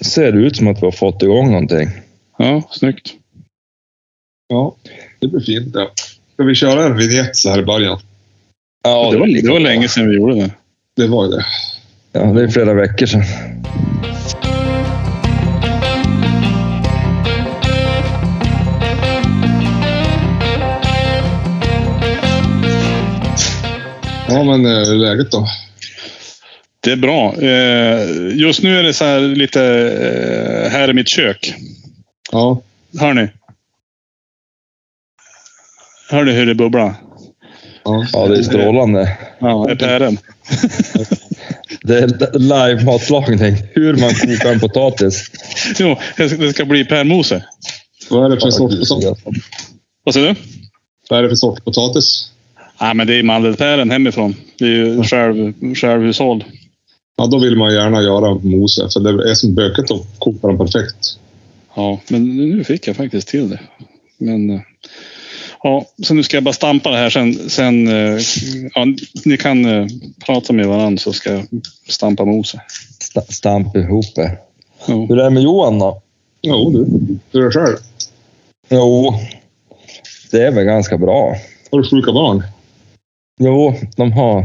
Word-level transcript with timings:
ser 0.00 0.32
det 0.32 0.38
ut 0.38 0.56
som 0.56 0.68
att 0.68 0.82
vi 0.82 0.86
har 0.86 0.92
fått 0.92 1.22
igång 1.22 1.50
någonting. 1.50 1.88
Ja, 2.38 2.62
snyggt. 2.70 3.14
Ja, 4.48 4.76
det 5.18 5.28
blir 5.28 5.40
fint 5.40 5.72
det. 5.72 5.88
Ska 6.34 6.42
vi 6.42 6.54
köra 6.54 6.84
en 6.84 6.96
vignett 6.96 7.36
så 7.36 7.50
här 7.50 7.58
i 7.58 7.64
början? 7.64 7.98
Ja, 8.84 9.10
det, 9.12 9.18
var, 9.18 9.42
det 9.42 9.50
var 9.50 9.60
länge 9.60 9.88
sedan 9.88 10.08
vi 10.08 10.16
gjorde 10.16 10.34
det. 10.34 10.50
Det 10.96 11.06
var 11.06 11.28
det. 11.28 11.44
Ja, 12.12 12.20
det 12.20 12.42
är 12.42 12.48
flera 12.48 12.74
veckor 12.74 13.06
sedan. 13.06 13.22
Ja, 24.28 24.44
men 24.44 24.66
eh, 24.66 24.72
hur 24.72 24.92
är 24.92 24.96
läget 24.96 25.30
då? 25.30 25.46
Det 26.80 26.92
är 26.92 26.96
bra. 26.96 27.34
Eh, 27.42 28.36
Just 28.38 28.62
nu 28.62 28.78
är 28.78 28.82
det 28.82 28.94
så 28.94 29.04
här 29.04 29.20
lite 29.20 29.62
eh, 30.64 30.70
här 30.70 30.90
i 30.90 30.92
mitt 30.92 31.08
kök. 31.08 31.54
Ja, 32.32 32.62
Hör 33.00 33.14
ni? 33.14 33.28
Hör 36.10 36.24
ni 36.24 36.32
hur 36.32 36.46
det 36.46 36.54
bubblar? 36.54 36.94
ja. 37.84 38.06
Ja, 38.12 38.26
det 38.26 38.38
är 38.38 38.42
strålande. 38.42 39.18
Ja, 39.38 39.64
det 39.68 39.72
är 39.72 39.76
päron. 39.76 40.18
Det 41.82 41.98
är 41.98 42.38
live-matlagning. 42.38 43.56
Hur 43.74 43.96
man 43.96 44.10
kokar 44.14 44.52
en 44.52 44.60
potatis. 44.60 45.30
Jo, 45.78 45.96
det 46.16 46.52
ska- 46.52 46.64
bli 46.64 46.84
pärlmose. 46.84 47.44
Vad 48.10 48.24
är 48.24 48.34
det 48.36 48.40
för 48.40 48.50
sort, 48.50 48.86
sort, 48.86 49.18
Vad 50.04 50.14
säger 50.14 50.28
du? 50.28 50.34
vad 51.08 51.18
är 51.18 51.22
det 51.22 51.28
för 51.28 51.36
sort 51.36 51.64
potatis? 51.64 52.30
Ja, 52.78 52.94
men 52.94 53.06
det 53.06 53.14
är 53.14 53.22
mandelpäron 53.22 53.90
hemifrån. 53.90 54.34
Det 54.58 54.64
är 54.64 54.68
ju 54.68 55.02
själv, 55.02 55.54
självhushåll. 55.74 56.44
Ja, 57.16 57.26
då 57.26 57.38
vill 57.38 57.56
man 57.56 57.74
gärna 57.74 58.02
göra 58.02 58.34
mose, 58.34 58.88
för 58.92 59.00
det 59.00 59.30
är 59.30 59.34
som 59.34 59.54
böket 59.54 59.90
att 59.90 60.06
koka 60.18 60.46
dem 60.46 60.58
perfekt. 60.58 61.18
Ja, 61.74 62.00
men 62.08 62.36
nu 62.36 62.64
fick 62.64 62.86
jag 62.88 62.96
faktiskt 62.96 63.28
till 63.28 63.50
det. 63.50 63.60
Men 64.18 64.50
eh, 64.50 64.60
ja, 65.62 65.84
så 66.02 66.14
nu 66.14 66.22
ska 66.22 66.36
jag 66.36 66.44
bara 66.44 66.52
stampa 66.54 66.90
det 66.90 66.96
här 66.96 67.10
sen. 67.10 67.34
sen 67.50 67.88
eh, 67.88 68.18
ja, 68.74 68.86
ni 69.24 69.36
kan 69.36 69.64
eh, 69.64 69.86
prata 70.26 70.52
med 70.52 70.66
varandra 70.66 70.98
så 70.98 71.12
ska 71.12 71.30
jag 71.32 71.46
stampa 71.88 72.24
mose. 72.24 72.60
Sta- 73.00 73.32
Stamp 73.32 73.76
ihop 73.76 74.14
det. 74.14 74.38
Ja. 74.88 74.94
Hur 75.08 75.18
är 75.18 75.24
det 75.24 75.30
med 75.30 75.42
Johan 75.42 75.78
då? 75.78 76.02
Jo, 76.42 76.70
du. 76.70 76.86
Hur 77.32 77.40
är 77.40 77.44
det 77.44 77.52
själv? 77.52 77.76
Jo, 78.68 79.14
det 80.30 80.42
är 80.42 80.52
väl 80.52 80.64
ganska 80.64 80.98
bra. 80.98 81.36
Har 81.70 81.78
du 81.82 81.88
sjuka 81.90 82.12
barn? 82.12 82.42
Jo, 83.40 83.74
de 83.96 84.12
har, 84.12 84.44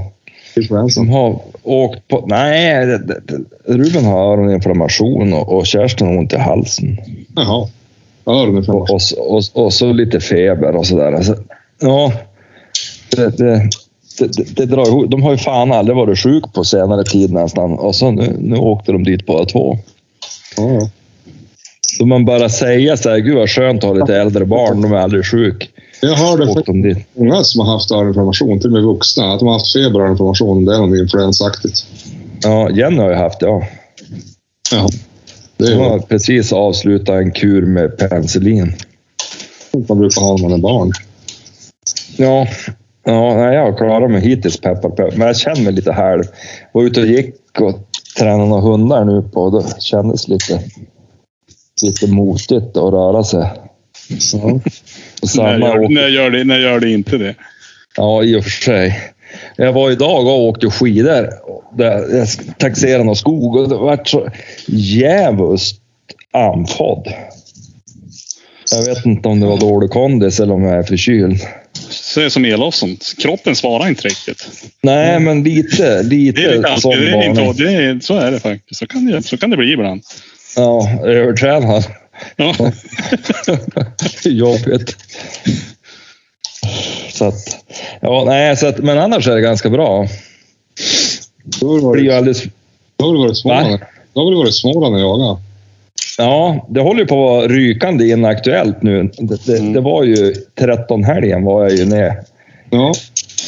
De 0.95 1.09
har 1.09 1.41
åkt 1.63 2.07
på... 2.07 2.25
Nej, 2.27 2.85
det, 2.85 2.97
det, 2.97 3.21
det- 3.25 3.73
Ruben 3.73 4.05
har 4.05 4.33
öroninflammation 4.33 5.33
och, 5.33 5.57
och 5.57 5.65
Kerstin 5.65 6.07
har 6.07 6.17
ont 6.17 6.33
i 6.33 6.37
halsen. 6.37 6.97
Jaha. 7.35 7.67
Öroninflammation. 8.25 8.95
Och, 9.17 9.27
och, 9.27 9.35
och, 9.55 9.65
och 9.65 9.73
så 9.73 9.93
lite 9.93 10.19
feber 10.19 10.75
och 10.75 10.85
sådär. 10.87 11.11
Alltså, 11.11 11.35
ja, 11.81 12.13
det, 13.15 13.37
det, 13.37 13.69
det, 14.19 14.55
det, 14.55 14.65
drar 14.65 14.87
ihop. 14.87 15.11
De 15.11 15.23
har 15.23 15.31
ju 15.31 15.37
fan 15.37 15.71
aldrig 15.71 15.95
varit 15.97 16.19
sjuk 16.19 16.43
på 16.53 16.63
senare 16.63 17.03
tid 17.03 17.33
nästan. 17.33 17.73
Och 17.73 17.95
så 17.95 18.11
nu, 18.11 18.35
nu 18.39 18.55
åkte 18.55 18.91
de 18.91 19.03
dit 19.03 19.25
båda 19.25 19.45
två. 19.45 19.77
Ja, 20.57 20.73
ja. 20.73 20.89
Så 21.97 22.05
man 22.05 22.25
bara 22.25 22.49
säger 22.49 22.95
så 22.95 23.09
här, 23.09 23.17
gud 23.17 23.35
vad 23.35 23.49
skönt 23.49 23.83
att 23.83 23.89
ha 23.89 23.93
lite 23.93 24.17
äldre 24.17 24.45
barn, 24.45 24.81
de 24.81 24.93
är 24.93 24.97
aldrig 24.97 25.25
sjuk. 25.25 25.69
Jag 26.07 26.15
hörde 26.15 26.43
Åkte 26.43 26.53
faktiskt 26.53 26.65
de 26.65 26.81
dit. 26.81 26.97
många 27.13 27.43
som 27.43 27.65
har 27.65 27.73
haft 27.73 27.91
öroninflammation, 27.91 28.59
till 28.59 28.67
och 28.67 28.73
med 28.73 28.83
vuxna, 28.83 29.33
att 29.33 29.39
de 29.39 29.45
har 29.47 29.53
haft 29.53 29.73
feber 29.73 29.99
och 29.99 30.01
öroninflammation. 30.01 30.65
Det 30.65 30.75
är 30.75 30.79
något 30.79 30.99
influensaktigt. 30.99 31.87
Ja, 32.43 32.69
Jenny 32.69 32.97
har 32.97 33.09
ju 33.09 33.15
haft 33.15 33.39
det, 33.39 33.45
ja. 33.45 33.63
Ja. 34.71 34.89
Det 35.57 35.75
Hon 35.75 35.85
har 35.85 35.99
precis 35.99 36.53
avslutat 36.53 37.15
en 37.15 37.31
kur 37.31 37.65
med 37.65 37.97
penicillin. 37.97 38.73
man 39.89 39.99
brukar 39.99 40.21
ha 40.21 40.35
när 40.35 40.41
man 40.41 40.53
är 40.53 40.57
barn. 40.57 40.91
Ja, 42.17 42.47
ja 43.05 43.35
nej, 43.35 43.55
jag 43.55 43.71
har 43.71 43.77
klarat 43.77 44.11
mig 44.11 44.21
hittills, 44.21 44.57
peppar 44.57 44.89
peppar. 44.89 45.17
Men 45.17 45.27
jag 45.27 45.37
känner 45.37 45.61
mig 45.61 45.73
lite 45.73 45.91
halv. 45.91 46.23
Var 46.71 46.83
ute 46.83 47.01
och 47.01 47.07
gick 47.07 47.35
och 47.59 47.79
tränade 48.19 48.49
några 48.49 48.61
hundar 48.61 49.05
nu 49.05 49.21
på 49.21 49.41
och 49.41 49.51
då 49.51 49.63
kändes 49.79 50.27
lite, 50.27 50.61
lite 51.81 52.07
motigt 52.07 52.77
att 52.77 52.93
röra 52.93 53.23
sig. 53.23 53.51
Ja. 54.33 54.59
Och 55.21 55.29
När, 55.35 55.59
samma 55.59 55.67
gör, 55.67 55.89
när, 55.89 56.07
gör 56.07 56.29
det, 56.31 56.43
när 56.43 56.59
gör 56.59 56.79
det 56.79 56.91
inte 56.91 57.17
det? 57.17 57.35
ja, 57.97 58.23
i 58.23 58.35
och 58.35 58.43
för 58.43 58.49
sig. 58.49 58.99
Jag 59.55 59.73
var 59.73 59.91
idag 59.91 60.27
och 60.27 60.43
åkte 60.43 60.69
skidor. 60.69 61.29
Jag 61.77 62.27
taxerade 62.57 63.03
någon 63.03 63.15
skog 63.15 63.55
och 63.55 63.69
det 63.69 63.75
var 63.75 63.99
så 64.05 64.29
djävulskt 64.67 65.79
andfådd. 66.33 67.13
Jag 68.71 68.85
vet 68.85 69.05
inte 69.05 69.29
om 69.29 69.39
det 69.39 69.45
var 69.45 69.57
dålig 69.57 69.89
kondis 69.89 70.39
eller 70.39 70.53
om 70.53 70.63
jag 70.63 70.77
är 70.77 70.83
förkyld. 70.83 71.39
Så 71.89 72.19
det 72.19 72.25
är 72.25 72.29
som 72.29 72.45
elofsen. 72.45 72.97
Kroppen 73.21 73.55
svarar 73.55 73.87
inte 73.87 74.07
riktigt. 74.07 74.47
Nej, 74.81 75.19
men 75.19 75.43
lite, 75.43 76.03
lite, 76.03 76.41
Det 76.41 76.47
är 76.47 76.57
lite 76.57 76.81
sån 76.81 76.91
det 76.91 77.09
är 77.09 77.23
inte, 77.23 77.63
det 77.63 77.73
är, 77.73 77.99
Så 77.99 78.17
är 78.17 78.31
det 78.31 78.39
faktiskt. 78.39 78.79
Så 78.79 78.87
kan 78.87 79.05
det, 79.05 79.23
så 79.23 79.37
kan 79.37 79.49
det 79.49 79.57
bli 79.57 79.71
ibland. 79.71 80.01
Ja, 80.55 80.89
övertränad. 81.03 81.83
Ja. 82.35 82.55
Jobbigt. 84.23 84.95
Så 87.13 87.25
att, 87.25 87.35
ja, 88.01 88.23
nej, 88.27 88.57
så 88.57 88.67
att, 88.67 88.77
men 88.77 88.97
annars 88.97 89.27
är 89.27 89.35
det 89.35 89.41
ganska 89.41 89.69
bra. 89.69 90.07
Då 91.61 91.67
har 91.67 91.75
Det 91.75 91.81
du 91.81 91.85
varit, 91.85 92.11
alldeles, 92.11 92.43
då 92.97 93.05
har 93.05 93.13
du 93.13 93.19
varit 93.19 93.37
Småland. 93.37 93.79
Då 94.13 94.23
har 94.23 94.31
du 94.31 94.37
varit 94.37 94.55
Småland 94.55 94.95
och 94.95 95.01
jagat. 95.01 95.39
ja, 96.17 96.67
det 96.69 96.81
håller 96.81 96.99
ju 96.99 97.05
på 97.07 97.15
att 97.15 97.37
vara 97.41 97.47
rykande 97.47 98.07
inaktuellt 98.07 98.81
nu. 98.83 99.11
Det, 99.17 99.45
det, 99.45 99.57
Mm. 99.57 99.73
det 99.73 99.81
var 99.81 100.03
ju 100.03 100.33
13 100.59 101.03
helgen 101.03 101.43
var 101.43 101.63
jag 101.63 101.73
ju 101.75 101.85
ner 101.85 102.13
Ja. 102.69 102.93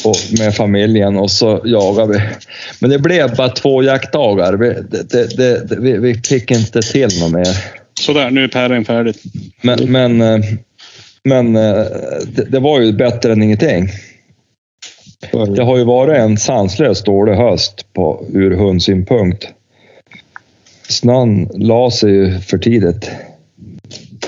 och, 0.04 0.16
med 0.38 0.54
familjen 0.56 1.16
och 1.16 1.30
så 1.30 1.60
jagade 1.64 2.12
vi. 2.12 2.20
Men 2.80 2.90
det 2.90 2.98
blev 2.98 3.36
bara 3.36 3.48
två 3.48 3.82
jaktdagar. 3.82 4.52
Vi, 4.52 4.68
det, 4.68 5.10
det, 5.10 5.36
det, 5.36 5.64
det, 5.68 5.76
vi, 5.80 5.98
vi 5.98 6.14
fick 6.14 6.50
inte 6.50 6.82
till 6.82 7.20
något 7.20 7.32
mer. 7.32 7.56
Sådär, 8.00 8.30
nu 8.30 8.44
är 8.44 8.48
päron 8.48 8.84
färdigt. 8.84 9.22
Men, 9.62 9.92
men, 9.92 10.20
eh, 10.20 10.40
men 11.24 11.56
eh, 11.56 11.84
det, 12.26 12.44
det 12.50 12.58
var 12.60 12.80
ju 12.80 12.92
bättre 12.92 13.32
än 13.32 13.42
ingenting. 13.42 13.88
Det 15.56 15.62
har 15.62 15.78
ju 15.78 15.84
varit 15.84 16.18
en 16.18 16.36
sanslöst 16.36 17.06
dålig 17.06 17.34
höst 17.34 17.86
på, 17.92 18.26
ur 18.32 18.56
hundsynpunkt. 18.56 19.48
Snön 20.88 21.48
la 21.54 21.90
sig 21.90 22.10
ju 22.10 22.40
för 22.40 22.58
tidigt. 22.58 23.10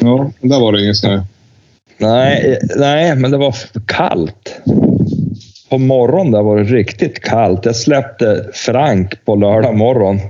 Ja, 0.01 0.31
där 0.41 0.61
var 0.61 0.73
det 0.73 0.83
ingen 0.83 0.95
snö. 0.95 1.23
Nej, 1.99 2.59
nej, 2.77 3.17
men 3.17 3.31
det 3.31 3.37
var 3.37 3.53
för 3.53 3.81
kallt. 3.87 4.61
På 5.69 5.79
morgonen 5.79 6.33
där 6.33 6.43
var 6.43 6.59
det 6.59 6.65
riktigt 6.65 7.21
kallt. 7.21 7.65
Jag 7.65 7.77
släppte 7.77 8.47
Frank 8.53 9.25
på 9.25 9.35
lördag 9.37 9.77
morgon. 9.77 10.21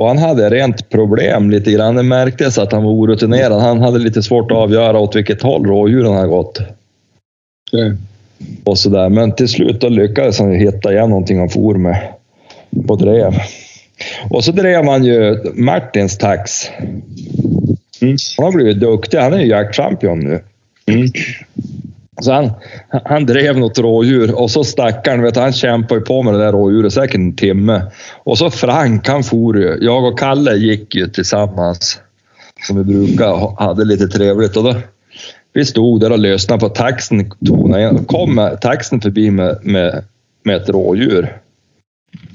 Och 0.00 0.08
han 0.08 0.18
hade 0.18 0.50
rent 0.50 0.88
problem 0.88 1.50
lite 1.50 1.72
grann. 1.72 1.94
Det 1.94 2.02
märktes 2.02 2.58
att 2.58 2.72
han 2.72 2.82
var 2.84 2.90
orutinerad. 2.90 3.60
Han 3.60 3.80
hade 3.80 3.98
lite 3.98 4.22
svårt 4.22 4.50
att 4.50 4.56
avgöra 4.56 4.98
åt 4.98 5.16
vilket 5.16 5.42
håll 5.42 5.66
rådjuren 5.66 6.12
hade 6.12 6.28
gått. 6.28 6.58
Okej. 7.72 7.96
och 8.64 8.78
sådär. 8.78 9.08
Men 9.08 9.32
till 9.32 9.48
slut 9.48 9.80
då 9.80 9.88
lyckades 9.88 10.38
han 10.38 10.52
hitta 10.52 10.92
igen 10.92 11.10
någonting 11.10 11.38
han 11.38 11.48
for 11.48 11.74
med 11.74 12.12
och 12.88 12.98
drev. 12.98 13.34
Och 14.30 14.44
så 14.44 14.52
drev 14.52 14.84
han 14.84 15.04
ju 15.04 15.36
Martins 15.54 16.18
tax. 16.18 16.70
Mm. 18.00 18.16
Han 18.36 18.44
har 18.44 18.52
blivit 18.52 18.80
duktig. 18.80 19.18
Han 19.18 19.32
är 19.32 19.38
ju 19.38 19.46
jaktchampion 19.46 20.20
nu. 20.20 20.40
Mm. 20.86 21.08
Så 22.20 22.32
han, 22.32 22.50
han 23.04 23.26
drev 23.26 23.58
något 23.58 23.78
rådjur 23.78 24.34
och 24.34 24.50
så 24.50 24.64
stackaren, 24.64 25.22
vet 25.22 25.36
han 25.36 25.52
kämpade 25.52 26.00
ju 26.00 26.04
på 26.04 26.22
med 26.22 26.34
det 26.34 26.40
där 26.40 26.52
rådjuret 26.52 26.92
säkert 26.92 27.14
en 27.14 27.36
timme. 27.36 27.82
Och 28.24 28.38
så 28.38 28.50
Frank, 28.50 29.08
han 29.08 29.22
for 29.22 29.58
ju. 29.58 29.78
Jag 29.80 30.04
och 30.04 30.18
Kalle 30.18 30.56
gick 30.56 30.94
ju 30.94 31.08
tillsammans 31.08 32.00
som 32.66 32.76
vi 32.76 32.84
brukar 32.84 33.32
och 33.32 33.62
hade 33.62 33.84
lite 33.84 34.08
trevligt. 34.08 34.56
Och 34.56 34.64
då, 34.64 34.74
vi 35.52 35.64
stod 35.64 36.00
där 36.00 36.12
och 36.12 36.18
lyssnade 36.18 36.60
på 36.60 36.68
taxen 36.68 37.30
kom 38.06 38.56
taxen 38.60 39.00
förbi 39.00 39.30
med, 39.30 39.58
med, 39.62 40.04
med 40.44 40.56
ett 40.56 40.68
rådjur 40.68 41.36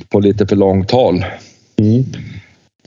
på 0.10 0.20
lite 0.20 0.48
för 0.48 0.56
långt 0.56 0.92
håll. 0.92 1.26
Mm. 1.78 2.04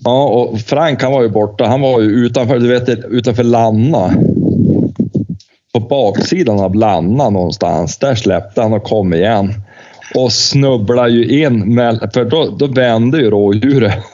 Ja, 0.05 0.25
och 0.25 0.61
Frank 0.61 1.03
han 1.03 1.13
var 1.13 1.23
ju 1.23 1.29
borta. 1.29 1.65
Han 1.65 1.81
var 1.81 2.01
ju 2.01 2.07
utanför, 2.07 2.59
du 2.59 2.69
vet, 2.69 3.05
utanför 3.05 3.45
Lanna. 3.45 4.15
På 5.73 5.81
baksidan 5.81 6.61
av 6.61 6.75
Lanna 6.75 7.31
någonstans. 7.31 7.99
Där 7.99 8.15
släppte 8.15 8.63
han 8.63 8.73
och 8.73 8.85
kom 8.85 9.15
igen. 9.15 9.55
Och 10.15 10.33
snubblade 10.33 11.11
ju 11.11 11.43
in, 11.45 11.75
med, 11.75 12.11
för 12.15 12.25
då, 12.25 12.51
då 12.59 12.67
vände 12.67 13.19
ju 13.19 13.31
rådjuret. 13.31 14.05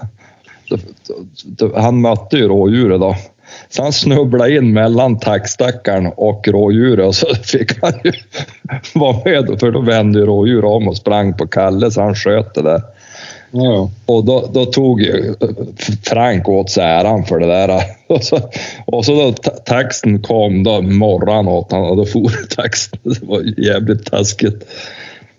Han 1.77 2.01
mötte 2.01 2.37
ju 2.37 2.49
rådjuret 2.49 3.01
då. 3.01 3.17
Så 3.69 3.83
han 3.83 3.93
snubblade 3.93 4.57
in 4.57 4.73
mellan 4.73 5.19
tackstackaren 5.19 6.13
och 6.17 6.49
rådjuret 6.49 7.07
och 7.07 7.15
så 7.15 7.35
fick 7.43 7.83
han 7.83 7.93
ju 8.05 8.13
vara 8.95 9.17
med 9.25 9.61
för 9.61 9.71
då 9.71 9.81
vände 9.81 10.19
ju 10.19 10.27
rådjuret 10.27 10.65
om 10.65 10.89
och 10.89 10.97
sprang 10.97 11.37
på 11.37 11.47
Kalle 11.47 11.91
så 11.91 12.03
han 12.03 12.15
sköt 12.15 12.55
det 12.55 12.63
där. 12.63 12.83
Ja, 13.57 13.91
Och 14.07 14.25
då, 14.25 14.51
då 14.53 14.67
tog 14.67 15.03
eh, 15.03 15.33
Frank 16.03 16.49
åt 16.49 16.71
sig 16.71 16.85
äran 16.85 17.25
för 17.25 17.39
det 17.39 17.47
där. 17.47 17.81
Och 18.07 18.25
så, 18.25 18.51
och 18.87 19.05
så 19.05 19.15
då 19.15 19.33
taxen 19.65 20.23
kom 20.23 20.65
då 20.65 20.83
morgon 20.83 21.49
åt 21.49 21.73
honom 21.73 21.91
och 21.91 21.97
då 21.97 22.07
for 22.07 22.47
taxen. 22.57 22.99
Det 23.03 23.23
var 23.23 23.61
jävligt 23.61 24.07
taskigt. 24.11 24.65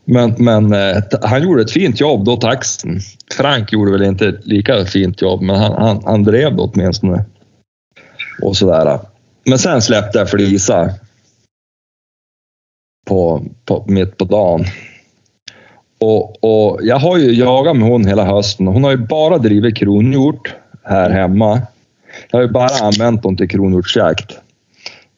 Men, 0.06 0.35
men 0.38 0.73
eh, 0.73 0.97
han 1.21 1.44
gjorde 1.44 1.62
ett 1.62 1.71
fint 1.71 2.00
jobb 2.00 2.25
då, 2.25 2.38
taxen. 2.38 3.00
Frank 3.38 3.73
gjorde 3.73 3.91
väl 3.91 4.03
inte 4.03 4.27
ett 4.27 4.45
lika 4.45 4.85
fint 4.85 5.21
jobb, 5.21 5.41
men 5.41 5.56
han, 5.56 5.71
han, 5.71 6.01
han 6.06 6.23
drev 6.23 6.56
det 6.56 6.61
åtminstone. 6.61 7.25
Och 8.41 8.57
sådär. 8.57 9.00
Men 9.45 9.59
sen 9.59 9.81
släppte 9.81 10.18
jag 10.18 10.29
Flisa 10.29 10.89
på, 13.07 13.45
på, 13.65 13.85
mitt 13.88 14.18
på 14.18 14.25
dagen. 14.25 14.65
Och, 16.00 16.44
och 16.44 16.80
jag 16.83 17.00
har 17.00 17.18
ju 17.18 17.31
jagat 17.33 17.75
med 17.77 17.88
hon 17.89 18.06
hela 18.07 18.25
hösten. 18.25 18.68
Hon 18.68 18.83
har 18.83 18.92
ju 18.92 18.97
bara 18.97 19.38
drivit 19.38 19.77
kronhjort 19.77 20.56
här 20.83 21.09
hemma. 21.09 21.62
Jag 22.31 22.38
har 22.39 22.44
ju 22.44 22.51
bara 22.51 22.69
använt 22.81 23.24
dem 23.24 23.38
till 23.38 23.50
kronhjortsjakt. 23.50 24.38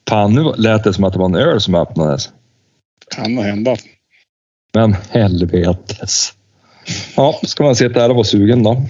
Fan, 0.09 0.33
nu 0.35 0.53
lät 0.57 0.83
det 0.83 0.94
som 0.94 1.03
att 1.03 1.13
det 1.13 1.19
var 1.19 1.25
en 1.25 1.35
öl 1.35 1.62
som 1.62 1.75
öppnades. 1.75 2.29
Kan 3.15 3.38
hända. 3.38 3.75
Men 4.74 4.95
helvetes. 5.09 6.33
Ja, 7.15 7.39
ska 7.44 7.63
man 7.63 7.75
sitta 7.75 8.00
här 8.00 8.09
och 8.09 8.15
vara 8.15 8.24
sugen 8.25 8.63
då? 8.63 8.81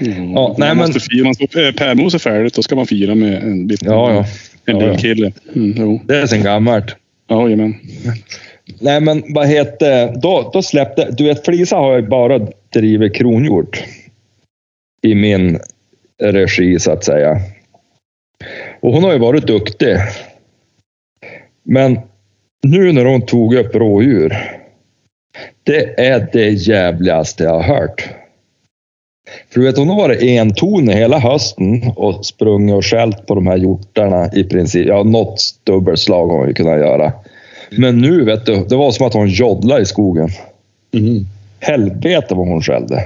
Mm. 0.00 0.30
Ja, 0.32 0.54
nej, 0.58 0.74
men- 0.74 0.92
fira, 0.92 1.24
man 1.24 1.34
ska, 1.34 1.44
äh, 1.44 1.72
pärmos 1.72 2.14
är 2.14 2.18
färdigt, 2.18 2.54
då 2.54 2.62
ska 2.62 2.76
man 2.76 2.86
fira 2.86 3.14
med 3.14 3.42
en 3.42 3.66
bit 3.66 3.82
Ja, 3.82 4.12
ja. 4.12 4.24
En 4.64 4.80
Ja, 4.80 4.86
ja. 4.86 4.96
kille. 4.96 5.32
Mm. 5.54 5.98
Det 6.06 6.16
är 6.20 6.26
sen 6.26 6.42
gammalt. 6.42 6.96
Jajamän. 7.30 7.74
Nej, 8.80 9.00
men 9.00 9.24
vad 9.34 9.46
heter 9.46 10.16
då, 10.16 10.50
då 10.52 10.62
släppte... 10.62 11.10
Du 11.10 11.24
vet, 11.24 11.44
Flisa 11.44 11.76
har 11.76 11.96
ju 11.96 12.02
bara 12.02 12.38
drivit 12.72 13.14
kronhjort 13.14 13.84
i 15.02 15.14
min 15.14 15.58
regi, 16.22 16.78
så 16.78 16.92
att 16.92 17.04
säga. 17.04 17.40
Och 18.80 18.92
hon 18.92 19.04
har 19.04 19.12
ju 19.12 19.18
varit 19.18 19.46
duktig. 19.46 19.96
Men 21.62 22.00
nu 22.62 22.92
när 22.92 23.04
hon 23.04 23.26
tog 23.26 23.54
upp 23.54 23.74
rådjur, 23.74 24.58
det 25.62 26.00
är 26.00 26.28
det 26.32 26.50
jävligaste 26.50 27.44
jag 27.44 27.60
har 27.60 27.62
hört. 27.62 28.08
För 29.50 29.60
du 29.60 29.66
vet, 29.66 29.78
hon 29.78 29.88
har 29.88 29.96
varit 29.96 30.22
entonig 30.22 30.94
hela 30.94 31.18
hösten 31.18 31.92
och 31.96 32.26
sprungit 32.26 32.74
och 32.74 32.84
skällt 32.84 33.26
på 33.26 33.34
de 33.34 33.46
här 33.46 33.56
hjortarna 33.56 34.30
i 34.32 34.44
princip. 34.44 34.86
Ja, 34.86 35.02
något 35.02 35.40
dubbelslag 35.64 36.26
har 36.26 36.38
hon 36.38 36.48
ju 36.48 36.54
kunnat 36.54 36.78
göra. 36.78 37.12
Men 37.78 37.98
nu 37.98 38.24
vet 38.24 38.46
du, 38.46 38.64
det 38.64 38.76
var 38.76 38.90
som 38.90 39.06
att 39.06 39.14
hon 39.14 39.28
joddlade 39.28 39.82
i 39.82 39.86
skogen. 39.86 40.28
Mhm. 40.92 41.26
Helvete 41.60 42.34
vad 42.34 42.48
hon 42.48 42.62
skällde. 42.62 43.04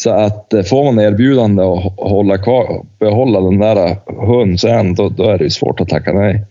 Så 0.00 0.10
att 0.10 0.52
eh, 0.52 0.62
får 0.62 0.84
man 0.84 0.98
erbjudande 1.04 1.62
att 1.62 1.78
hå- 1.84 2.08
hålla 2.08 2.38
kvar, 2.38 2.84
behålla 2.98 3.40
den 3.40 3.58
där 3.58 3.96
hunden 4.06 4.58
sen, 4.58 4.94
då, 4.94 5.08
då 5.08 5.24
är 5.30 5.38
det 5.38 5.44
ju 5.44 5.50
svårt 5.50 5.80
att 5.80 5.88
tacka 5.88 6.12
nej. 6.12 6.44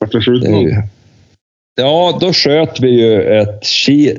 Vart 0.00 0.12
det 0.12 0.20
skjuten. 0.20 0.82
Ja, 1.74 2.18
då 2.20 2.32
sköt 2.32 2.80
vi 2.80 2.90
ju 2.90 3.22
ett 3.22 3.64
ki... 3.64 4.16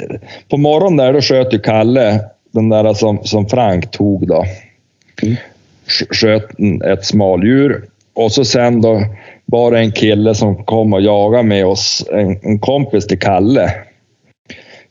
På 0.49 0.57
morgonen 0.57 0.97
där, 0.97 1.13
då 1.13 1.21
sköt 1.21 1.53
ju 1.53 1.59
Kalle, 1.59 2.19
den 2.51 2.69
där 2.69 2.93
som, 2.93 3.23
som 3.23 3.47
Frank 3.49 3.91
tog 3.91 4.27
då. 4.27 4.45
Mm. 5.23 5.35
Sk- 5.87 6.13
Sköt 6.13 6.49
ett 6.85 7.05
smaldjur. 7.05 7.85
Och 8.13 8.31
så 8.31 8.45
sen 8.45 8.81
då 8.81 9.01
var 9.45 9.71
det 9.71 9.79
en 9.79 9.91
kille 9.91 10.35
som 10.35 10.63
kom 10.65 10.93
och 10.93 11.01
jagade 11.01 11.43
med 11.43 11.65
oss, 11.65 12.05
en, 12.11 12.39
en 12.43 12.59
kompis 12.59 13.07
till 13.07 13.19
Kalle. 13.19 13.73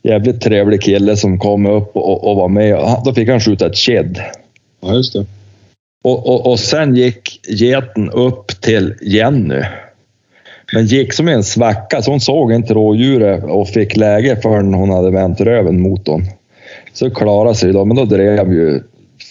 Jävligt 0.03 0.41
trevlig 0.41 0.81
kille 0.81 1.17
som 1.17 1.39
kom 1.39 1.65
upp 1.65 1.95
och, 1.95 2.29
och 2.29 2.35
var 2.35 2.47
med. 2.47 3.01
Då 3.05 3.13
fick 3.13 3.29
han 3.29 3.39
skjuta 3.39 3.65
ett 3.65 3.77
kid. 3.77 4.21
Ja, 4.81 4.93
just 4.93 5.13
det. 5.13 5.25
Och, 6.03 6.27
och, 6.27 6.51
och 6.51 6.59
sen 6.59 6.95
gick 6.95 7.39
geten 7.47 8.09
upp 8.09 8.61
till 8.61 8.95
Jenny. 9.01 9.61
Men 10.73 10.85
gick 10.85 11.13
som 11.13 11.27
en 11.27 11.43
svacka, 11.43 12.01
så 12.01 12.11
hon 12.11 12.19
såg 12.19 12.53
inte 12.53 12.73
rådjuret 12.73 13.43
och 13.43 13.67
fick 13.67 13.95
läge 13.95 14.39
förrän 14.41 14.73
hon 14.73 14.89
hade 14.89 15.11
vänt 15.11 15.41
röven 15.41 15.81
mot 15.81 16.07
hon. 16.07 16.25
Så 16.93 17.09
klarade 17.09 17.55
sig 17.55 17.73
då, 17.73 17.85
men 17.85 17.97
då 17.97 18.05
drev 18.05 18.53
ju 18.53 18.83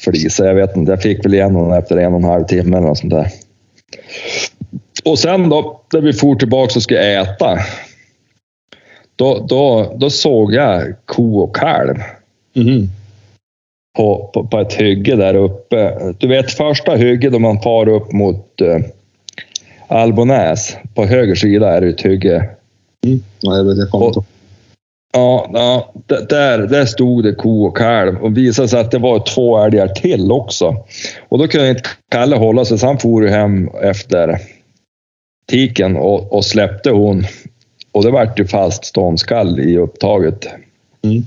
Flisa. 0.05 0.47
Jag 0.47 0.55
vet 0.55 0.77
inte, 0.77 0.93
jag 0.93 1.03
fick 1.03 1.25
väl 1.25 1.35
igen 1.35 1.55
honom 1.55 1.73
efter 1.73 1.97
en 1.97 2.13
och 2.13 2.19
en 2.19 2.25
halv 2.25 2.45
timme 2.45 2.77
eller 2.77 2.87
något 2.87 2.99
sånt 2.99 3.13
där. 3.13 3.29
Och 5.04 5.19
sen 5.19 5.49
då, 5.49 5.81
när 5.93 6.00
vi 6.00 6.12
for 6.12 6.34
tillbaka 6.34 6.72
och 6.76 6.82
skulle 6.82 7.20
äta. 7.22 7.58
Då, 9.16 9.46
då, 9.49 9.93
då 9.96 10.10
såg 10.10 10.54
jag 10.54 10.94
ko 11.04 11.38
och 11.40 11.56
kalv 11.56 11.96
Mhm. 12.54 12.88
på, 13.99 14.31
på, 14.34 14.46
på 14.46 14.58
ett 14.60 14.72
hygge 14.72 15.16
där 15.16 15.34
uppe. 15.34 15.99
Du 16.19 16.28
vet 16.28 16.52
första 16.52 16.94
hygget 16.94 17.32
då 17.32 17.38
man 17.38 17.60
far 17.60 17.88
upp 17.88 18.12
mot 18.12 18.60
eh, 18.60 18.78
Albolnäs. 19.88 20.76
På 20.94 21.04
höger 21.04 21.34
sida 21.34 21.70
är 21.76 21.81
det 21.81 21.88
ett 21.88 22.00
hygge. 22.00 22.37
Mm. 23.06 23.20
Ja, 23.40 23.56
jag 23.56 23.64
vet, 23.64 23.78
jag 23.78 23.90
kommer 23.90 24.06
Och- 24.19 24.25
Ja, 25.14 25.50
ja 25.52 25.93
där, 26.06 26.58
där 26.58 26.87
stod 26.87 27.25
det 27.25 27.34
ko 27.34 27.64
och 27.66 27.76
kalv 27.76 28.22
och 28.22 28.37
visade 28.37 28.69
sig 28.69 28.81
att 28.81 28.90
det 28.90 28.99
var 28.99 29.19
två 29.34 29.58
älgar 29.64 29.88
till 29.88 30.32
också. 30.32 30.76
Och 31.28 31.38
då 31.38 31.49
kunde 31.49 31.69
inte 31.70 31.82
Kalle 32.12 32.37
hålla 32.37 32.64
sig 32.64 32.78
så 32.78 32.87
han 32.87 32.99
for 32.99 33.26
hem 33.26 33.69
efter 33.82 34.38
tiken 35.47 35.97
och, 35.97 36.33
och 36.33 36.44
släppte 36.44 36.91
hon. 36.91 37.25
Och 37.93 38.05
det 38.05 38.11
vart 38.11 38.41
ju 38.41 38.47
fast 38.47 38.85
ståndskall 38.85 39.61
i 39.61 39.79
upptaget. 39.79 40.47
Mm. 41.05 41.23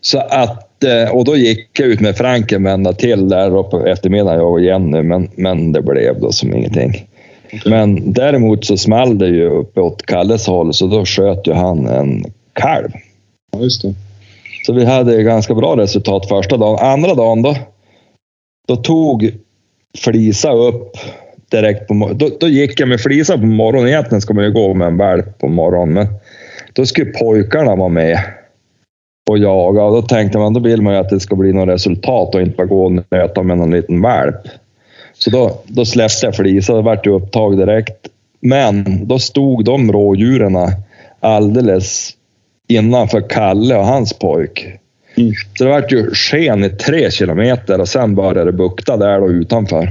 Så 0.00 0.18
att, 0.18 0.84
eh, 0.84 1.16
och 1.16 1.24
då 1.24 1.36
gick 1.36 1.80
jag 1.80 1.88
ut 1.88 2.00
med 2.00 2.16
Franken 2.16 2.64
vända 2.64 2.92
till 2.92 3.28
där 3.28 3.62
på 3.62 3.86
eftermiddagen, 3.86 4.38
jag 4.38 4.52
och 4.52 4.60
Jenny, 4.60 5.02
men, 5.02 5.28
men 5.34 5.72
det 5.72 5.82
blev 5.82 6.20
då 6.20 6.32
som 6.32 6.54
ingenting. 6.54 7.06
Men 7.64 8.12
däremot 8.12 8.64
så 8.64 8.76
small 8.76 9.18
det 9.18 9.28
ju 9.28 9.48
uppe 9.48 9.80
åt 9.80 10.06
Kalles 10.06 10.46
håll, 10.46 10.74
så 10.74 10.86
då 10.86 11.04
sköt 11.04 11.46
ju 11.46 11.52
han 11.52 11.86
en 11.86 12.24
kalv. 12.52 12.90
Ja, 13.52 13.58
just 13.58 13.82
det. 13.82 13.94
Så 14.66 14.72
vi 14.72 14.84
hade 14.84 15.22
ganska 15.22 15.54
bra 15.54 15.76
resultat 15.76 16.28
första 16.28 16.56
dagen. 16.56 16.78
Andra 16.78 17.14
dagen 17.14 17.42
då, 17.42 17.56
då 18.68 18.76
tog 18.76 19.32
Flisa 19.98 20.52
upp 20.52 20.96
direkt 21.50 21.88
på 21.88 22.10
då, 22.14 22.30
då 22.40 22.48
gick 22.48 22.80
jag 22.80 22.88
med 22.88 23.00
Flisa 23.00 23.38
på 23.38 23.46
morgonen. 23.46 23.88
Egentligen 23.88 24.20
ska 24.20 24.34
man 24.34 24.44
ju 24.44 24.52
gå 24.52 24.74
med 24.74 24.88
en 24.88 24.96
valp 24.96 25.38
på 25.38 25.48
morgonen, 25.48 25.94
men 25.94 26.06
då 26.72 26.86
skulle 26.86 27.06
pojkarna 27.06 27.76
vara 27.76 27.88
med 27.88 28.18
och 29.30 29.38
jaga. 29.38 29.82
Och 29.82 30.02
då 30.02 30.02
tänkte 30.02 30.38
man, 30.38 30.54
då 30.54 30.60
vill 30.60 30.82
man 30.82 30.92
ju 30.92 30.98
att 30.98 31.10
det 31.10 31.20
ska 31.20 31.36
bli 31.36 31.52
något 31.52 31.68
resultat 31.68 32.34
och 32.34 32.40
inte 32.40 32.56
bara 32.56 32.66
gå 32.66 32.84
och 32.84 32.92
nöta 33.10 33.42
med 33.42 33.58
någon 33.58 33.70
liten 33.70 34.02
valp. 34.02 34.40
Så 35.18 35.30
då, 35.30 35.60
då 35.66 35.84
släppte 35.84 36.26
jag 36.26 36.36
Flisa, 36.36 36.74
det 36.74 36.82
vart 36.82 37.06
ju 37.06 37.10
upptag 37.10 37.58
direkt. 37.58 38.06
Men 38.40 39.06
då 39.06 39.18
stod 39.18 39.64
de 39.64 39.92
rådjuren 39.92 40.56
alldeles 41.20 42.10
innanför 42.68 43.20
Kalle 43.28 43.76
och 43.76 43.86
hans 43.86 44.12
pojk. 44.12 44.66
Mm. 45.16 45.32
Så 45.58 45.64
det 45.64 45.70
vart 45.70 45.92
ju 45.92 46.10
sken 46.10 46.64
i 46.64 46.70
tre 46.70 47.10
kilometer 47.10 47.80
och 47.80 47.88
sen 47.88 48.14
började 48.14 48.44
det 48.44 48.52
bukta 48.52 48.96
där 48.96 49.20
då 49.20 49.30
utanför. 49.30 49.88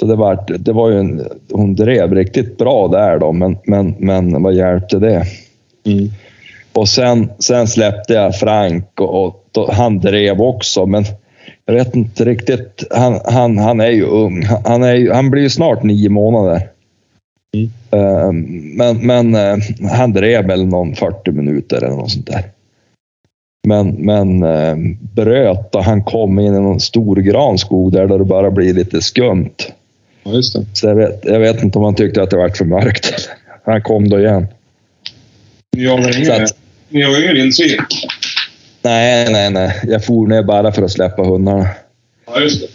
Så 0.00 0.06
det 0.06 0.16
var, 0.16 0.44
det 0.58 0.72
var 0.72 0.90
ju 0.90 0.98
en, 0.98 1.26
hon 1.50 1.74
drev 1.74 2.14
riktigt 2.14 2.58
bra 2.58 2.88
där 2.88 3.18
då, 3.18 3.32
men, 3.32 3.58
men, 3.64 3.94
men 3.98 4.42
vad 4.42 4.54
hjälpte 4.54 4.98
det? 4.98 5.24
Mm. 5.84 6.08
Och 6.72 6.88
sen, 6.88 7.30
sen 7.38 7.68
släppte 7.68 8.14
jag 8.14 8.36
Frank 8.36 9.00
och, 9.00 9.24
och 9.24 9.44
då, 9.52 9.70
han 9.72 9.98
drev 9.98 10.40
också, 10.40 10.86
men 10.86 11.04
jag 11.66 11.74
vet 11.74 11.96
inte 11.96 12.24
riktigt. 12.24 12.84
Han, 12.90 13.20
han, 13.24 13.58
han 13.58 13.80
är 13.80 13.90
ju 13.90 14.04
ung. 14.04 14.44
Han, 14.64 14.82
är 14.82 14.94
ju, 14.94 15.12
han 15.12 15.30
blir 15.30 15.42
ju 15.42 15.50
snart 15.50 15.82
nio 15.82 16.08
månader. 16.08 16.68
Mm. 17.54 17.70
Eh, 17.90 18.32
men 18.76 19.06
men 19.06 19.34
eh, 19.34 19.64
han 19.90 20.12
drev 20.12 20.46
väl 20.46 20.66
någon 20.66 20.94
40 20.94 21.30
minuter 21.30 21.76
eller 21.76 21.96
något 21.96 22.10
sånt 22.10 22.26
där. 22.26 22.44
Men, 23.68 23.88
men 23.88 24.42
eh, 24.42 24.76
bröt 25.14 25.74
och 25.74 25.84
han 25.84 26.04
kom 26.04 26.38
in 26.38 26.54
i 26.54 26.60
någon 26.60 26.80
stor 26.80 27.16
granskog 27.16 27.92
där, 27.92 28.06
där 28.06 28.18
det 28.18 28.24
bara 28.24 28.50
blir 28.50 28.74
lite 28.74 29.02
skumt. 29.02 29.56
Ja, 30.24 30.32
just 30.32 30.52
det. 30.54 30.66
Så 30.72 30.86
jag 30.86 30.94
vet, 30.94 31.20
jag 31.24 31.40
vet 31.40 31.62
inte 31.62 31.78
om 31.78 31.84
han 31.84 31.94
tyckte 31.94 32.22
att 32.22 32.30
det 32.30 32.36
var 32.36 32.48
för 32.48 32.64
mörkt. 32.64 33.28
Han 33.64 33.82
kom 33.82 34.08
då 34.08 34.18
igen. 34.20 34.46
Ni 35.76 35.86
Så 35.86 36.18
ingen, 36.20 36.42
att- 36.42 36.56
ni 36.88 37.00
jagar 37.00 37.22
ingen 37.22 37.36
insyn? 37.36 37.78
Nej, 38.82 39.32
nej, 39.32 39.50
nej. 39.50 39.80
Jag 39.84 40.04
for 40.04 40.26
ner 40.26 40.42
bara 40.42 40.72
för 40.72 40.82
att 40.82 40.90
släppa 40.90 41.22
hundarna. 41.22 41.68
Ja, 42.26 42.40
just 42.40 42.60
det. 42.60 42.66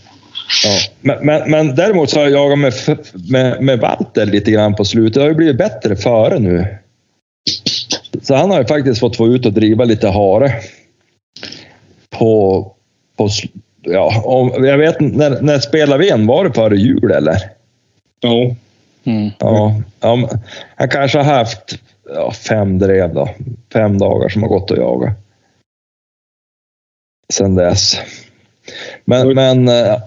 Ja. 0.63 0.79
Men, 1.01 1.25
men, 1.25 1.51
men 1.51 1.75
däremot 1.75 2.09
så 2.09 2.19
har 2.19 2.23
jag 2.27 2.31
jagat 2.31 2.59
med, 2.59 2.73
med, 3.29 3.61
med 3.63 3.79
Walter 3.79 4.25
lite 4.25 4.51
grann 4.51 4.75
på 4.75 4.85
slutet. 4.85 5.13
Det 5.13 5.21
har 5.21 5.27
ju 5.27 5.35
blivit 5.35 5.57
bättre 5.57 5.95
före 5.95 6.39
nu. 6.39 6.77
Så 8.21 8.35
han 8.35 8.51
har 8.51 8.59
ju 8.59 8.65
faktiskt 8.65 8.99
fått 8.99 9.17
få 9.17 9.27
ut 9.27 9.45
och 9.45 9.53
driva 9.53 9.83
lite 9.85 10.07
hare. 10.07 10.53
På, 12.09 12.61
ja, 13.87 14.21
om, 14.25 14.65
jag 14.65 14.77
vet 14.77 14.99
när, 14.99 15.41
när 15.41 15.59
spelade 15.59 16.03
vi 16.03 16.09
in? 16.09 16.27
Var 16.27 16.43
det 16.43 16.53
före 16.53 16.75
jul 16.75 17.11
eller? 17.11 17.37
Ja. 18.19 18.55
Mm. 19.03 19.29
Ja, 19.39 19.81
ja 19.99 20.29
han 20.75 20.89
kanske 20.89 21.17
har 21.17 21.37
haft 21.37 21.79
ja, 22.15 22.31
fem 22.31 22.79
drev 22.79 23.13
då. 23.13 23.29
Fem 23.73 23.97
dagar 23.97 24.29
som 24.29 24.43
har 24.43 24.49
gått 24.49 24.71
att 24.71 24.77
jaga. 24.77 25.13
sen 27.33 27.55
dess. 27.55 27.99
Men, 29.05 29.33
men 29.33 29.67
eh, 29.67 30.01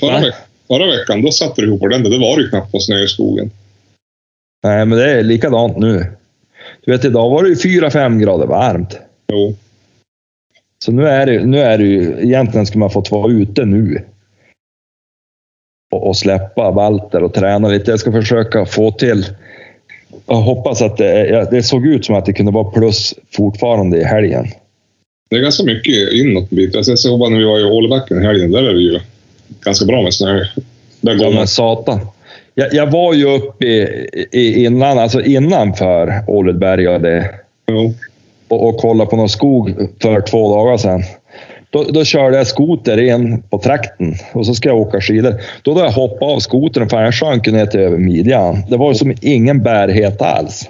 Förra, 0.00 0.20
veck, 0.20 0.34
förra 0.68 0.86
veckan, 0.86 1.22
då 1.22 1.30
satte 1.30 1.60
du 1.60 1.66
ihop 1.66 1.82
ordentligt. 1.82 2.12
Det 2.12 2.18
var 2.18 2.40
ju 2.40 2.48
knappt 2.48 2.72
någon 2.72 2.82
snö 2.82 3.02
i 3.02 3.08
skogen. 3.08 3.50
nej, 4.62 4.86
men 4.86 4.98
det 4.98 5.10
är 5.10 5.22
likadant 5.22 5.76
nu. 5.76 6.06
Du 6.84 6.92
vet, 6.92 7.04
idag 7.04 7.30
var 7.30 7.42
det 7.42 7.48
ju 7.48 7.54
4-5 7.54 8.18
grader 8.18 8.46
varmt. 8.46 8.98
Jo. 9.28 9.54
Så 10.84 10.92
nu 10.92 11.06
är 11.08 11.26
det, 11.26 11.46
nu 11.46 11.58
är 11.58 11.78
det 11.78 11.84
ju, 11.84 12.16
egentligen 12.20 12.66
ska 12.66 12.78
man 12.78 12.90
fått 12.90 13.10
vara 13.10 13.32
ute 13.32 13.64
nu. 13.64 14.02
Och, 15.92 16.06
och 16.08 16.16
släppa 16.16 16.70
Walter 16.70 17.22
och 17.22 17.34
träna 17.34 17.68
lite. 17.68 17.90
Jag 17.90 18.00
ska 18.00 18.12
försöka 18.12 18.66
få 18.66 18.90
till, 18.90 19.26
jag 20.26 20.34
hoppas 20.34 20.82
att 20.82 20.96
det, 20.96 21.48
det 21.50 21.62
såg 21.62 21.86
ut 21.86 22.04
som 22.04 22.14
att 22.14 22.26
det 22.26 22.32
kunde 22.32 22.52
vara 22.52 22.70
plus 22.70 23.14
fortfarande 23.32 24.00
i 24.00 24.04
helgen. 24.04 24.46
Det 25.30 25.36
är 25.36 25.40
ganska 25.40 25.64
mycket 25.64 26.12
inåt 26.12 26.50
bit. 26.50 26.76
Alltså, 26.76 26.92
Jag 26.92 26.98
såg 26.98 27.18
bara 27.18 27.28
när 27.28 27.38
vi 27.38 27.44
var 27.44 27.58
i 27.58 27.64
Ålebacken 27.64 28.22
i 28.22 28.26
helgen. 28.26 28.50
Där 28.50 28.62
är 28.62 28.74
det 28.74 28.80
ju 28.80 29.00
ganska 29.64 29.86
bra 29.86 30.02
med 30.02 30.14
snö. 30.14 30.44
Där 31.00 31.14
går 31.14 31.26
Ja 31.26 31.30
men 31.30 31.46
satan. 31.46 32.00
Jag, 32.54 32.74
jag 32.74 32.90
var 32.90 33.14
ju 33.14 33.24
uppe 33.24 33.66
i, 33.66 34.26
i, 34.32 34.64
innan, 34.64 34.98
alltså 34.98 35.20
innanför 35.20 36.24
och 36.26 36.44
det. 36.98 37.34
Jo. 37.66 37.94
Och, 38.54 38.68
och 38.68 38.76
kollade 38.76 39.10
på 39.10 39.16
någon 39.16 39.28
skog 39.28 39.74
för 40.02 40.20
två 40.20 40.56
dagar 40.56 40.76
sedan. 40.76 41.02
Då, 41.70 41.82
då 41.82 42.04
körde 42.04 42.36
jag 42.36 42.46
skoter 42.46 43.00
in 43.00 43.42
på 43.42 43.58
trakten 43.58 44.14
och 44.32 44.46
så 44.46 44.54
ska 44.54 44.68
jag 44.68 44.78
åka 44.78 45.00
skidor. 45.00 45.40
Då 45.62 45.72
hade 45.72 45.84
jag 45.84 45.92
hoppat 45.92 46.22
av 46.22 46.38
skotern 46.38 46.88
för 46.88 47.02
jag 47.02 47.14
sjönk 47.14 47.46
ner 47.46 47.66
till 47.66 47.80
över 47.80 47.98
midjan. 47.98 48.62
Det 48.68 48.76
var 48.76 48.88
ju 48.88 48.94
som 48.94 49.14
ingen 49.20 49.62
bärighet 49.62 50.22
alls. 50.22 50.68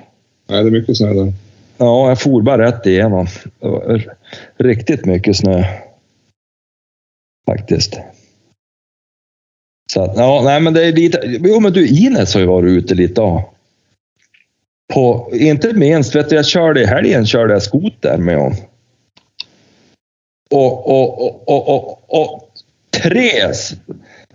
Nej, 0.48 0.62
det 0.62 0.68
är 0.68 0.70
mycket 0.70 0.96
snö 0.96 1.12
där. 1.12 1.32
Ja, 1.78 2.08
jag 2.08 2.20
for 2.20 2.42
bara 2.42 2.66
rätt 2.66 2.86
igenom. 2.86 3.26
Det 3.60 3.68
var 3.68 4.04
riktigt 4.58 5.04
mycket 5.04 5.36
snö. 5.36 5.64
Faktiskt. 7.46 8.00
Så 9.92 10.02
att, 10.02 10.16
ja, 10.16 10.42
nej 10.44 10.60
men 10.60 10.74
det 10.74 10.86
är 10.86 10.92
lite... 10.92 11.20
Jo 11.24 11.60
men 11.60 11.72
du, 11.72 11.88
Ines 11.88 12.34
har 12.34 12.40
ju 12.40 12.46
varit 12.46 12.70
ute 12.70 12.94
lite 12.94 13.20
då. 13.20 13.53
På, 14.92 15.30
inte 15.32 15.72
minst, 15.72 16.14
vet 16.14 16.28
du, 16.28 16.36
jag 16.36 16.46
körde 16.46 16.82
i 16.82 16.86
helgen 16.86 17.26
körde 17.26 17.52
jag 17.52 17.62
skoter 17.62 18.18
med 18.18 18.36
hon. 18.36 18.54
Och, 20.50 20.88
och, 20.88 21.26
och, 21.26 21.48
och, 21.48 21.68
och, 21.68 22.02
och 22.08 22.50
tre 23.02 23.30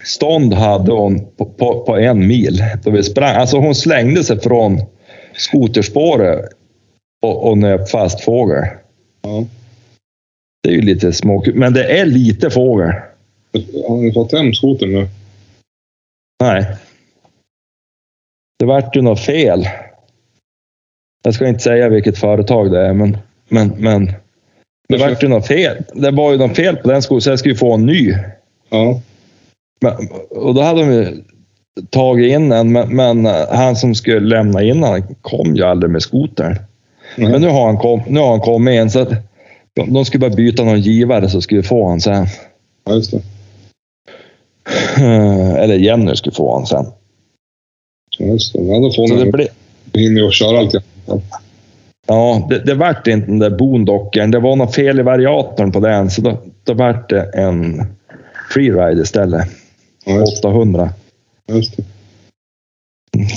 stånd 0.04 0.54
hade 0.54 0.92
hon 0.92 1.32
på, 1.36 1.46
på, 1.46 1.84
på 1.86 1.98
en 1.98 2.28
mil. 2.28 2.64
Då 2.84 2.92
vi 2.92 3.04
sprang. 3.04 3.36
Alltså 3.36 3.58
hon 3.58 3.76
slängde 3.76 4.24
sig 4.24 4.40
från 4.40 4.82
skoterspåret 5.34 6.50
och, 7.22 7.48
och 7.48 7.58
nöp 7.58 7.90
fast 7.90 8.22
fågel. 8.22 8.66
Ja. 9.22 9.46
Det 10.64 10.70
är 10.70 10.74
ju 10.74 10.82
lite 10.82 11.14
småkul, 11.14 11.56
men 11.56 11.74
det 11.74 12.00
är 12.00 12.06
lite 12.06 12.50
fågel. 12.50 12.94
Har 13.88 13.98
ni 13.98 14.14
fått 14.14 14.32
hem 14.32 14.54
skotern 14.54 14.94
nu? 14.94 15.08
Nej. 16.44 16.66
Det 18.60 18.66
vart 18.66 18.96
ju 18.96 19.02
något 19.02 19.20
fel. 19.20 19.68
Jag 21.24 21.34
ska 21.34 21.48
inte 21.48 21.64
säga 21.64 21.90
vilket 21.90 22.18
företag 22.18 22.72
det 22.72 22.80
är, 22.80 22.94
men, 22.94 23.18
men, 23.50 23.68
men 23.78 24.14
det 24.90 24.98
vart 24.98 25.24
ju 25.24 25.28
något 25.28 25.48
fel. 25.48 25.78
Det 25.94 26.12
var 26.12 26.32
ju 26.32 26.38
något 26.38 26.56
fel 26.56 26.76
på 26.76 26.90
den 26.92 27.02
skon, 27.02 27.22
så 27.22 27.30
jag 27.30 27.40
skulle 27.40 27.56
få 27.56 27.74
en 27.74 27.86
ny. 27.86 28.14
Ja. 28.70 29.02
Men, 29.82 29.94
och 30.30 30.54
då 30.54 30.62
hade 30.62 30.82
de 30.82 30.94
ju 30.94 31.24
tagit 31.90 32.32
in 32.32 32.52
en, 32.52 32.72
men, 32.72 32.96
men 32.96 33.26
han 33.50 33.76
som 33.76 33.96
skulle 33.96 34.20
lämna 34.20 34.64
in 34.64 34.84
han 34.84 35.16
kom 35.22 35.56
ju 35.56 35.64
aldrig 35.64 35.92
med 35.92 36.02
skotern. 36.02 36.56
Nej. 37.18 37.32
Men 37.32 37.42
nu 37.42 37.48
har 37.48 37.66
han, 37.66 37.78
kom, 37.78 38.02
nu 38.08 38.20
har 38.20 38.30
han 38.30 38.40
kommit 38.40 38.82
in, 38.82 38.90
så 38.90 39.00
att 39.00 39.10
de, 39.74 39.94
de 39.94 40.06
skulle 40.06 40.30
bara 40.30 40.36
byta 40.36 40.64
någon 40.64 40.82
givare 40.82 41.30
så 41.30 41.42
skulle 41.42 41.64
få 41.64 41.90
han 41.90 42.02
sen. 42.02 42.28
ja, 42.86 42.94
just 42.94 43.12
det. 43.12 43.22
Eh, 44.98 45.56
Eller 45.64 45.76
Jenny 45.76 46.16
skulle 46.16 46.36
få 46.36 46.58
han 46.58 46.66
sen. 46.66 46.86
Ja, 48.18 48.26
just 48.26 48.54
det. 48.54 48.64
Ja, 48.64 48.80
då 48.80 48.92
får 48.92 49.08
Så 49.08 49.16
det 49.16 49.26
ni 49.26 49.32
blev, 49.32 49.48
hinner 49.94 50.22
ju 50.22 50.32
köra 50.32 50.60
allt. 50.60 50.76
Ja. 52.08 52.48
Det, 52.50 52.60
det 52.60 52.74
vart 52.74 53.08
inte 53.08 53.28
den 53.28 53.40
där 53.40 53.50
boondocken. 53.50 54.32
Det 54.32 54.40
var 54.40 54.56
något 54.56 54.76
fel 54.76 55.00
i 55.00 55.04
variatorn 55.04 55.72
på 55.72 55.80
den, 55.80 56.10
så 56.10 56.22
då, 56.22 56.38
då 56.64 56.74
vart 56.74 57.10
det 57.10 57.22
en 57.34 57.84
freeride 58.54 59.02
istället. 59.02 59.48
Ja, 60.06 60.14
just, 60.14 60.46
800. 60.46 60.90
just 61.52 61.78
det. 61.78 61.84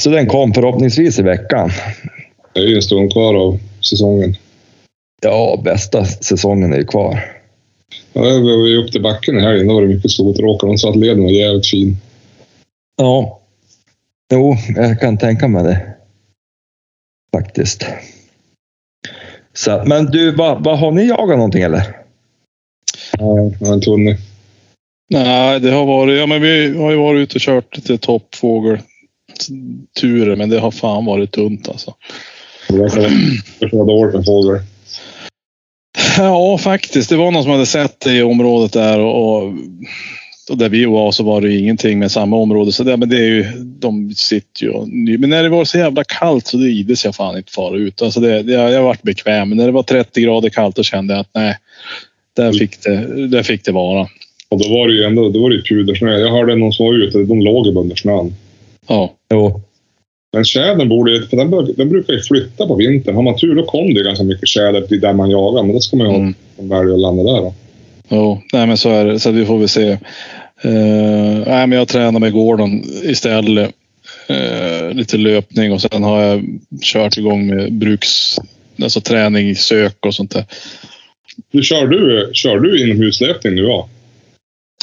Så 0.00 0.10
den 0.10 0.26
kom 0.26 0.54
förhoppningsvis 0.54 1.18
i 1.18 1.22
veckan. 1.22 1.70
Det 2.52 2.60
är 2.60 2.66
ju 2.66 2.76
en 2.76 2.82
stund 2.82 3.12
kvar 3.12 3.34
av 3.34 3.58
säsongen. 3.80 4.34
Ja, 5.22 5.60
bästa 5.64 6.04
säsongen 6.04 6.72
är 6.72 6.76
ju 6.76 6.84
kvar. 6.84 7.24
Ja, 8.12 8.22
vi 8.22 8.56
var 8.56 8.68
ju 8.68 8.84
upp 8.84 8.92
till 8.92 9.02
backen 9.02 9.38
i 9.38 9.40
helgen. 9.40 9.66
Då 9.66 9.74
var 9.74 9.82
det 9.82 9.88
mycket 9.88 10.10
skoteråkare. 10.10 10.70
De 10.70 10.78
sa 10.78 10.90
att 10.90 10.96
leden 10.96 11.22
var 11.22 11.30
jävligt 11.30 11.66
fin. 11.66 11.96
Ja. 12.96 13.40
Jo, 14.32 14.56
jag 14.76 15.00
kan 15.00 15.18
tänka 15.18 15.48
mig 15.48 15.64
det. 15.64 15.94
Faktiskt. 17.36 17.86
Så, 19.52 19.82
men 19.86 20.06
du, 20.06 20.36
vad, 20.36 20.64
vad 20.64 20.78
har 20.78 20.90
ni 20.92 21.08
jagat 21.08 21.36
någonting 21.36 21.62
eller? 21.62 21.96
Ja, 23.18 23.38
en 23.72 23.80
tunnig. 23.80 24.16
Nej, 25.10 25.60
det 25.60 25.70
har 25.70 25.86
varit... 25.86 26.18
Ja, 26.18 26.26
men 26.26 26.42
vi 26.42 26.78
har 26.78 26.90
ju 26.90 26.96
varit 26.96 27.20
ute 27.20 27.34
och 27.34 27.40
kört 27.40 27.76
lite 27.76 27.98
toppfågelturer, 27.98 30.36
men 30.36 30.50
det 30.50 30.58
har 30.58 30.70
fan 30.70 31.04
varit 31.04 31.32
tunt 31.32 31.68
alltså. 31.68 31.94
Det 32.68 32.76
verkar 32.78 33.00
vara- 33.76 33.84
dåligt 33.86 34.14
med 34.14 34.24
fåglar. 34.24 34.60
Ja, 36.18 36.58
faktiskt. 36.58 37.08
Det 37.10 37.16
var 37.16 37.30
någon 37.30 37.42
som 37.42 37.52
hade 37.52 37.66
sett 37.66 38.00
det 38.00 38.12
i 38.12 38.22
området 38.22 38.72
där 38.72 39.00
och, 39.00 39.42
och, 39.42 39.52
och 40.50 40.58
där 40.58 40.68
vi 40.68 40.84
var 40.84 41.12
så 41.12 41.22
var 41.22 41.40
det 41.40 41.56
ingenting 41.56 41.98
med 41.98 42.12
samma 42.12 42.36
område. 42.36 42.72
Så 42.72 42.84
det, 42.84 42.96
men 42.96 43.08
det 43.08 43.16
är 43.16 43.28
ju, 43.28 43.44
de 43.58 44.14
sitter 44.14 44.64
ju 44.64 44.72
Men 45.18 45.30
när 45.30 45.42
det 45.42 45.48
var 45.48 45.64
så 45.64 45.78
jävla 45.78 46.04
kallt 46.04 46.46
så 46.46 46.56
det 46.56 46.68
ides 46.70 47.04
jag 47.04 47.14
fan 47.14 47.36
inte 47.36 47.52
fara 47.52 47.76
ut. 47.76 48.02
Alltså 48.02 48.20
det, 48.20 48.42
det, 48.42 48.52
jag 48.52 48.82
varit 48.82 49.02
bekväm. 49.02 49.48
Men 49.48 49.58
när 49.58 49.66
det 49.66 49.72
var 49.72 49.82
30 49.82 50.20
grader 50.20 50.48
kallt 50.48 50.76
då 50.76 50.82
kände 50.82 51.14
jag 51.14 51.20
att 51.20 51.30
nej, 51.34 51.56
där 52.36 52.52
fick 52.52 52.82
det, 52.82 53.26
där 53.28 53.42
fick 53.42 53.64
det 53.64 53.72
vara. 53.72 54.08
Och 54.48 54.58
då 54.58 54.68
var 54.68 54.88
det 54.88 54.94
ju 54.94 55.04
ändå 55.04 55.28
då 55.28 55.42
var 55.42 55.50
det 55.50 55.56
ju 55.56 55.62
pudersnö. 55.62 56.18
Jag 56.18 56.30
hörde 56.30 56.56
någon 56.56 56.72
som 56.72 56.86
var 56.86 56.94
ute. 56.94 57.18
De 57.18 57.40
låg 57.40 57.66
ju 57.66 57.74
under 57.74 57.96
snön. 57.96 58.34
Ja, 58.88 59.12
Jo. 59.30 59.60
Men 60.32 60.44
tjädern 60.44 60.88
borde 60.88 61.12
ju... 61.12 61.26
För 61.26 61.36
den, 61.36 61.74
den 61.76 61.88
brukar 61.88 62.12
ju 62.12 62.20
flytta 62.20 62.66
på 62.66 62.74
vintern. 62.74 63.14
Har 63.14 63.22
man 63.22 63.36
tur 63.38 63.54
då 63.54 63.64
kom 63.64 63.94
det 63.94 64.02
ganska 64.02 64.24
mycket 64.24 64.48
tjäder 64.48 64.80
till 64.80 65.00
där 65.00 65.12
man 65.12 65.30
jagar. 65.30 65.62
Men 65.62 65.72
då 65.72 65.80
ska 65.80 65.96
man 65.96 66.10
ju 66.10 66.16
Mm. 66.16 66.34
en 66.58 66.68
välj 66.68 66.92
att 66.92 67.00
landa 67.00 67.22
där 67.22 67.40
då. 67.40 67.54
Jo, 68.12 68.42
nej 68.52 68.66
men 68.66 68.76
så 68.76 68.90
är 68.90 69.04
det. 69.04 69.20
Så 69.20 69.30
vi 69.30 69.46
får 69.46 69.58
väl 69.58 69.68
se. 69.68 69.90
Uh, 70.64 71.44
nej, 71.46 71.66
men 71.66 71.72
jag 71.72 71.88
tränar 71.88 72.20
med 72.20 72.32
Gordon 72.32 72.82
istället. 73.02 73.74
Eh, 74.28 74.90
lite 74.90 75.16
löpning 75.16 75.72
och 75.72 75.80
sen 75.80 76.02
har 76.02 76.22
jag 76.22 76.60
kört 76.82 77.18
igång 77.18 77.46
med 77.46 77.72
bruks, 77.72 78.36
alltså 78.82 79.00
träning, 79.00 79.56
sök 79.56 80.06
och 80.06 80.14
sånt 80.14 80.30
där. 80.30 80.44
Du, 81.52 81.62
kör, 81.62 81.86
du, 81.86 82.30
kör 82.32 82.58
du 82.58 82.82
inomhuslöpning 82.82 83.54
nu 83.54 83.62
ja? 83.62 83.88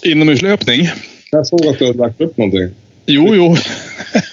Inomhuslöpning? 0.04 0.90
Jag 1.32 1.48
såg 1.48 1.68
att 1.68 1.80
du 1.80 1.86
hade 1.86 1.98
lagt 1.98 2.22
upp 2.22 2.38
någonting. 2.38 2.76
Jo, 3.06 3.36
jo. 3.36 3.56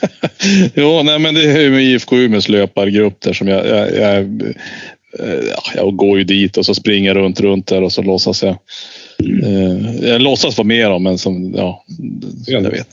jo, 0.75 1.03
nej, 1.03 1.19
men 1.19 1.35
det 1.35 1.51
är 1.51 1.61
ju 1.61 1.71
med 1.71 1.85
IFK 1.85 2.17
Umeås 2.17 2.49
löpargrupp 2.49 3.21
där 3.21 3.33
som 3.33 3.49
jag, 3.49 3.67
jag, 3.67 3.97
jag, 3.97 4.43
ja, 5.51 5.63
jag 5.75 5.97
går 5.97 6.19
ju 6.19 6.25
dit 6.25 6.57
och 6.57 6.67
så 6.67 6.75
springer 6.75 7.09
jag 7.09 7.17
runt, 7.17 7.41
runt 7.41 7.67
där 7.67 7.83
och 7.83 7.93
så 7.93 8.03
låtsas 8.03 8.43
jag. 8.43 8.57
Eh, 9.45 10.09
jag 10.09 10.21
låtsas 10.21 10.59
vara 10.59 10.67
med 10.67 10.91
dem, 10.91 11.03
men 11.03 11.19
som, 11.19 11.55
ja, 11.57 11.85
jag 12.47 12.61
vet. 12.63 12.89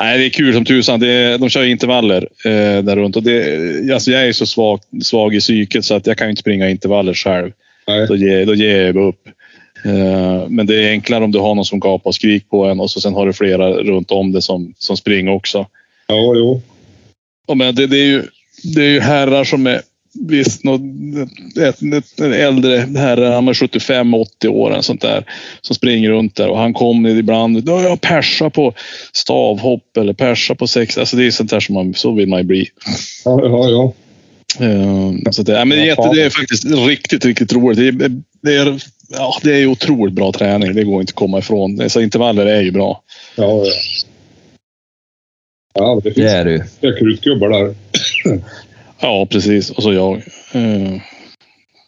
Nej, 0.00 0.18
det 0.18 0.24
är 0.24 0.30
kul 0.30 0.54
som 0.54 0.64
tusan. 0.64 1.00
Det 1.00 1.38
de 1.38 1.48
kör 1.48 1.64
intervaller 1.64 2.28
eh, 2.44 2.82
där 2.82 2.96
runt 2.96 3.16
och 3.16 3.22
det, 3.22 3.92
alltså 3.94 4.10
jag 4.10 4.28
är 4.28 4.32
så 4.32 4.46
svag, 4.46 4.80
svag 5.02 5.34
i 5.34 5.40
psyket 5.40 5.84
så 5.84 5.94
att 5.94 6.06
jag 6.06 6.18
kan 6.18 6.30
inte 6.30 6.40
springa 6.40 6.70
intervaller 6.70 7.14
själv. 7.14 7.52
Nej. 7.86 8.06
Då 8.06 8.16
ger, 8.16 8.46
då 8.46 8.54
ger 8.54 8.86
jag 8.86 8.96
upp. 8.96 9.28
Eh, 9.84 10.48
men 10.48 10.66
det 10.66 10.84
är 10.84 10.90
enklare 10.90 11.24
om 11.24 11.32
du 11.32 11.38
har 11.38 11.54
någon 11.54 11.64
som 11.64 11.80
gapar 11.80 12.08
och 12.08 12.14
skrik 12.14 12.50
på 12.50 12.64
en 12.64 12.80
och 12.80 12.90
så 12.90 13.00
sen 13.00 13.14
har 13.14 13.26
du 13.26 13.32
flera 13.32 13.70
runt 13.70 14.10
om 14.10 14.32
det 14.32 14.42
som, 14.42 14.74
som 14.78 14.96
springer 14.96 15.32
också. 15.32 15.66
Ja, 16.06 16.32
jo. 16.36 16.62
Och 17.46 17.56
men 17.56 17.74
det, 17.74 17.86
det, 17.86 17.98
är 17.98 18.06
ju, 18.06 18.22
det 18.74 18.82
är 18.82 18.90
ju 18.90 19.00
herrar 19.00 19.44
som 19.44 19.66
är 19.66 19.80
visst 20.28 20.64
något, 20.64 20.80
ett, 21.60 21.82
ett, 21.94 22.20
en 22.20 22.32
äldre 22.32 22.76
herre, 22.96 23.24
han 23.26 23.48
är 23.48 23.52
75-80 23.52 24.48
år 24.48 24.74
en 24.74 24.82
sånt 24.82 25.00
där, 25.00 25.24
som 25.60 25.76
springer 25.76 26.10
runt 26.10 26.34
där 26.36 26.48
och 26.48 26.58
han 26.58 26.72
kommer 26.74 27.10
ibland, 27.10 27.62
ja, 27.68 27.82
jag 27.82 28.00
persar 28.00 28.50
på 28.50 28.74
stavhopp 29.12 29.96
eller 29.96 30.12
persar 30.12 30.54
på 30.54 30.66
sex. 30.66 30.98
Alltså 30.98 31.16
det 31.16 31.26
är 31.26 31.30
sånt 31.30 31.50
där 31.50 31.60
som 31.60 31.74
man, 31.74 31.94
så 31.94 32.12
vill 32.12 32.28
man 32.28 32.38
ju 32.40 32.44
bli. 32.44 32.68
Ja, 33.24 33.40
ja, 33.42 33.68
ja. 33.70 33.92
Eh, 34.66 35.12
Så 35.30 35.42
det, 35.42 35.52
ja, 35.52 35.64
men 35.64 35.78
det, 35.78 35.84
är 35.84 35.86
jätte, 35.86 36.10
det 36.14 36.22
är 36.22 36.30
faktiskt 36.30 36.64
riktigt, 36.64 37.24
riktigt 37.24 37.52
roligt. 37.52 37.78
Det 37.98 38.04
är, 38.04 38.10
det 38.42 38.54
är, 38.56 38.82
ja, 39.10 39.38
det 39.42 39.52
är 39.62 39.66
otroligt 39.66 40.14
bra 40.14 40.32
träning. 40.32 40.74
Det 40.74 40.84
går 40.84 41.00
inte 41.00 41.10
att 41.10 41.14
komma 41.14 41.38
ifrån. 41.38 41.90
Så 41.90 42.00
intervaller 42.00 42.46
är 42.46 42.62
ju 42.62 42.70
bra. 42.70 43.02
Ja, 43.36 43.64
ja. 43.64 43.72
Ja, 45.78 46.00
det 46.04 46.08
Det 46.10 46.14
finns 46.14 46.32
är 46.32 46.44
det 46.44 46.52
ju. 46.52 46.62
flera 46.80 46.98
krutgubbar 46.98 47.48
där. 47.48 47.74
Ja, 49.00 49.26
precis. 49.30 49.70
Och 49.70 49.82
så 49.82 49.92
jag. 49.92 50.16
Eh, 50.52 51.00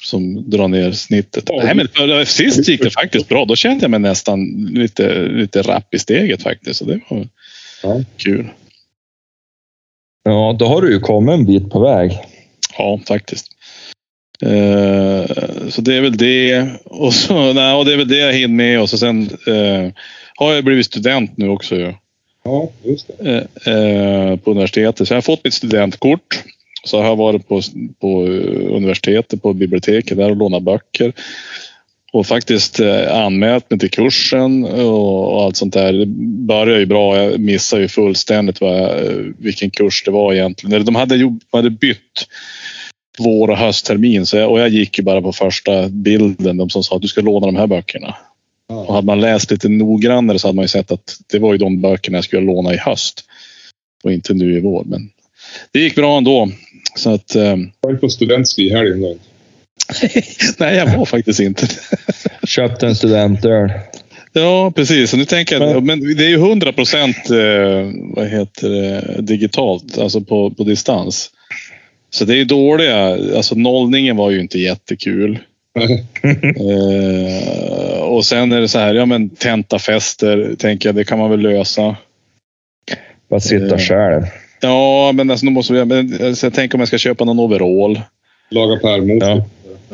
som 0.02 0.50
drar 0.50 0.68
ner 0.68 0.92
snittet. 0.92 1.44
Ja. 1.46 1.60
Nej, 1.64 1.74
men 1.74 1.88
för- 1.88 2.24
sist 2.24 2.68
gick 2.68 2.82
det 2.82 2.90
faktiskt 2.90 3.28
bra. 3.28 3.44
Då 3.44 3.56
kände 3.56 3.84
jag 3.84 3.90
mig 3.90 4.00
nästan 4.00 4.44
lite, 4.74 5.22
lite 5.28 5.62
rapp 5.62 5.94
i 5.94 5.98
steget 5.98 6.42
faktiskt. 6.42 6.78
Så 6.78 6.84
det 6.84 7.00
var 7.10 7.26
Ja. 7.82 8.00
kul. 8.16 8.46
Ja, 10.24 10.56
då 10.58 10.66
har 10.66 10.82
du 10.82 10.92
ju 10.92 11.00
kommit 11.00 11.32
en 11.34 11.46
bit 11.46 11.70
på 11.70 11.80
väg. 11.80 12.18
Ja, 12.78 13.00
faktiskt. 13.08 13.46
Eh, 14.42 15.24
så 15.68 15.80
det 15.80 15.94
är 15.94 16.00
väl 16.00 16.16
det. 16.16 16.66
Och 16.84 17.14
så, 17.14 17.52
nej, 17.52 17.74
och 17.74 17.84
det 17.84 17.92
är 17.92 17.96
väl 17.96 18.08
det 18.08 18.18
jag 18.18 18.32
hinner 18.32 18.48
med. 18.54 18.80
Och 18.80 18.90
så 18.90 18.98
sen 18.98 19.22
eh, 19.46 19.92
har 20.36 20.52
jag 20.54 20.64
blivit 20.64 20.86
student 20.86 21.36
nu 21.36 21.48
också. 21.48 21.94
Ja, 22.44 22.70
just 22.84 23.10
det. 23.18 23.46
eh, 23.66 23.74
eh, 23.74 24.36
på 24.36 24.50
universitetet. 24.50 25.08
Så 25.08 25.14
jag 25.14 25.16
har 25.16 25.22
fått 25.22 25.44
mitt 25.44 25.54
studentkort. 25.54 26.44
Så 26.88 26.98
har 26.98 27.04
jag 27.04 27.16
varit 27.16 27.48
på, 27.48 27.60
på 28.00 28.26
universitetet, 28.76 29.42
på 29.42 29.52
biblioteket 29.52 30.16
där 30.16 30.30
och 30.30 30.36
lånat 30.36 30.62
böcker. 30.62 31.12
Och 32.12 32.26
faktiskt 32.26 32.80
eh, 32.80 33.16
anmält 33.24 33.70
mig 33.70 33.78
till 33.78 33.90
kursen 33.90 34.64
och, 34.64 35.42
allt 35.42 35.56
sånt 35.56 35.74
där. 35.74 35.92
Det 35.92 36.06
började 36.46 36.80
ju 36.80 36.86
bra. 36.86 37.22
Jag 37.22 37.40
missade 37.40 37.82
ju 37.82 37.88
fullständigt 37.88 38.60
vad 38.60 38.80
eh, 38.80 39.16
vilken 39.38 39.70
kurs 39.70 40.02
det 40.04 40.10
var 40.10 40.34
egentligen. 40.34 40.84
De 40.84 40.94
hade, 40.94 41.16
de 41.16 41.40
hade 41.52 41.70
bytt 41.70 42.26
vår 43.18 43.50
och 43.50 43.56
hösttermin 43.56 44.26
så 44.26 44.36
jag, 44.36 44.50
och 44.50 44.60
jag 44.60 44.68
gick 44.68 44.98
ju 44.98 45.04
bara 45.04 45.22
på 45.22 45.32
första 45.32 45.88
bilden. 45.88 46.56
De 46.56 46.70
som 46.70 46.82
sa 46.82 46.96
att 46.96 47.02
du 47.02 47.08
ska 47.08 47.20
låna 47.20 47.46
de 47.46 47.56
här 47.56 47.66
böckerna. 47.66 48.16
Och 48.68 48.94
hade 48.94 49.06
man 49.06 49.20
läst 49.20 49.50
lite 49.50 49.68
noggrannare 49.68 50.38
så 50.38 50.48
hade 50.48 50.56
man 50.56 50.64
ju 50.64 50.68
sett 50.68 50.92
att 50.92 51.16
det 51.26 51.38
var 51.38 51.52
ju 51.52 51.58
de 51.58 51.80
böckerna 51.80 52.16
jag 52.16 52.24
skulle 52.24 52.46
låna 52.46 52.74
i 52.74 52.76
höst. 52.76 53.24
Och 54.04 54.12
inte 54.12 54.34
nu 54.34 54.56
i 54.56 54.60
vår. 54.60 54.84
Men 54.84 55.10
det 55.72 55.80
gick 55.80 55.94
bra 55.94 56.18
ändå. 56.18 56.48
Så 56.96 57.14
att, 57.14 57.34
eh, 57.34 57.42
Jag 57.42 57.68
var 57.80 57.90
ju 57.90 57.98
på 57.98 58.08
studentski 58.08 58.62
i 58.62 58.70
helgen. 58.72 59.00
Då. 59.00 59.16
nej, 60.58 60.76
jag 60.76 60.96
var 60.98 61.04
faktiskt 61.04 61.40
inte 61.40 61.66
Köpte 62.46 62.86
en 62.86 62.96
studentöl. 62.96 63.70
Ja, 64.32 64.72
precis. 64.76 65.12
Och 65.12 65.18
nu 65.18 65.24
tänker 65.24 65.60
jag, 65.60 65.82
men 65.82 66.16
det 66.16 66.24
är 66.24 66.28
ju 66.28 66.34
100 66.34 66.72
procent 66.72 67.30
eh, 67.30 67.90
vad 68.16 68.28
heter 68.28 68.68
det, 68.68 69.22
digitalt, 69.22 69.98
alltså 69.98 70.20
på, 70.20 70.50
på 70.50 70.64
distans. 70.64 71.30
Så 72.10 72.24
det 72.24 72.34
är 72.34 72.36
ju 72.36 72.44
dåliga, 72.44 73.06
alltså 73.36 73.54
nollningen 73.54 74.16
var 74.16 74.30
ju 74.30 74.40
inte 74.40 74.58
jättekul. 74.58 75.38
Eh, 76.22 77.98
och 78.00 78.24
sen 78.24 78.52
är 78.52 78.60
det 78.60 78.68
så 78.68 78.78
här, 78.78 78.94
ja 78.94 79.06
men 79.06 79.28
tentafester, 79.30 80.54
tänker 80.58 80.88
jag, 80.88 80.96
det 80.96 81.04
kan 81.04 81.18
man 81.18 81.30
väl 81.30 81.40
lösa. 81.40 81.96
Bara 83.30 83.40
sitta 83.40 83.74
Eh. 83.74 83.78
själv. 83.80 84.22
Ja, 84.60 85.12
men 85.14 85.30
alltså, 85.30 85.46
då 85.46 85.52
måste 85.52 85.72
vi, 85.72 85.84
men, 85.84 86.26
alltså, 86.26 86.46
jag 86.46 86.54
tänker 86.54 86.76
om 86.76 86.80
jag 86.80 86.88
ska 86.88 86.98
köpa 86.98 87.24
någon 87.24 87.38
overall. 87.38 88.00
Laga 88.50 88.76
pärmos. 88.80 89.22
Ja. 89.22 89.44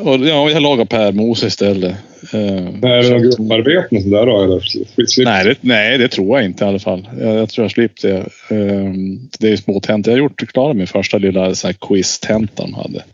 Och, 0.02 0.26
ja, 0.26 0.50
jag 0.50 0.62
lagar 0.62 0.84
pärmos 0.84 1.42
istället. 1.44 1.94
Eh, 2.32 2.40
Är 2.40 3.02
det 3.02 3.10
något 3.10 3.22
grupparbete 3.22 3.96
och 3.96 4.02
sådär 4.02 4.26
då? 4.26 4.42
Eller? 4.42 4.60
Slip- 5.06 5.24
Nej 5.24 5.44
det, 5.44 5.54
nej, 5.60 5.98
det 5.98 6.08
tror 6.08 6.38
jag 6.38 6.44
inte 6.46 6.64
i 6.64 6.68
alla 6.68 6.78
fall. 6.78 7.08
Jag, 7.20 7.34
jag 7.36 7.48
tror 7.48 7.64
jag 7.64 7.70
slippt 7.72 8.02
det. 8.02 8.26
Ehm, 8.50 9.18
det 9.38 9.52
är 9.52 9.56
små 9.56 9.80
tentor. 9.80 10.12
Jag 10.12 10.18
har 10.18 10.22
gjort 10.24 10.48
klara 10.52 10.74
min 10.74 10.86
första 10.86 11.18
lilla 11.18 11.54
så 11.54 11.66
här 11.66 11.74
quiz-tenta 11.80 12.62
de 12.62 12.74
hade. 12.74 13.04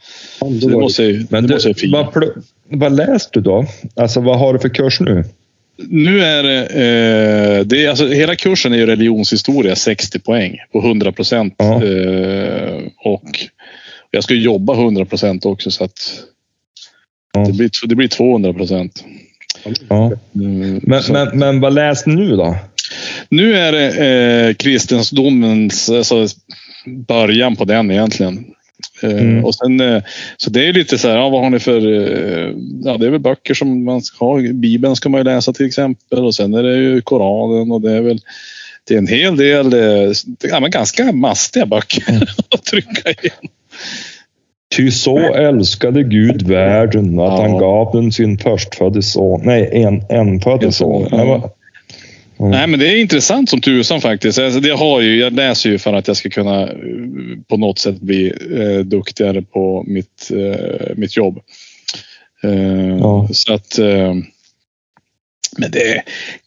Då 0.40 0.68
det 0.68 0.74
var 0.74 0.80
måste 0.80 1.04
jag, 1.04 1.26
Men 1.30 1.42
det 1.42 1.48
du, 1.48 1.54
måste 1.54 1.68
jag 1.68 1.76
fira. 1.78 2.02
vad, 2.02 2.12
pl- 2.14 2.42
vad 2.68 2.92
läste 2.96 3.30
du 3.32 3.40
då? 3.40 3.66
Alltså 3.96 4.20
vad 4.20 4.38
har 4.38 4.52
du 4.52 4.58
för 4.58 4.68
kurs 4.68 5.00
nu? 5.00 5.24
Nu 5.88 6.20
är 6.24 6.42
det, 6.42 6.60
eh, 6.66 7.64
det 7.66 7.84
är, 7.84 7.88
alltså, 7.88 8.08
hela 8.08 8.36
kursen 8.36 8.72
är 8.72 8.76
ju 8.76 8.86
religionshistoria 8.86 9.76
60 9.76 10.18
poäng 10.18 10.56
på 10.72 10.78
100 10.78 11.12
procent. 11.12 11.54
Ja. 11.58 11.84
Eh, 11.84 12.82
och 12.96 13.48
jag 14.10 14.24
ska 14.24 14.34
jobba 14.34 14.74
100 14.74 15.04
procent 15.04 15.46
också 15.46 15.70
så 15.70 15.84
att 15.84 16.22
Ja. 17.32 17.44
det, 17.44 17.52
blir, 17.52 17.70
det 17.86 17.94
blir 17.94 18.08
200 18.08 18.52
procent. 18.52 19.04
Ja. 19.88 20.12
Mm, 20.34 20.80
Men, 20.82 21.02
men, 21.10 21.38
men 21.38 21.60
vad 21.60 21.74
läste 21.74 22.10
nu 22.10 22.36
då? 22.36 22.56
Nu 23.28 23.56
är 23.56 23.72
det 23.72 23.88
eh, 24.48 24.54
kristendomens 24.54 25.90
alltså, 25.90 26.26
början 26.86 27.56
på 27.56 27.64
den 27.64 27.90
egentligen. 27.90 28.44
Eh, 29.02 29.10
Mm. 29.10 29.44
och 29.44 29.54
sen, 29.54 29.80
eh, 29.80 30.02
så 30.36 30.50
det 30.50 30.68
är 30.68 30.72
lite 30.72 30.98
så 30.98 31.08
här, 31.08 31.16
ja, 31.16 31.28
vad 31.28 31.42
har 31.42 31.50
ni 31.50 31.58
för... 31.58 31.76
Eh, 31.86 32.54
ja, 32.84 32.96
det 32.96 33.06
är 33.06 33.10
väl 33.10 33.20
böcker 33.20 33.54
som 33.54 33.84
man 33.84 34.02
ska 34.02 34.24
ha. 34.24 34.40
Bibeln 34.52 34.96
ska 34.96 35.08
man 35.08 35.20
ju 35.20 35.24
läsa 35.24 35.52
till 35.52 35.66
exempel 35.66 36.24
och 36.24 36.34
sen 36.34 36.54
är 36.54 36.62
det 36.62 36.76
ju 36.76 37.00
Koranen 37.00 37.72
och 37.72 37.80
det 37.80 37.92
är 37.92 38.00
väl 38.00 38.20
det 38.88 38.94
är 38.94 38.98
en 38.98 39.06
hel 39.08 39.36
del, 39.36 39.72
ja, 40.50 40.60
men 40.60 40.70
ganska 40.70 41.12
mastiga 41.12 41.66
böcker 41.66 42.04
att 42.50 42.64
trycka 42.64 43.10
igen. 43.10 43.48
Ty 44.76 44.90
så 44.90 45.18
älskade 45.18 46.02
Gud 46.02 46.42
världen 46.42 47.18
att 47.18 47.38
Ja. 47.38 47.42
han 47.42 47.58
gav 47.58 47.92
den 47.92 48.12
sin 48.12 48.38
förstfödde 48.38 49.02
son. 49.02 49.40
Nej, 49.44 49.70
en, 49.72 50.02
enfödde 50.08 50.72
son. 50.72 51.08
Ja. 51.10 51.50
Mm. 52.40 52.50
Nej, 52.50 52.66
men 52.66 52.80
det 52.80 52.88
är 52.88 52.96
intressant 53.00 53.50
som 53.50 53.60
tusan 53.60 54.00
faktiskt. 54.00 54.38
Alltså, 54.38 54.60
det 54.60 54.70
har 54.70 55.00
ju, 55.00 55.20
jag 55.20 55.32
läser 55.32 55.70
ju 55.70 55.78
för 55.78 55.92
att 55.94 56.08
jag 56.08 56.16
ska 56.16 56.30
kunna 56.30 56.62
eh, 56.62 56.68
på 57.48 57.56
något 57.56 57.78
sätt 57.78 58.00
bli 58.00 58.32
eh, 58.58 58.84
duktigare 58.84 59.42
på 59.42 59.84
mitt, 59.86 60.30
eh, 60.30 60.96
mitt 60.96 61.16
jobb. 61.16 61.38
Eh, 62.42 62.96
Ja. 63.00 63.28
Så 63.32 63.52
att... 63.54 63.78
Eh, 63.78 64.14
men 65.58 65.70
det 65.70 65.92
är 65.92 66.02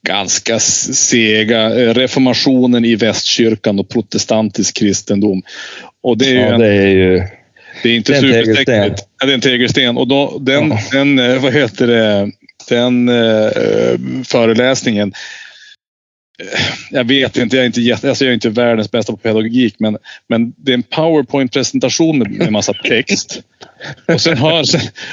ganska 0.07 0.59
sega. 0.59 1.79
eh, 1.81 1.93
Reformationen 1.93 2.85
i 2.85 2.95
västkyrkan 2.95 3.79
och 3.79 3.89
protestantisk 3.89 4.77
kristendom. 4.77 5.41
Och 6.03 6.17
det 6.17 6.25
är 6.25 6.31
ju 6.33 6.39
en, 6.41 6.59
det 6.59 6.67
är 6.67 6.87
ju... 6.87 7.21
det 7.83 7.89
är 7.89 7.95
inte 7.95 8.15
supertekniskt. 8.15 9.07
Ja, 9.19 9.25
det 9.25 9.31
är 9.31 9.33
en 9.33 9.41
tegelsten. 9.41 9.97
Och 9.97 10.07
då, 10.07 10.37
den, 10.39 10.69
Ja. 10.69 10.79
den, 10.91 11.41
vad 11.41 11.53
heter 11.53 11.87
det, 11.87 12.31
den 12.69 13.09
föreläsningen. 14.25 15.13
Eh, 16.39 16.59
Jag 16.91 17.03
vet 17.03 17.37
inte, 17.37 17.55
jag 17.55 17.63
är 17.63 17.67
inte, 17.67 17.81
jätte, 17.81 18.09
alltså 18.09 18.25
jag 18.25 18.29
är 18.29 18.33
inte 18.33 18.49
världens 18.49 18.91
bästa 18.91 19.13
på 19.13 19.17
pedagogik, 19.17 19.75
men, 19.79 19.97
men 20.27 20.53
det 20.57 20.71
är 20.71 20.73
en 20.73 20.83
powerpoint-presentation 20.83 22.17
med, 22.19 22.31
med 22.31 22.51
massa 22.51 22.73
text. 22.73 23.41
Och 24.07 24.21
sen, 24.21 24.37
hör, 24.37 24.63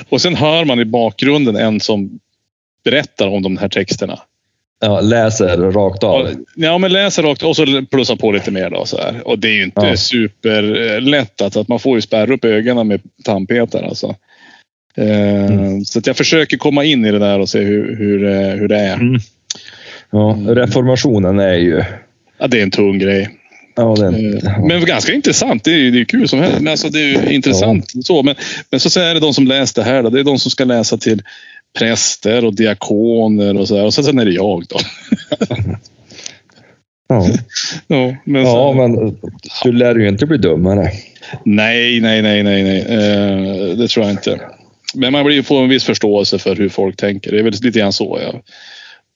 och 0.08 0.20
sen 0.20 0.34
hör 0.36 0.64
man 0.64 0.80
i 0.80 0.84
bakgrunden 0.84 1.56
en 1.56 1.80
som 1.80 2.20
berättar 2.84 3.28
om 3.28 3.42
de 3.42 3.56
här 3.56 3.68
texterna. 3.68 4.18
Ja, 4.82 5.00
läser 5.00 5.56
rakt 5.56 6.04
av. 6.04 6.30
Ja, 6.56 6.78
men 6.78 6.92
läser 6.92 7.22
rakt 7.22 7.42
och 7.42 7.56
så 7.56 7.82
plussar 7.90 8.16
på 8.16 8.32
lite 8.32 8.50
mer. 8.50 8.70
Då, 8.70 8.86
så 8.86 8.96
här. 8.98 9.28
Och 9.28 9.38
det 9.38 9.48
är 9.48 9.52
ju 9.52 9.64
inte 9.64 9.86
Ja. 9.86 9.96
superlätt. 9.96 11.42
Alltså, 11.42 11.60
att 11.60 11.68
man 11.68 11.78
får 11.78 11.96
ju 11.96 12.02
spärra 12.02 12.34
upp 12.34 12.44
ögonen 12.44 12.88
med 12.88 13.00
tandpetare. 13.24 13.86
Alltså. 13.86 14.16
Eh, 14.96 15.44
Mm. 15.50 15.84
Så 15.84 15.98
att 15.98 16.06
jag 16.06 16.16
försöker 16.16 16.56
komma 16.56 16.84
in 16.84 17.04
i 17.04 17.10
det 17.10 17.18
där 17.18 17.38
och 17.38 17.48
se 17.48 17.58
hur, 17.60 17.96
hur, 17.96 18.24
eh, 18.24 18.48
hur 18.50 18.68
det 18.68 18.78
är. 18.78 18.94
Mm. 18.94 19.20
Ja, 20.10 20.38
reformationen 20.46 21.38
är 21.38 21.54
ju... 21.54 21.84
Ja, 22.38 22.46
det 22.46 22.58
är 22.58 22.62
en 22.62 22.70
tung 22.70 22.98
grej. 22.98 23.30
Ja, 23.76 23.94
den, 23.98 24.14
Eh, 24.14 24.40
ja. 24.42 24.66
Men 24.66 24.84
ganska 24.84 25.12
intressant. 25.12 25.64
Det 25.64 25.72
är 25.72 25.76
ju 25.76 25.90
det 25.90 26.00
är 26.00 26.04
kul 26.04 26.28
som 26.28 26.38
helst. 26.38 26.60
Men 26.60 26.70
alltså, 26.70 26.88
det 26.88 27.00
är 27.00 27.06
ju 27.06 27.34
intressant. 27.34 27.92
Så, 28.04 28.22
men, 28.22 28.34
men 28.70 28.80
så 28.80 29.00
är 29.00 29.14
det 29.14 29.20
de 29.20 29.34
som 29.34 29.46
läser 29.46 29.82
det 29.82 29.88
här. 29.88 30.02
Då. 30.02 30.10
Det 30.10 30.20
är 30.20 30.24
de 30.24 30.38
som 30.38 30.50
ska 30.50 30.64
läsa 30.64 30.96
till 30.96 31.22
präster 31.78 32.44
och 32.44 32.54
diakoner 32.54 33.56
och 33.56 33.68
så 33.68 33.74
där. 33.74 33.84
Och 33.84 33.94
sen, 33.94 34.04
sen 34.04 34.18
är 34.18 34.24
det 34.24 34.32
jag 34.32 34.64
då. 34.68 34.78
ja. 37.08 37.28
Ja, 37.86 38.16
men 38.24 38.42
ja, 38.42 38.50
så, 38.50 38.72
men 38.72 39.16
du 39.64 39.72
lär 39.72 39.94
ju 39.94 40.08
inte 40.08 40.26
bli 40.26 40.38
dummare. 40.38 40.90
Nej, 41.44 42.00
nej, 42.00 42.22
nej, 42.22 42.42
nej, 42.42 42.62
nej. 42.62 42.80
Eh, 42.80 43.76
det 43.76 43.88
tror 43.88 44.06
jag 44.06 44.12
inte. 44.12 44.40
Men 44.94 45.12
man 45.12 45.24
blir 45.24 45.42
får 45.42 45.62
en 45.62 45.68
viss 45.68 45.84
förståelse 45.84 46.38
för 46.38 46.56
hur 46.56 46.68
folk 46.68 46.96
tänker. 46.96 47.32
Det 47.32 47.38
är 47.38 47.42
väl 47.42 47.52
lite 47.62 47.78
grann 47.78 47.92
så. 47.92 48.18
Ja. 48.22 48.40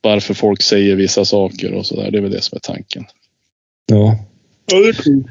Varför 0.05 0.35
folk 0.35 0.63
säger 0.63 0.97
vissa 0.97 1.25
saker 1.25 1.73
och 1.73 1.87
så 1.87 1.97
där. 2.03 2.11
Det 2.11 2.19
är 2.19 2.23
väl 2.23 2.31
det 2.33 2.43
som 2.43 2.57
är 2.57 2.61
tanken. 2.61 3.05
Ja. 3.87 4.19
Ja, 4.67 4.77
det 4.79 4.89
är 4.89 4.93
coolt. 4.93 5.27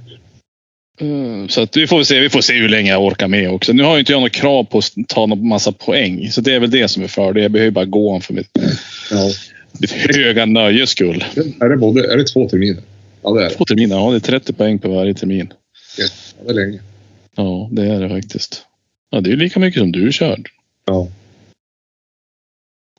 Eh, 1.01 1.47
Så 1.47 1.61
att 1.61 1.77
vi 1.77 1.87
får 1.87 2.03
se, 2.03 2.19
vi 2.19 2.29
får 2.29 2.41
se 2.41 2.53
hur 2.53 2.69
länge 2.69 2.89
jag 2.91 3.03
orkar 3.03 3.27
med 3.27 3.51
också. 3.51 3.73
Nu 3.73 3.83
har 3.83 3.93
ju 3.93 3.99
inte 3.99 4.11
jag 4.11 4.21
något 4.21 4.31
krav 4.31 4.63
på 4.63 4.77
att 4.77 4.91
ta 5.07 5.25
någon 5.25 5.47
massa 5.47 5.71
poäng. 5.71 6.31
Så 6.31 6.41
det 6.41 6.53
är 6.53 6.59
väl 6.59 6.71
det 6.71 6.87
som 6.87 7.03
är 7.03 7.07
för 7.07 7.33
det. 7.33 7.41
Jag 7.41 7.51
behöver 7.51 7.71
bara 7.71 7.85
gå 7.85 8.19
för 8.19 8.33
mitt, 8.33 8.49
Ja. 9.11 9.29
mitt 9.79 9.91
höga 9.91 10.45
nöjes 10.45 10.89
skull. 10.89 11.25
Är 11.61 11.69
det, 11.69 11.77
både, 11.77 12.13
är 12.13 12.17
det 12.17 12.23
två 12.23 12.49
terminer? 12.49 12.83
Ja, 13.23 13.31
det 13.33 13.39
är 13.45 13.49
det. 13.49 13.55
Två 13.55 13.65
terminer, 13.65 13.95
ja 13.95 14.09
det 14.11 14.17
är 14.17 14.19
30 14.19 14.53
poäng 14.53 14.79
på 14.79 14.89
varje 14.89 15.13
termin. 15.13 15.53
Ja, 15.97 16.05
det 16.45 16.49
är 16.49 16.53
länge. 16.53 16.79
Ja, 17.35 17.69
det 17.71 17.85
är 17.87 18.01
det 18.01 18.09
faktiskt. 18.09 18.61
Ja, 19.09 19.21
det 19.21 19.31
är 19.31 19.35
lika 19.35 19.59
mycket 19.59 19.79
som 19.79 19.91
du 19.91 20.11
kör. 20.11 20.39
Ja. 20.85 21.07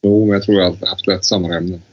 Jo, 0.04 0.24
men 0.26 0.32
jag 0.32 0.42
tror 0.42 0.60
jag 0.60 0.70
har 0.70 0.86
haft 0.86 1.06
lättsammare 1.06 1.56
ämnen. 1.56 1.82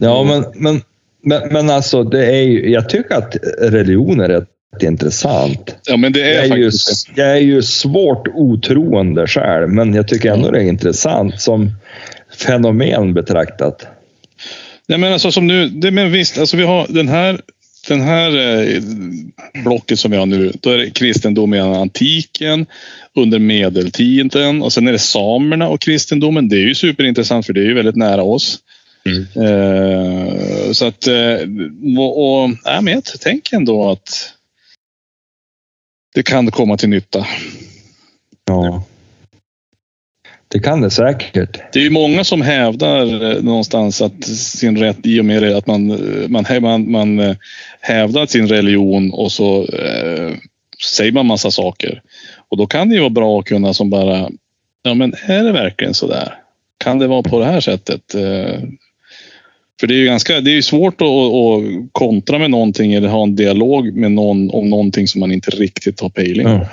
Ja, 0.00 0.24
men, 0.24 0.44
men, 0.54 0.82
men, 1.22 1.52
men 1.52 1.70
alltså, 1.70 2.02
det 2.02 2.26
är 2.26 2.42
ju, 2.42 2.70
jag 2.70 2.88
tycker 2.88 3.14
att 3.14 3.36
religion 3.60 4.20
är 4.20 4.28
rätt 4.28 4.48
intressant. 4.82 5.76
Ja, 5.88 5.96
men 5.96 6.12
det 6.12 6.22
är, 6.22 6.34
Jag 6.34 6.44
är, 6.44 6.56
ju, 6.56 6.64
faktiskt 6.64 7.14
det. 7.14 7.22
jag 7.22 7.30
är 7.30 7.40
ju 7.40 7.62
svårt 7.62 8.28
otroende 8.34 9.26
själv, 9.26 9.68
men 9.68 9.94
jag 9.94 10.08
tycker 10.08 10.32
ändå 10.32 10.50
det 10.50 10.58
är 10.58 10.62
intressant 10.62 11.40
som 11.40 11.70
fenomen 12.38 13.14
betraktat. 13.14 13.86
Nej, 14.88 14.98
men 14.98 15.12
alltså 15.12 15.32
som 15.32 15.46
nu, 15.46 15.68
det, 15.68 15.90
men 15.90 16.12
visst, 16.12 16.38
alltså 16.38 16.56
vi 16.56 16.62
har 16.62 16.86
den 16.88 17.08
här 17.08 17.40
den 17.88 18.00
här 18.00 18.36
eh, 18.36 18.82
blocket 19.64 19.98
som 19.98 20.10
vi 20.10 20.16
har 20.16 20.26
nu, 20.26 20.52
då 20.60 20.70
är 20.70 20.78
det 20.78 20.90
kristendom 20.90 21.54
i 21.54 21.60
antiken, 21.60 22.66
under 23.14 23.38
medeltiden 23.38 24.62
och 24.62 24.72
sen 24.72 24.88
är 24.88 24.92
det 24.92 24.98
samerna 24.98 25.68
och 25.68 25.80
kristendomen. 25.80 26.48
Det 26.48 26.56
är 26.56 26.66
ju 26.66 26.74
superintressant 26.74 27.46
för 27.46 27.52
det 27.52 27.60
är 27.60 27.64
ju 27.64 27.74
väldigt 27.74 27.96
nära 27.96 28.22
oss. 28.22 28.58
Mm. 29.06 29.26
Eh, 29.46 30.72
så 30.72 30.86
att, 30.86 31.06
eh, 31.06 31.38
och, 31.98 32.42
och 32.42 32.50
ja, 32.64 32.80
men 32.80 32.94
jag 32.94 33.04
tänker 33.04 33.56
ändå 33.56 33.90
att 33.90 34.32
det 36.14 36.22
kan 36.22 36.50
komma 36.50 36.76
till 36.76 36.88
nytta. 36.88 37.26
Ja. 38.44 38.84
Det 40.48 40.58
kan 40.58 40.80
det 40.80 40.90
säkert. 40.90 41.72
Det 41.72 41.78
är 41.78 41.82
ju 41.82 41.90
många 41.90 42.24
som 42.24 42.42
hävdar 42.42 43.30
eh, 43.30 43.42
någonstans 43.42 44.02
att 44.02 44.24
sin 44.24 44.78
rätt 44.78 45.06
i 45.06 45.20
och 45.20 45.24
med 45.24 45.42
det 45.42 45.56
att 45.56 45.66
man, 45.66 46.00
man, 46.28 46.44
man, 46.60 46.90
man 46.90 47.36
hävdar 47.86 48.26
sin 48.26 48.48
religion 48.48 49.12
och 49.12 49.32
så 49.32 49.62
eh, 49.62 50.34
säger 50.96 51.12
man 51.12 51.26
massa 51.26 51.50
saker. 51.50 52.02
Och 52.48 52.56
då 52.56 52.66
kan 52.66 52.88
det 52.88 52.94
ju 52.94 53.00
vara 53.00 53.10
bra 53.10 53.38
att 53.38 53.44
kunna 53.44 53.74
som 53.74 53.90
bara, 53.90 54.30
ja 54.82 54.94
men 54.94 55.14
är 55.26 55.44
det 55.44 55.52
verkligen 55.52 55.94
så 55.94 56.06
där? 56.06 56.34
Kan 56.78 56.98
det 56.98 57.06
vara 57.06 57.22
på 57.22 57.38
det 57.38 57.44
här 57.44 57.60
sättet? 57.60 58.14
Eh, 58.14 58.60
för 59.80 59.86
det 59.86 59.94
är 59.94 59.98
ju 59.98 60.06
ganska, 60.06 60.40
det 60.40 60.50
är 60.50 60.54
ju 60.54 60.62
svårt 60.62 61.00
att, 61.00 61.08
att 61.08 61.92
kontra 61.92 62.38
med 62.38 62.50
någonting 62.50 62.94
eller 62.94 63.08
ha 63.08 63.22
en 63.22 63.36
dialog 63.36 63.96
med 63.96 64.12
någon 64.12 64.50
om 64.50 64.70
någonting 64.70 65.08
som 65.08 65.20
man 65.20 65.32
inte 65.32 65.50
riktigt 65.50 66.00
har 66.00 66.08
pejling. 66.08 66.48
Ja. 66.48 66.66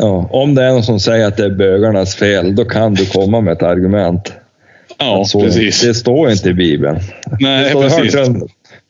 Ja, 0.00 0.28
om 0.32 0.54
det 0.54 0.62
är 0.62 0.72
någon 0.72 0.82
som 0.82 1.00
säger 1.00 1.26
att 1.26 1.36
det 1.36 1.44
är 1.44 1.50
bögarnas 1.50 2.14
fel, 2.14 2.54
då 2.54 2.64
kan 2.64 2.94
du 2.94 3.06
komma 3.06 3.40
med 3.40 3.52
ett 3.52 3.62
argument. 3.62 4.32
Ja, 4.98 5.24
Så, 5.24 5.40
precis. 5.40 5.82
Det 5.82 5.94
står 5.94 6.30
inte 6.30 6.48
i 6.48 6.54
Bibeln. 6.54 6.98
Nej, 7.40 7.72
precis. 7.72 8.16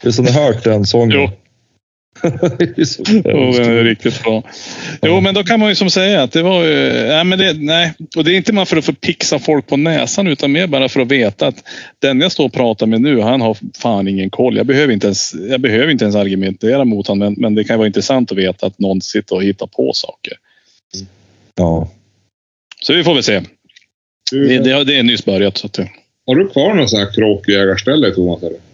Du 0.03 0.13
som 0.13 0.27
har 0.27 0.33
hört 0.33 0.65
den 0.65 0.87
sången. 0.87 1.21
Jo. 1.21 1.31
Det 2.59 2.79
är 2.79 2.85
så 2.85 3.03
Jo, 3.07 3.53
den 3.53 3.79
är 3.79 3.85
riktigt 3.85 4.23
bra. 4.23 4.43
Jo, 5.03 5.21
men 5.21 5.35
då 5.35 5.45
kan 5.45 5.61
man 5.61 5.69
ju 5.69 5.75
som 5.75 5.91
säga 5.91 6.23
att 6.23 6.33
det 6.33 6.43
var 6.43 6.65
ju... 6.65 6.93
Nej, 6.93 7.25
men 7.25 7.39
det, 7.39 7.53
nej. 7.53 7.93
Och 8.17 8.25
det 8.25 8.33
är 8.33 8.37
inte 8.37 8.53
man 8.53 8.67
för 8.67 8.77
att 8.77 8.85
förpixa 8.85 9.39
folk 9.39 9.67
på 9.67 9.77
näsan 9.77 10.27
utan 10.27 10.53
mer 10.53 10.67
bara 10.67 10.89
för 10.89 11.01
att 11.01 11.09
veta 11.09 11.47
att 11.47 11.65
den 11.99 12.21
jag 12.21 12.33
står 12.33 12.45
och 12.45 12.53
pratar 12.53 12.87
med 12.87 13.01
nu, 13.01 13.21
han 13.21 13.41
har 13.41 13.57
fan 13.79 14.09
ingen 14.09 14.31
koll. 14.31 14.57
Jag 14.57 14.67
behöver 14.67 14.93
inte 14.93 15.07
ens, 15.07 15.35
jag 15.51 15.61
behöver 15.61 15.93
inte 15.93 16.05
ens 16.05 16.17
argumentera 16.17 16.85
mot 16.85 17.07
honom, 17.07 17.19
men, 17.19 17.35
men 17.43 17.55
det 17.55 17.65
kan 17.65 17.79
vara 17.79 17.87
intressant 17.87 18.33
att 18.33 18.39
veta 18.39 18.67
att 18.67 18.79
någon 18.79 19.01
sitter 19.01 19.37
och 19.37 19.43
hittar 19.43 19.67
på 19.67 19.93
saker. 19.95 20.33
Ja. 21.55 21.91
Så 22.81 22.95
vi 22.95 23.05
får 23.05 23.15
väl 23.15 23.23
se. 23.23 23.43
Det, 24.31 24.59
det, 24.59 24.85
det 24.85 24.99
är 24.99 25.03
nyss 25.03 25.25
börjat. 25.25 25.59
Så 25.59 25.67
att. 25.67 25.79
Har 26.27 26.35
du 26.35 26.49
kvar 26.49 26.75
någon 26.75 26.89
sån 26.89 27.01
här 27.01 27.13
kråkjägarställe 27.15 28.11
Thomas? 28.11 28.43
Eller? 28.43 28.68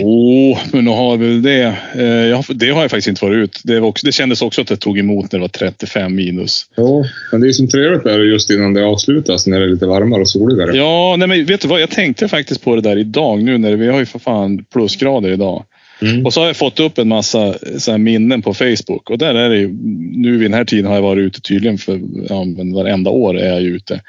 Jo, 0.00 0.58
men 0.72 0.84
nu 0.84 0.90
har 0.90 1.16
vi 1.16 1.40
det. 1.40 1.64
Eh, 1.64 2.40
det 2.48 2.70
har 2.70 2.82
jag 2.82 2.90
faktiskt 2.90 3.08
inte 3.08 3.24
varit 3.24 3.36
ut. 3.36 3.60
Det, 3.64 3.80
var 3.80 3.88
också, 3.88 4.06
det 4.06 4.12
kändes 4.12 4.42
också 4.42 4.60
att 4.60 4.66
det 4.66 4.76
tog 4.76 4.98
emot 4.98 5.32
när 5.32 5.38
det 5.38 5.42
var 5.42 5.48
35 5.48 6.14
minus. 6.14 6.66
Jo, 6.76 7.04
men 7.32 7.40
det 7.40 7.48
är 7.48 7.52
som 7.52 7.68
trevligt 7.68 8.04
där 8.04 8.18
just 8.18 8.50
innan 8.50 8.74
det 8.74 8.84
avslutas 8.84 9.46
när 9.46 9.60
det 9.60 9.66
är 9.66 9.68
lite 9.68 9.86
varmare 9.86 10.20
och 10.20 10.28
soligare. 10.28 10.76
Ja, 10.76 11.16
nej 11.18 11.28
men 11.28 11.44
vet 11.44 11.60
du 11.60 11.68
vad? 11.68 11.80
Jag 11.80 11.90
tänkte 11.90 12.28
faktiskt 12.28 12.64
på 12.64 12.74
det 12.74 12.80
där 12.80 12.98
idag 12.98 13.42
nu 13.42 13.58
när 13.58 13.76
vi 13.76 13.86
har 13.86 13.98
ju 13.98 14.06
för 14.06 14.18
fan 14.18 14.64
plusgrader 14.64 15.30
idag. 15.30 15.64
Mm. 16.02 16.26
Och 16.26 16.32
så 16.32 16.40
har 16.40 16.46
jag 16.46 16.56
fått 16.56 16.80
upp 16.80 16.98
en 16.98 17.08
massa 17.08 17.54
så 17.78 17.98
minnen 17.98 18.42
på 18.42 18.54
Facebook 18.54 19.10
och 19.10 19.18
där 19.18 19.34
är 19.34 19.48
det 19.48 19.56
ju, 19.56 19.68
nu 20.12 20.32
vid 20.32 20.50
den 20.50 20.54
här 20.54 20.64
tiden 20.64 20.86
har 20.86 20.94
jag 20.94 21.02
varit 21.02 21.22
ute 21.22 21.40
tydligen 21.40 21.78
för 21.78 22.00
ja, 22.28 22.44
varenda 22.74 23.10
år 23.10 23.38
är 23.38 23.48
jag 23.48 23.62
ute. 23.62 24.00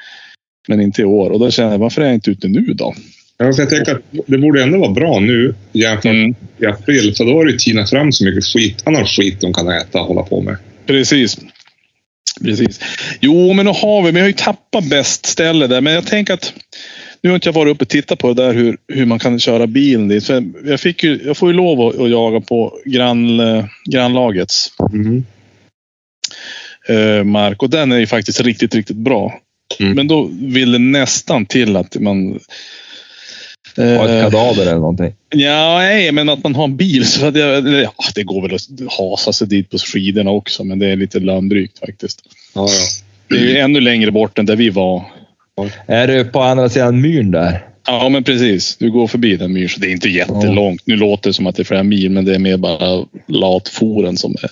Men 0.68 0.80
inte 0.80 1.02
i 1.02 1.04
år 1.04 1.30
och 1.30 1.40
då 1.40 1.50
känner 1.50 1.70
jag 1.70 1.78
varför 1.78 2.02
är 2.02 2.06
jag 2.06 2.14
inte 2.14 2.30
ute 2.30 2.48
nu 2.48 2.60
då? 2.60 2.94
För 3.38 3.62
jag 3.62 3.70
tänker 3.70 3.94
att 3.94 4.02
det 4.26 4.38
borde 4.38 4.62
ändå 4.62 4.78
vara 4.78 4.90
bra 4.92 5.20
nu 5.20 5.54
jämfört 5.72 6.04
Mm. 6.04 6.34
i 6.58 6.66
april. 6.66 7.14
För 7.16 7.24
då 7.24 7.32
har 7.32 7.44
det 7.44 7.50
ju 7.52 7.58
tinat 7.58 7.90
fram 7.90 8.12
så 8.12 8.24
mycket 8.24 8.44
skit, 8.44 8.82
annan 8.86 9.06
skit 9.06 9.40
de 9.40 9.52
kan 9.52 9.68
äta 9.68 10.00
och 10.00 10.06
hålla 10.06 10.22
på 10.22 10.40
med. 10.40 10.56
Precis. 10.86 11.38
Precis. 12.42 12.80
Jo, 13.20 13.52
men 13.52 13.66
nu 13.66 13.72
har 13.72 14.02
vi, 14.02 14.12
men 14.12 14.16
jag 14.16 14.22
har 14.24 14.28
ju 14.28 14.32
tappat 14.32 14.84
bäst 14.84 15.26
ställe 15.26 15.66
där. 15.66 15.80
Men 15.80 15.92
jag 15.92 16.06
tänker 16.06 16.34
att 16.34 16.52
nu 17.22 17.30
har 17.30 17.34
inte 17.34 17.48
jag 17.48 17.52
varit 17.52 17.70
uppe 17.70 17.84
och 17.84 17.88
tittat 17.88 18.18
på 18.18 18.32
det 18.32 18.42
där 18.42 18.52
hur, 18.54 18.76
hur 18.92 19.06
man 19.06 19.18
kan 19.18 19.40
köra 19.40 19.66
bilen 19.66 20.08
dit. 20.08 20.26
För 20.26 20.44
jag, 20.64 20.80
fick 20.80 21.04
ju, 21.04 21.20
jag 21.24 21.36
får 21.36 21.50
ju 21.50 21.56
lov 21.56 21.80
att, 21.80 21.98
att 22.00 22.10
jaga 22.10 22.40
på 22.40 22.78
grann, 22.84 23.40
eh, 23.40 23.64
grannlagets 23.84 24.72
Mm. 24.94 25.24
eh, 26.88 27.24
mark 27.24 27.62
och 27.62 27.70
den 27.70 27.92
är 27.92 27.98
ju 27.98 28.06
faktiskt 28.06 28.40
riktigt, 28.40 28.74
riktigt 28.74 28.96
bra. 28.96 29.40
Mm. 29.80 29.92
Men 29.92 30.08
då 30.08 30.30
vill 30.40 30.72
det 30.72 30.78
nästan 30.78 31.46
till 31.46 31.76
att 31.76 31.96
man... 32.00 32.40
Ha 33.78 34.04
ett 34.04 34.10
Eh, 34.10 34.30
kadaver 34.30 34.62
eller 34.62 34.74
någonting. 34.74 35.14
ja, 35.30 35.78
nej, 35.78 36.12
men 36.12 36.28
att 36.28 36.42
man 36.42 36.54
har 36.54 36.64
en 36.64 36.76
bil. 36.76 37.06
Så 37.06 37.26
att 37.26 37.36
jag, 37.36 37.68
ja, 37.68 37.92
det 38.14 38.22
går 38.22 38.42
väl 38.42 38.54
att 38.54 38.92
hasa 38.98 39.32
sig 39.32 39.46
dit 39.46 39.70
på 39.70 39.78
skidorna 39.78 40.30
också, 40.30 40.64
men 40.64 40.78
det 40.78 40.86
är 40.86 40.96
lite 40.96 41.20
lönndrygt 41.20 41.78
faktiskt. 41.78 42.20
Ja, 42.54 42.68
ja. 42.70 43.36
Det 43.36 43.42
är 43.42 43.48
ju 43.48 43.58
ännu 43.58 43.80
längre 43.80 44.10
bort 44.10 44.38
än 44.38 44.46
där 44.46 44.56
vi 44.56 44.70
var. 44.70 45.02
Är 45.86 46.08
du 46.08 46.24
på 46.24 46.40
andra 46.42 46.68
sidan 46.68 47.00
myren 47.00 47.30
där? 47.30 47.64
Ja, 47.86 48.08
men 48.08 48.24
precis. 48.24 48.76
Du 48.76 48.90
går 48.90 49.06
förbi 49.06 49.36
den 49.36 49.52
myren, 49.52 49.68
så 49.68 49.80
det 49.80 49.86
är 49.86 49.92
inte 49.92 50.08
jättelångt. 50.08 50.82
Nu 50.84 50.96
låter 50.96 51.30
det 51.30 51.34
som 51.34 51.46
att 51.46 51.56
det 51.56 51.62
är 51.62 51.64
flera 51.64 51.82
mil, 51.82 52.10
men 52.10 52.24
det 52.24 52.34
är 52.34 52.38
mer 52.38 52.56
bara 52.56 53.04
latforen 53.26 54.16
som 54.16 54.32
är... 54.42 54.50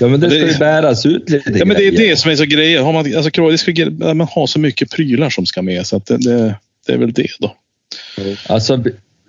Ja, 0.00 0.08
men 0.08 0.20
det 0.20 0.30
ska 0.30 0.38
ju 0.52 0.58
bäras 0.58 1.06
ut 1.06 1.30
lite 1.30 1.50
Ja, 1.58 1.64
men 1.64 1.76
det 1.76 1.86
är 1.86 1.92
det 1.92 2.16
som 2.18 2.30
är 2.30 2.36
så 2.36 2.44
grejer. 2.44 2.82
Har 2.82 2.92
man, 2.92 3.16
alltså, 3.16 3.48
det 3.50 3.58
ska, 3.58 3.70
ge- 3.70 3.90
man 4.14 4.20
har 4.30 4.46
så 4.46 4.58
mycket 4.60 4.90
prylar 4.90 5.30
som 5.30 5.46
ska 5.46 5.62
med, 5.62 5.86
så 5.86 5.96
att 5.96 6.06
det, 6.06 6.16
det, 6.18 6.54
det 6.86 6.92
är 6.92 6.98
väl 6.98 7.12
det 7.12 7.26
då. 7.40 7.54
Alltså, 8.48 8.82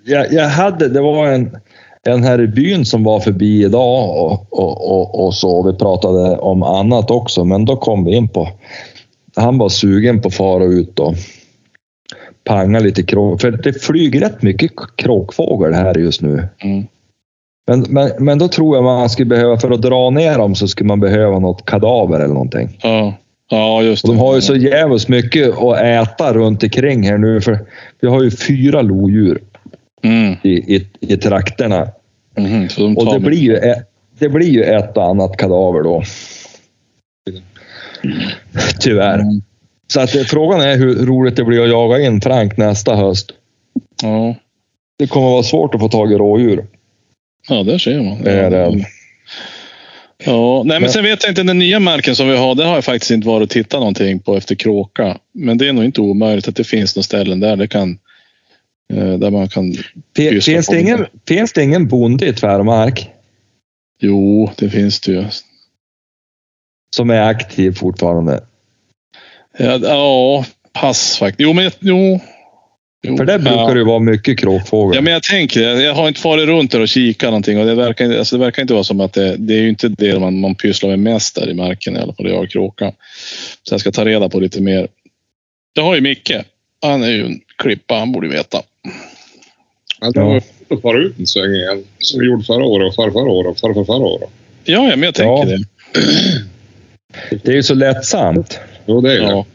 jag, 0.05 0.33
jag 0.33 0.49
hade, 0.49 0.89
det 0.89 1.01
var 1.01 1.27
en, 1.27 1.57
en 2.03 2.23
här 2.23 2.41
i 2.41 2.47
byn 2.47 2.85
som 2.85 3.03
var 3.03 3.19
förbi 3.19 3.63
idag 3.63 4.09
och, 4.09 4.47
och, 4.49 4.91
och, 4.91 5.25
och 5.25 5.33
så. 5.33 5.63
Vi 5.63 5.73
pratade 5.77 6.37
om 6.37 6.63
annat 6.63 7.11
också, 7.11 7.43
men 7.43 7.65
då 7.65 7.75
kom 7.75 8.05
vi 8.05 8.15
in 8.15 8.27
på... 8.27 8.49
Han 9.35 9.57
var 9.57 9.69
sugen 9.69 10.21
på 10.21 10.27
att 10.27 10.33
fara 10.33 10.63
ut 10.63 10.99
och 10.99 11.15
panga 12.43 12.79
lite 12.79 13.03
kråk. 13.03 13.41
För 13.41 13.51
det 13.51 13.73
flyger 13.73 14.19
rätt 14.19 14.41
mycket 14.41 14.71
kråkfågel 14.95 15.73
här 15.73 15.97
just 15.97 16.21
nu. 16.21 16.47
Mm. 16.59 16.87
Men, 17.67 17.85
men, 17.89 18.11
men 18.19 18.37
då 18.39 18.47
tror 18.47 18.75
jag 18.75 18.83
man 18.83 19.09
skulle 19.09 19.25
behöva, 19.25 19.57
för 19.57 19.71
att 19.71 19.81
dra 19.81 20.09
ner 20.09 20.37
dem 20.37 20.55
så 20.55 20.67
skulle 20.67 20.87
man 20.87 20.99
behöva 20.99 21.39
något 21.39 21.65
kadaver 21.65 22.19
eller 22.19 22.33
någonting. 22.33 22.77
Ja, 22.81 23.13
ja 23.49 23.83
just 23.83 24.03
Och 24.03 24.09
det. 24.09 24.15
de 24.15 24.19
har 24.19 24.35
ju 24.35 24.41
så 24.41 24.55
jävligt 24.55 25.07
mycket 25.07 25.57
att 25.57 25.77
äta 25.81 26.33
runt 26.33 26.63
omkring 26.63 27.03
här 27.03 27.17
nu 27.17 27.41
för 27.41 27.59
vi 27.99 28.07
har 28.07 28.23
ju 28.23 28.31
fyra 28.31 28.81
lodjur 28.81 29.39
Mm. 30.03 30.35
i, 30.43 30.75
i, 30.75 30.87
i 30.99 31.17
trakterna. 31.17 31.87
Så 32.69 32.81
de 32.81 32.97
Och 32.97 33.13
det 33.13 33.19
blir, 33.19 33.37
ju 33.39 33.55
ett, 33.55 33.89
det 34.19 34.29
blir 34.29 34.49
ju 34.49 34.63
ett 34.63 34.97
och 34.97 35.03
annat 35.03 35.37
kadaver 35.37 35.83
då. 35.83 36.03
Tyvärr. 38.79 39.19
Mm. 39.19 39.41
Så 39.87 39.99
att, 40.01 40.15
eh, 40.15 40.21
frågan 40.21 40.61
är 40.61 40.77
hur 40.77 41.05
roligt 41.05 41.35
det 41.35 41.43
blir 41.43 41.61
att 41.63 41.69
jaga 41.69 41.99
in 41.99 42.21
Frank 42.21 42.57
nästa 42.57 42.95
höst. 42.95 43.31
Ja. 44.03 44.35
Det 44.99 45.07
kommer 45.07 45.27
vara 45.27 45.43
svårt 45.43 45.75
att 45.75 45.81
få 45.81 45.89
tag 45.89 46.11
i 46.11 46.15
rådjur. 46.15 46.65
ja, 47.49 47.63
där 47.63 47.77
ser 47.77 48.01
man. 48.03 48.23
Det 48.23 48.31
är 48.31 48.49
det. 48.49 48.85
Ja, 50.27 50.63
nej, 50.65 50.79
men 50.79 50.89
sen 50.89 51.03
vet 51.03 51.23
jag 51.23 51.31
inte, 51.31 51.43
den 51.43 51.59
nya 51.59 51.79
marken 51.79 52.15
som 52.15 52.27
vi 52.27 52.37
har, 52.37 52.55
där 52.55 52.65
har 52.65 52.75
jag 52.75 52.85
faktiskt 52.85 53.11
inte 53.11 53.27
varit 53.27 53.43
och 53.43 53.49
tittat 53.49 53.79
någonting 53.79 54.19
på 54.19 54.37
efter 54.37 54.55
kråka. 54.55 55.17
Men 55.33 55.57
det 55.57 55.67
är 55.67 55.73
nog 55.73 55.85
inte 55.85 56.01
omöjligt 56.01 56.47
att 56.47 56.55
det 56.55 56.63
finns 56.63 56.95
några 56.95 57.03
ställen 57.03 57.39
där 57.39 57.55
det 57.55 57.67
kan 57.67 57.99
eh, 58.93 59.13
där 59.13 59.31
man 59.31 59.49
kan... 59.49 59.73
Finns 60.15 60.67
det, 60.67 60.79
ingen, 60.79 61.05
finns 61.27 61.53
det 61.53 61.63
ingen 61.63 61.87
bonde 61.87 62.27
i 62.27 62.33
Tvärmark 62.33 63.09
Jo, 63.99 64.51
det 64.57 64.69
finns 64.69 64.99
det 64.99 65.11
ju. 65.11 65.25
som 66.95 67.09
är 67.09 67.21
aktiv 67.21 67.71
fortfarande? 67.71 68.43
Ja, 69.57 69.79
ja 69.83 70.45
pass 70.73 71.17
faktiskt. 71.17 71.39
Jo, 71.39 71.53
men 71.53 71.71
jo. 71.79 72.19
Jo 73.07 73.17
För 73.17 73.25
där 73.25 73.37
brukar 73.39 73.57
ja. 73.57 73.73
det 73.73 73.79
ju 73.79 73.85
vara 73.85 73.99
mycket 73.99 74.39
kråkfågel. 74.39 74.95
Ja, 74.95 75.01
men 75.01 75.13
jag 75.13 75.23
tänker 75.23 75.61
det. 75.61 75.83
Jag 75.83 75.93
har 75.93 76.07
inte 76.07 76.19
farit 76.19 76.45
runt 76.47 76.71
där 76.71 76.79
och 76.81 76.87
kikat 76.87 77.27
någonting 77.29 77.59
och 77.59 77.65
det 77.65 77.75
verkar, 77.75 78.05
inte- 78.05 78.19
alltså 78.19 78.37
det 78.37 78.43
verkar 78.45 78.61
inte 78.61 78.73
vara 78.73 78.83
som 78.83 79.01
att 79.01 79.13
det, 79.13 79.35
det 79.37 79.53
är 79.53 79.61
ju 79.61 79.69
inte 79.69 79.87
det 79.87 80.19
man, 80.19 80.39
man 80.39 80.55
pysslar 80.55 80.89
med 80.89 80.99
mest 80.99 81.35
där 81.35 81.49
i 81.49 81.53
marken 81.53 81.95
i 81.97 81.99
alla 81.99 82.13
fall. 82.13 82.29
Jag 82.29 82.37
har 82.37 82.45
kråka. 82.45 82.91
Så 83.63 83.73
jag 83.73 83.81
ska 83.81 83.91
ta 83.91 84.05
reda 84.05 84.29
på 84.29 84.39
lite 84.39 84.61
mer. 84.61 84.87
Jag 85.73 85.83
har 85.83 85.95
ju 85.95 86.01
Micke. 86.01 86.31
Han 86.81 87.03
är 87.03 87.09
ju 87.11 87.25
en 87.25 87.39
klippa, 87.57 87.95
han 87.95 88.11
borde 88.11 88.27
veta. 88.27 88.61
Ja, 90.01 90.11
det 90.11 90.19
var 90.19 90.37
att 90.69 90.81
fara 90.81 90.97
ut 90.97 91.19
en 91.19 91.27
sväng 91.27 91.51
igen. 91.53 91.83
Som 91.99 92.19
vi 92.19 92.25
gjorde 92.25 92.43
förra 92.43 92.63
året 92.65 92.87
och 92.89 92.95
förra, 92.95 93.11
förra 93.11 93.29
året 93.31 93.51
och 93.51 93.59
förra, 93.59 93.73
förra, 93.73 93.85
förra 93.85 93.97
året. 94.05 94.29
Ja, 94.63 94.73
ja 94.89 94.95
men 94.95 95.03
jag 95.03 95.15
tänker 95.15 95.31
Ja. 95.31 95.45
det. 95.45 95.63
Det 97.43 97.51
är 97.51 97.55
ju 97.55 97.63
så 97.63 97.73
lättsamt. 97.73 98.59
Jo, 98.85 99.01
det 99.01 99.13
är 99.13 99.19
det. 99.19 99.25
Ja. 99.25 99.35
Man 99.35 99.45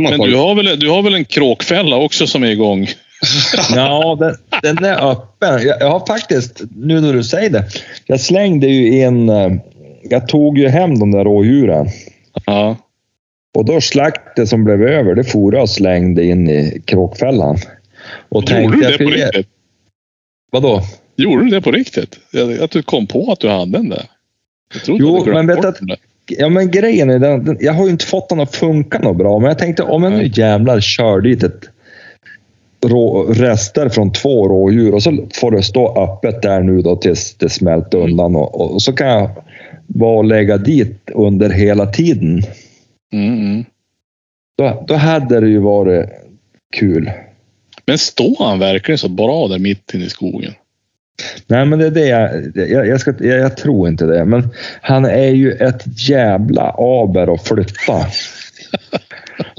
Men 0.00 0.20
du 0.20 0.36
har, 0.36 0.54
väl, 0.54 0.78
du 0.80 0.88
har 0.90 1.02
väl 1.02 1.14
en 1.14 1.24
kråkfälla 1.24 1.96
också 1.96 2.26
som 2.26 2.42
är 2.42 2.50
igång? 2.50 2.86
Ja, 3.74 4.16
den, 4.20 4.36
den 4.62 4.84
är 4.84 5.10
öppen. 5.10 5.66
Jag, 5.66 5.80
jag 5.80 5.90
har 5.90 6.06
faktiskt, 6.06 6.62
nu 6.76 7.00
när 7.00 7.12
du 7.12 7.24
säger 7.24 7.50
det, 7.50 7.64
jag 8.06 8.20
slängde 8.20 8.66
ju 8.66 9.02
in... 9.02 9.28
eh, 9.28 9.52
Jag 10.02 10.28
tog 10.28 10.58
ju 10.58 10.68
hem 10.68 10.98
de 10.98 11.10
där 11.10 11.24
rådjuren 11.24 11.88
Ja. 12.46 12.76
och 13.54 13.64
då 13.64 13.80
slaktet 13.80 14.48
som 14.48 14.64
blev 14.64 14.82
över, 14.82 15.14
det 15.14 15.24
for 15.24 15.54
jag 15.54 15.62
och 15.62 15.70
slängde 15.70 16.24
in 16.24 16.50
i 16.50 16.82
kråkfällan. 16.86 17.56
Och 18.28 18.42
Gjorde 18.50 18.76
du 18.76 18.82
jag 18.82 18.92
det 18.92 18.98
på 18.98 19.10
riktigt? 19.10 19.46
Vadå? 20.52 20.82
Gjorde 21.16 21.44
du 21.44 21.50
det 21.50 21.60
på 21.60 21.70
riktigt? 21.70 22.18
Att 22.60 22.70
du 22.70 22.82
kom 22.82 23.06
på 23.06 23.32
att 23.32 23.40
du 23.40 23.48
hade 23.48 23.72
den 23.78 23.88
där? 23.88 24.06
Jag 24.74 24.84
trodde 24.84 25.04
Jo, 25.04 25.24
du 25.24 25.32
men 25.32 25.46
vet 25.46 25.64
att-. 25.64 25.80
Ja 26.38 26.48
men 26.48 26.70
grejen 26.70 27.10
är 27.10 27.18
den, 27.18 27.56
jag 27.60 27.72
har 27.72 27.84
ju 27.84 27.90
inte 27.90 28.06
fått 28.06 28.28
den 28.28 28.40
att 28.40 28.56
funka 28.56 28.98
något 28.98 29.16
bra. 29.16 29.38
Men 29.38 29.48
jag 29.48 29.58
tänkte 29.58 29.82
om 29.82 30.02
jag 30.02 30.12
nu 30.12 30.30
jävlar 30.34 30.80
kör 30.80 31.20
dit 31.20 31.42
ett 31.42 31.68
rå, 32.86 33.22
rester 33.22 33.88
från 33.88 34.12
två 34.12 34.48
rådjur 34.48 34.94
och 34.94 35.02
så 35.02 35.26
får 35.34 35.50
det 35.50 35.62
stå 35.62 36.02
öppet 36.02 36.42
där 36.42 36.60
nu 36.60 36.82
då 36.82 36.96
tills 36.96 37.34
det 37.34 37.48
smälter 37.48 37.98
undan. 37.98 38.36
Och, 38.36 38.72
och 38.74 38.82
så 38.82 38.92
kan 38.92 39.06
jag 39.06 39.30
bara 39.86 40.22
lägga 40.22 40.56
dit 40.56 41.10
under 41.14 41.50
hela 41.50 41.86
tiden. 41.86 42.42
Mm, 43.12 43.38
mm. 43.38 43.64
Då, 44.58 44.84
då 44.88 44.94
hade 44.94 45.40
det 45.40 45.48
ju 45.48 45.58
varit 45.58 46.10
kul. 46.76 47.10
Men 47.86 47.98
står 47.98 48.44
han 48.44 48.58
verkligen 48.58 48.98
så 48.98 49.08
bra 49.08 49.48
där 49.48 49.58
mitt 49.58 49.94
inne 49.94 50.04
i 50.04 50.10
skogen? 50.10 50.52
Nej, 51.46 51.64
men 51.66 51.78
det 51.78 51.86
är 51.86 51.90
det 51.90 52.06
jag, 52.06 52.30
jag, 52.70 52.86
jag, 52.86 53.00
ska, 53.00 53.14
jag, 53.20 53.38
jag 53.38 53.56
tror 53.56 53.88
inte 53.88 54.06
det. 54.06 54.24
Men 54.24 54.48
han 54.80 55.04
är 55.04 55.30
ju 55.30 55.52
ett 55.52 56.08
jävla 56.08 56.74
aber 56.78 57.34
att 57.34 57.48
flytta. 57.48 58.06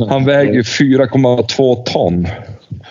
Han 0.10 0.26
väger 0.26 0.54
ju 0.54 0.62
4,2 0.62 1.84
ton. 1.84 2.28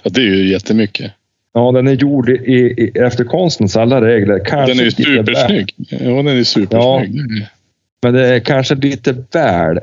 Ja, 0.03 0.11
det 0.11 0.21
är 0.21 0.25
ju 0.25 0.49
jättemycket. 0.53 1.13
Ja, 1.55 1.73
den 1.73 1.87
är 1.89 1.93
gjord 1.93 2.29
i, 2.31 2.33
i, 2.33 2.91
efter 2.95 3.25
konstens 3.25 3.77
alla 3.77 4.01
regler. 4.01 4.45
Kanske 4.45 4.73
Den 4.75 4.81
är 4.87 5.01
ju 5.01 5.17
väl- 5.17 5.27
supersnygg. 5.27 5.75
Ja, 5.89 5.99
den 5.99 6.29
är 6.29 6.45
supersnygg. 6.45 7.47
Men 8.03 8.15
det 8.15 8.27
är 8.27 8.41
kanske 8.41 8.75
lite 8.75 9.15
väl 9.33 9.81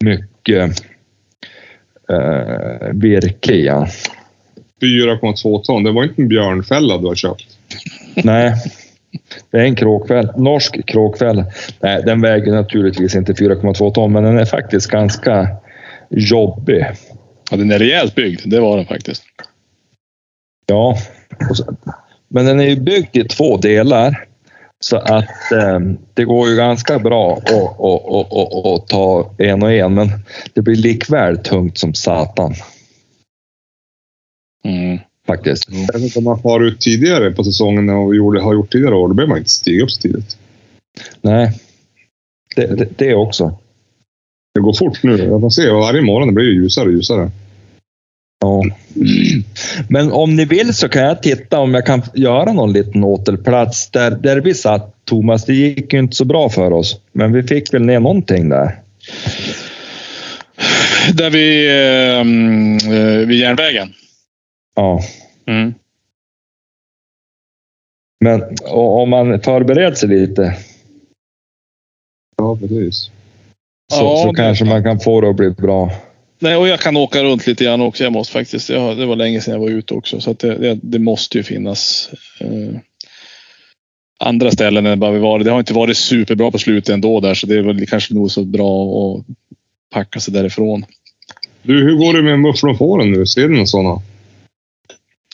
mycket 0.00 0.82
eh, 2.08 2.88
virke 2.92 3.54
han. 3.54 3.86
4,2 4.82 5.62
ton. 5.62 5.84
Det 5.84 5.92
var 5.92 6.02
inte 6.02 6.22
en 6.22 6.28
björnfälla 6.28 6.98
du 6.98 7.06
har 7.06 7.14
köpt. 7.14 7.51
Nej, 8.24 8.54
det 9.50 9.58
är 9.58 9.64
en 9.64 9.76
kråkfäll. 9.76 10.32
Norsk 10.36 10.86
kråkfäll. 10.86 11.44
Nej, 11.80 12.02
den 12.02 12.20
väger 12.20 12.52
naturligtvis 12.52 13.14
inte 13.14 13.32
4,2 13.32 13.92
ton, 13.92 14.12
men 14.12 14.24
den 14.24 14.38
är 14.38 14.44
faktiskt 14.44 14.90
ganska 14.90 15.48
jobbig. 16.10 16.86
Ja, 17.50 17.56
den 17.56 17.70
är 17.70 17.78
rejält 17.78 18.14
byggd. 18.14 18.40
Det 18.44 18.60
var 18.60 18.76
den 18.76 18.86
faktiskt. 18.86 19.22
Ja, 20.66 20.96
så, 21.54 21.76
men 22.28 22.44
den 22.46 22.60
är 22.60 22.64
ju 22.64 22.80
byggd 22.80 23.16
i 23.16 23.24
två 23.24 23.56
delar. 23.56 24.24
Så 24.80 24.96
att 24.96 25.52
eh, 25.52 25.78
det 26.14 26.24
går 26.24 26.48
ju 26.48 26.56
ganska 26.56 26.98
bra 26.98 27.36
att 27.36 27.50
att- 27.52 27.80
att- 27.80 28.32
att- 28.32 28.66
att 28.66 28.88
ta 28.88 29.30
en 29.38 29.62
och 29.62 29.72
en, 29.72 29.94
men 29.94 30.08
det 30.54 30.60
blir 30.62 30.76
likväl 30.76 31.38
tungt 31.38 31.78
som 31.78 31.94
satan 31.94 32.54
Mm. 34.64 34.98
Faktiskt. 35.26 35.64
Jag 35.70 35.92
vet 35.92 36.02
inte 36.02 36.18
om 36.18 36.24
man 36.24 36.42
far 36.42 36.60
ut 36.60 36.80
tidigare 36.80 37.30
på 37.30 37.44
säsongen 37.44 37.88
och 37.88 38.16
gjorde, 38.16 38.40
har 38.40 38.54
gjort 38.54 38.72
tidigare 38.72 38.94
år. 38.94 39.08
Då 39.08 39.14
behöver 39.14 39.28
man 39.28 39.38
inte 39.38 39.50
stiga 39.50 39.84
upp 39.84 39.90
så 39.90 40.00
tidigt. 40.00 40.36
Nej, 41.20 41.52
det, 42.56 42.66
det, 42.66 42.88
det 42.98 43.14
också. 43.14 43.58
Det 44.54 44.60
går 44.60 44.72
fort 44.72 45.02
nu. 45.02 45.16
Jag 45.16 45.40
får 45.40 45.50
se. 45.50 45.70
Varje 45.70 46.02
morgon 46.02 46.28
det 46.28 46.34
blir 46.34 46.44
det 46.44 46.52
ljusare 46.52 46.86
och 46.86 46.92
ljusare. 46.92 47.30
Ja. 48.40 48.62
Men 49.88 50.12
om 50.12 50.36
ni 50.36 50.44
vill 50.44 50.74
så 50.74 50.88
kan 50.88 51.02
jag 51.02 51.22
titta 51.22 51.58
om 51.58 51.74
jag 51.74 51.86
kan 51.86 52.02
göra 52.14 52.52
någon 52.52 52.72
liten 52.72 53.04
återplats 53.04 53.90
där, 53.90 54.10
där 54.10 54.40
vi 54.40 54.54
satt 54.54 55.04
Thomas. 55.04 55.44
Det 55.44 55.54
gick 55.54 55.92
ju 55.92 55.98
inte 55.98 56.16
så 56.16 56.24
bra 56.24 56.48
för 56.48 56.72
oss, 56.72 57.00
men 57.12 57.32
vi 57.32 57.42
fick 57.42 57.74
väl 57.74 57.82
ner 57.82 58.00
någonting 58.00 58.48
där. 58.48 58.78
Där 61.14 61.30
vid, 61.30 61.70
eh, 61.70 62.20
mm, 62.20 62.76
eh, 62.76 63.26
vid 63.26 63.38
järnvägen. 63.38 63.92
Ja, 64.74 65.00
Mm. 65.46 65.74
men 68.24 68.42
och, 68.64 69.02
om 69.02 69.10
man 69.10 69.40
förbereder 69.40 69.94
sig 69.94 70.08
lite 70.08 70.56
Ja, 72.36 72.56
precis. 72.56 72.96
så, 73.04 73.10
Ja, 74.04 74.20
så 74.22 74.30
det- 74.32 74.36
kanske 74.36 74.64
man 74.64 74.82
kan 74.82 75.00
få 75.00 75.20
det 75.20 75.30
att 75.30 75.36
bli 75.36 75.50
bra. 75.50 75.90
Nej, 76.38 76.56
och 76.56 76.68
jag 76.68 76.80
kan 76.80 76.96
åka 76.96 77.22
runt 77.22 77.46
lite 77.46 77.64
grann 77.64 77.80
också. 77.80 78.04
Jag 78.04 78.12
måste 78.12 78.32
faktiskt. 78.32 78.68
Jag, 78.68 78.96
det 78.98 79.06
var 79.06 79.16
länge 79.16 79.40
sedan 79.40 79.52
jag 79.54 79.60
var 79.60 79.68
ute 79.68 79.94
också, 79.94 80.20
så 80.20 80.30
att 80.30 80.38
det, 80.38 80.54
det, 80.58 80.78
det 80.82 80.98
måste 80.98 81.38
ju 81.38 81.44
finnas 81.44 82.10
eh, 82.40 82.78
andra 84.20 84.50
ställen 84.50 84.86
än 84.86 85.00
bara 85.00 85.10
vi 85.10 85.18
var. 85.18 85.38
Det 85.38 85.50
har 85.50 85.58
inte 85.58 85.74
varit 85.74 85.96
superbra 85.96 86.50
på 86.50 86.58
slutet 86.58 86.94
ändå 86.94 87.20
där, 87.20 87.34
så 87.34 87.46
det 87.46 87.54
är 87.58 87.62
väl 87.62 87.86
kanske 87.86 88.14
nog 88.14 88.30
så 88.30 88.44
bra 88.44 88.84
att 89.18 89.24
packa 89.90 90.20
sig 90.20 90.34
därifrån. 90.34 90.84
Du, 91.62 91.82
hur 91.82 91.96
går 91.96 92.12
det 92.14 92.22
med 92.22 92.38
mufflonfåren 92.40 93.12
nu? 93.12 93.26
Ser 93.26 93.42
du 93.42 93.48
några 93.54 93.66
sådana? 93.66 94.02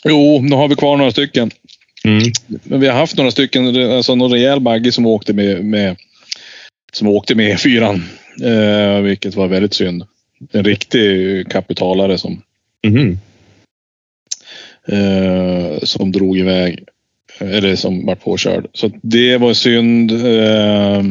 Jo, 0.05 0.41
nu 0.43 0.57
har 0.57 0.69
vi 0.69 0.75
kvar 0.75 0.97
några 0.97 1.11
stycken. 1.11 1.51
Mm. 2.05 2.23
Men 2.65 2.81
vi 2.81 2.87
har 2.87 2.95
haft 2.95 3.17
några 3.17 3.31
stycken, 3.31 3.91
alltså 3.93 4.15
någon 4.15 4.33
rejäl 4.33 4.61
bagge 4.61 4.93
som 4.93 5.07
åkte 5.07 5.33
med, 5.33 5.65
med 5.65 5.97
som 6.93 7.09
åkte 7.09 7.35
med 7.35 7.61
fyran, 7.61 8.05
eh, 8.45 9.01
vilket 9.01 9.35
var 9.35 9.49
väldigt 9.49 9.75
synd. 9.75 10.05
En 10.53 10.65
riktig 10.65 11.49
kapitalare 11.51 12.19
som 12.19 12.43
Mhm. 12.87 13.19
eh, 14.89 15.79
som 15.83 16.13
drog 16.13 16.39
iväg. 16.39 16.85
Eller 17.41 17.77
som 17.77 18.07
vart 18.07 18.21
påkörd. 18.25 18.67
Så 18.75 18.91
det 19.03 19.37
var 19.37 19.55
synd. 19.55 20.13
Eh, 20.13 21.03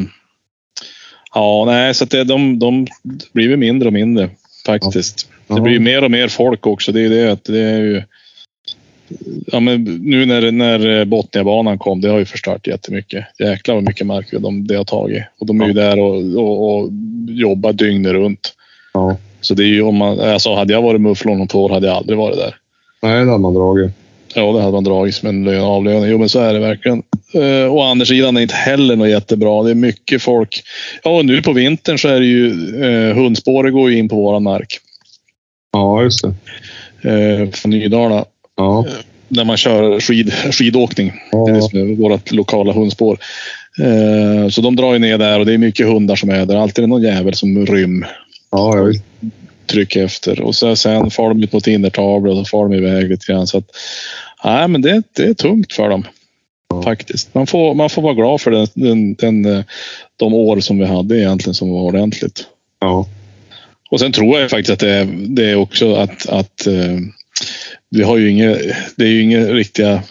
ja, 1.34 1.64
nej, 1.66 1.94
så 1.94 2.04
det, 2.04 2.24
de, 2.24 2.58
de 2.58 2.86
blir 3.32 3.56
mindre 3.56 3.86
och 3.86 3.92
mindre 3.92 4.30
faktiskt. 4.66 5.28
Det 5.46 5.54
Ja. 5.54 5.60
blir 5.60 5.72
ju 5.72 5.80
mer 5.80 6.04
och 6.04 6.10
mer 6.10 6.28
folk 6.28 6.66
också. 6.66 6.92
Det 6.92 7.00
är 7.00 7.02
ju 7.02 7.08
det 7.08 7.32
att 7.32 7.44
det 7.44 7.60
är 7.60 7.78
ju. 7.80 8.02
Ja, 9.46 9.60
men 9.60 9.84
nu 9.84 10.26
när, 10.26 10.52
när 10.52 11.04
Botniabanan 11.04 11.78
kom, 11.78 12.00
det 12.00 12.08
har 12.08 12.18
ju 12.18 12.24
förstört 12.24 12.66
jättemycket. 12.66 13.24
Jäklar 13.38 13.74
vad 13.74 13.84
mycket 13.84 14.06
mark 14.06 14.26
de, 14.32 14.66
det 14.66 14.76
har 14.76 14.84
tagit. 14.84 15.22
Och 15.38 15.46
de 15.46 15.60
är 15.60 15.66
ju 15.66 15.72
där 15.72 15.98
och, 15.98 16.16
och, 16.36 16.78
och 16.78 16.90
jobbar 17.28 17.72
dygnet 17.72 18.12
runt. 18.12 18.54
Ja. 18.92 19.16
Så 19.40 19.54
det 19.54 19.62
är 19.62 19.66
ju 19.66 19.82
om 19.82 19.96
man, 19.96 20.20
alltså 20.20 20.54
hade 20.54 20.72
jag 20.72 20.82
varit 20.82 21.00
mufflon 21.00 21.40
om 21.40 21.48
två 21.48 21.64
år 21.64 21.68
hade 21.68 21.86
jag 21.86 21.96
aldrig 21.96 22.18
varit 22.18 22.36
där. 22.36 22.54
Nej, 23.02 23.24
det 23.24 23.30
hade 23.30 23.38
man 23.42 23.54
dragit. 23.54 23.90
Ja, 24.34 24.52
det 24.52 24.60
hade 24.60 24.72
man 24.72 24.84
dragit 24.84 25.14
som 25.14 25.28
en 25.28 25.44
lön, 25.44 25.62
avlöning. 25.62 26.10
Jo, 26.10 26.18
men 26.18 26.28
så 26.28 26.40
är 26.40 26.54
det 26.54 26.58
verkligen. 26.58 27.02
Uh, 27.34 27.74
och 27.74 27.86
andra 27.86 28.06
sidan 28.06 28.36
är 28.36 28.40
inte 28.40 28.54
heller 28.54 28.96
något 28.96 29.08
jättebra. 29.08 29.62
Det 29.62 29.70
är 29.70 29.74
mycket 29.74 30.22
folk. 30.22 30.62
Ja, 31.02 31.10
och 31.10 31.24
nu 31.24 31.42
på 31.42 31.52
vintern 31.52 31.98
så 31.98 32.08
är 32.08 32.20
det 32.20 32.26
ju 32.26 32.50
uh, 32.84 33.14
hundspåret 33.14 33.72
går 33.72 33.90
ju 33.90 33.98
in 33.98 34.08
på 34.08 34.16
våran 34.16 34.42
mark. 34.42 34.78
Ja, 35.72 36.02
just 36.02 36.24
det. 36.24 36.34
Uh, 37.10 37.50
från 37.50 37.70
Nydala. 37.70 38.24
Ja. 38.58 38.84
Där 39.28 39.44
man 39.44 39.56
kör 39.56 40.00
skid, 40.00 40.32
skidåkning. 40.32 41.12
Det 41.30 41.36
är 41.36 41.48
Ja. 41.48 41.54
liksom 41.54 41.96
vårt 41.96 42.32
lokala 42.32 42.72
hundspår. 42.72 43.18
Eh, 43.80 44.48
så 44.48 44.60
de 44.60 44.76
drar 44.76 44.92
ju 44.92 44.98
ner 44.98 45.18
där 45.18 45.38
och 45.38 45.46
det 45.46 45.54
är 45.54 45.58
mycket 45.58 45.86
hundar 45.86 46.16
som 46.16 46.30
är 46.30 46.46
där. 46.46 46.56
Alltid 46.56 46.78
är 46.78 46.86
det 46.86 46.90
någon 46.90 47.02
jävel 47.02 47.34
som 47.34 47.66
rym. 47.66 48.04
Ja, 48.50 48.76
jag 48.76 48.84
vet. 48.84 49.02
trycker 49.66 50.04
efter. 50.04 50.40
Och 50.40 50.54
så, 50.54 50.76
sen 50.76 51.10
far 51.10 51.28
de 51.28 51.42
ut 51.42 51.52
mot 51.52 51.66
innertavlor 51.66 52.30
och 52.32 52.38
så 52.38 52.44
far 52.44 52.68
de 52.68 52.74
iväg 52.76 53.10
lite 53.10 53.32
grann. 53.32 53.46
Så 53.46 53.58
att, 53.58 53.70
nej, 54.44 54.68
men 54.68 54.82
det, 54.82 55.02
det 55.16 55.22
är 55.22 55.34
tungt 55.34 55.72
för 55.72 55.88
dem. 55.88 56.04
Faktiskt. 56.84 57.34
Man 57.34 57.46
får, 57.46 57.74
man 57.74 57.90
får 57.90 58.02
vara 58.02 58.14
glad 58.14 58.40
för 58.40 58.50
den, 58.50 58.66
den, 58.74 59.14
den, 59.14 59.64
de 60.16 60.34
år 60.34 60.60
som 60.60 60.78
vi 60.78 60.84
hade 60.84 61.18
egentligen 61.18 61.54
som 61.54 61.70
var 61.70 61.80
ordentligt. 61.80 62.46
Ja. 62.80 63.06
Och 63.90 64.00
sen 64.00 64.12
tror 64.12 64.40
jag 64.40 64.50
faktiskt 64.50 64.70
att 64.70 64.78
det 64.78 64.90
är, 64.90 65.08
det 65.28 65.50
är 65.50 65.56
också 65.56 65.94
att, 65.94 66.28
att 66.28 66.66
eh, 66.66 66.98
vi 67.90 68.02
har 68.02 68.18
ju 68.18 68.30
inga, 68.30 68.56
det 68.96 69.04
är 69.04 69.10
ju 69.10 69.22
inga 69.22 69.40
riktiga, 69.40 70.02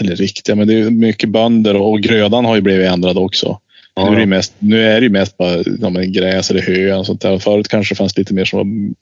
eller 0.00 0.16
riktiga, 0.16 0.56
men 0.56 0.68
det 0.68 0.74
är 0.74 0.90
mycket 0.90 1.28
bönder 1.28 1.76
och 1.76 2.00
grödan 2.00 2.44
har 2.44 2.54
ju 2.54 2.60
blivit 2.60 2.90
ändrad 2.90 3.18
också. 3.18 3.60
Nu, 3.96 4.16
är 4.16 4.20
det 4.20 4.26
mest, 4.26 4.54
nu 4.58 4.82
är 4.82 5.00
det 5.00 5.08
mest 5.08 5.36
bara 5.36 5.64
ja, 5.80 5.90
gräs 5.90 6.50
eller 6.50 6.62
hö 6.62 6.94
och 6.94 7.06
sånt 7.06 7.20
där. 7.20 7.38
Förut 7.38 7.68
kanske 7.68 7.94
det 7.94 7.96
fanns 7.96 8.18
lite 8.18 8.34
mer 8.34 8.44
som 8.44 8.58
var 8.58 8.94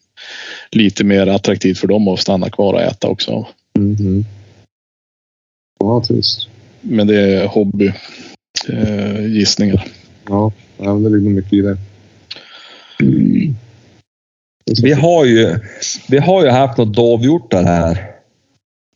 lite 0.71 1.05
mer 1.05 1.27
attraktivt 1.27 1.79
för 1.79 1.87
dem 1.87 2.09
att 2.09 2.21
stanna 2.21 2.51
kvar 2.51 2.75
och 2.75 2.83
äta 2.83 3.09
också. 3.09 3.47
Mhm. 3.79 4.25
Ja, 5.81 6.05
trist. 6.09 6.49
Men 6.81 7.07
det 7.07 7.21
är 7.21 7.47
hobby 7.47 7.93
eh, 8.69 9.27
gissningar. 9.27 9.87
Ja, 10.29 10.53
ja 10.79 10.93
det 10.93 11.11
ligger 11.11 11.31
mycket 11.31 11.53
i 11.53 11.61
det. 11.61 11.77
Vi 14.83 14.93
har 14.93 15.25
ju, 15.25 15.59
vi 16.09 16.19
har 16.19 16.45
ju 16.45 16.51
haft 16.51 16.79
något 16.79 16.97
dovhjortar 16.97 17.63
här. 17.63 18.11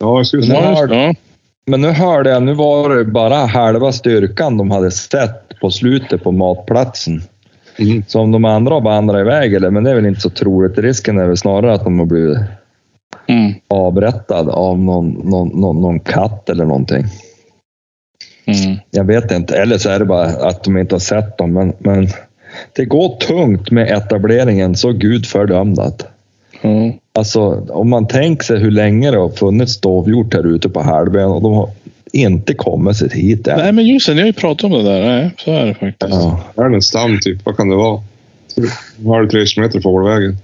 Ja, 0.00 0.16
jag 0.16 0.26
skulle 0.26 0.42
säga. 0.42 0.86
Ja, 0.90 1.14
Men 1.66 1.80
nu 1.80 1.88
hörde 1.90 2.30
jag, 2.30 2.42
nu 2.42 2.54
var 2.54 2.96
det 2.96 3.04
bara 3.04 3.34
halva 3.36 3.92
styrkan 3.92 4.56
de 4.58 4.70
hade 4.70 4.90
sett 4.90 5.60
på 5.60 5.70
slutet 5.70 6.22
på 6.24 6.32
matplatsen. 6.32 7.22
Mhm. 7.78 8.04
Så 8.06 8.20
om 8.20 8.32
de 8.32 8.44
andra 8.44 8.74
har 8.74 8.80
vandrat 8.80 9.20
iväg, 9.20 9.54
eller, 9.54 9.70
men 9.70 9.84
det 9.84 9.90
är 9.90 9.94
väl 9.94 10.06
inte 10.06 10.20
så 10.20 10.30
troligt. 10.30 10.78
Risken 10.78 11.18
är 11.18 11.26
väl 11.26 11.36
snarare 11.36 11.74
att 11.74 11.84
de 11.84 11.98
har 11.98 12.06
blivit 12.06 12.38
mm, 13.28 13.52
avrättad 13.68 14.48
av 14.48 14.78
någon, 14.78 15.10
någon, 15.10 15.48
någon, 15.48 15.80
någon 15.80 16.00
katt 16.00 16.48
eller 16.48 16.64
någonting. 16.64 17.04
mm. 18.46 18.78
Jag 18.90 19.04
vet 19.04 19.30
inte. 19.30 19.56
Eller 19.56 19.78
så 19.78 19.90
är 19.90 19.98
det 19.98 20.04
bara 20.04 20.26
att 20.26 20.64
de 20.64 20.78
inte 20.78 20.94
har 20.94 21.00
sett 21.00 21.38
dem. 21.38 21.52
Men, 21.52 21.72
men 21.78 22.08
det 22.72 22.84
går 22.84 23.16
tungt 23.16 23.70
med 23.70 23.90
etableringen, 23.90 24.76
så 24.76 24.92
gud 24.92 25.26
fördömd 25.26 25.78
att. 25.78 26.06
Ja. 26.60 26.92
Alltså, 27.14 27.40
om 27.70 27.90
man 27.90 28.06
tänker 28.08 28.44
sig 28.44 28.58
hur 28.58 28.70
länge 28.70 29.10
det 29.10 29.18
har 29.18 29.28
funnits 29.28 29.80
dovhjort 29.80 30.34
här 30.34 30.46
ute 30.46 30.68
på 30.68 30.80
halvön 30.82 31.30
och 31.30 31.42
de 31.42 31.52
har 31.52 31.70
inte 32.12 32.54
kommit 32.54 32.96
sig 32.96 33.08
hit 33.08 33.48
än. 33.48 33.58
Nej, 33.58 33.72
men 33.72 33.86
just 33.86 34.06
det. 34.06 34.14
Ni 34.14 34.20
har 34.20 34.26
ju 34.26 34.32
pratat 34.32 34.64
om 34.64 34.72
det 34.72 34.82
där. 34.82 35.00
Nej, 35.02 35.30
så 35.38 35.52
är 35.52 35.66
det 35.66 35.74
faktiskt. 35.74 36.12
Ja. 36.12 36.40
Här 36.56 36.64
är 36.64 36.74
en 36.74 36.82
stam 36.82 37.18
typ. 37.20 37.46
Vad 37.46 37.56
kan 37.56 37.68
det 37.68 37.76
vara? 37.76 38.02
Typ 38.56 38.70
En 38.98 39.06
halv, 39.06 39.28
tre 39.28 39.46
kilometer 39.46 39.80
fågelvägen. 39.80 40.36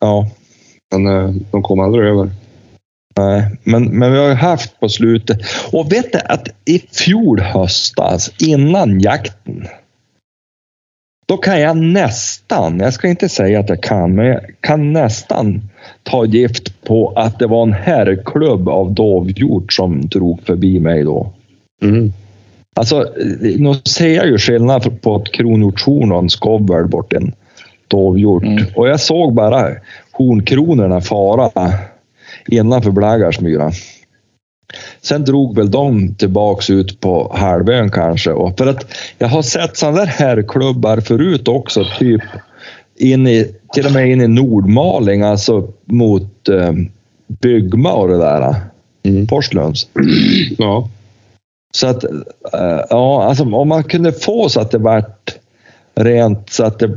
ja. 0.00 0.28
Men 0.94 1.06
eh, 1.06 1.34
de 1.50 1.62
kommer 1.62 1.82
aldrig 1.84 2.04
över. 2.04 2.30
Nej, 3.16 3.50
men, 3.64 3.84
men 3.98 4.12
vi 4.12 4.18
har 4.18 4.28
ju 4.28 4.34
haft 4.34 4.80
på 4.80 4.88
slutet. 4.88 5.38
Och 5.72 5.92
vet 5.92 6.12
du 6.12 6.18
att 6.18 6.48
i 6.64 6.78
fjol 6.78 7.40
höstas, 7.40 8.30
innan 8.38 9.00
jakten, 9.00 9.66
då 11.26 11.36
kan 11.36 11.60
jag 11.60 11.76
nästan, 11.76 12.78
jag 12.78 12.92
ska 12.92 13.08
inte 13.08 13.28
säga 13.28 13.60
att 13.60 13.68
jag 13.68 13.82
kan, 13.82 14.14
men 14.14 14.26
jag 14.26 14.40
kan 14.60 14.92
nästan 14.92 15.62
ta 16.02 16.24
gift 16.24 16.84
på 16.84 17.12
att 17.16 17.38
det 17.38 17.46
var 17.46 17.62
en 17.62 17.72
herrklubb 17.72 18.68
av 18.68 18.94
dovhjort 18.94 19.72
som 19.72 20.08
drog 20.08 20.42
förbi 20.42 20.80
mig 20.80 21.04
då. 21.04 21.32
Mm. 21.82 22.12
Alltså, 22.74 23.04
nu 23.58 23.74
ser 23.74 24.14
jag 24.14 24.26
ju 24.26 24.38
skillnad 24.38 25.02
på 25.02 25.16
ett 25.16 25.32
kronhjortshorn 25.32 26.12
och 26.12 26.18
en 26.18 26.30
skovel 26.30 26.86
bort 26.86 27.12
en 27.12 27.32
dovhjort. 27.88 28.42
Mm. 28.42 28.64
Och 28.74 28.88
jag 28.88 29.00
såg 29.00 29.34
bara 29.34 29.70
hornkronorna 30.12 31.00
fara 31.00 31.50
innanför 32.48 32.90
Blaggarsmyra. 32.90 33.72
Sen 35.02 35.24
drog 35.24 35.56
väl 35.56 35.70
de 35.70 36.14
tillbaks 36.14 36.70
ut 36.70 37.00
på 37.00 37.32
halvön 37.34 37.90
kanske. 37.90 38.30
Och 38.30 38.58
för 38.58 38.66
att 38.66 38.86
jag 39.18 39.28
har 39.28 39.42
sett 39.42 39.76
sådana 39.76 39.98
där 39.98 40.06
herrklubbar 40.06 41.00
förut 41.00 41.48
också, 41.48 41.84
typ 41.98 42.22
in 42.96 43.26
i, 43.26 43.54
till 43.72 43.86
och 43.86 43.92
med 43.92 44.10
in 44.10 44.20
i 44.20 44.28
Nordmaling, 44.28 45.22
alltså 45.22 45.68
mot 45.84 46.48
eh, 46.48 46.72
Byggma 47.26 47.92
och 47.92 48.08
det 48.08 48.18
där. 48.18 48.54
Mm. 49.02 49.26
Porslunds. 49.26 49.88
Ja. 50.58 50.88
Så 51.74 51.86
att, 51.86 52.04
eh, 52.04 52.80
ja, 52.90 53.24
alltså 53.24 53.44
om 53.44 53.68
man 53.68 53.84
kunde 53.84 54.12
få 54.12 54.48
så 54.48 54.60
att 54.60 54.70
det 54.70 54.78
vart 54.78 55.36
rent 55.94 56.50
så 56.50 56.64
att 56.64 56.78
det, 56.78 56.96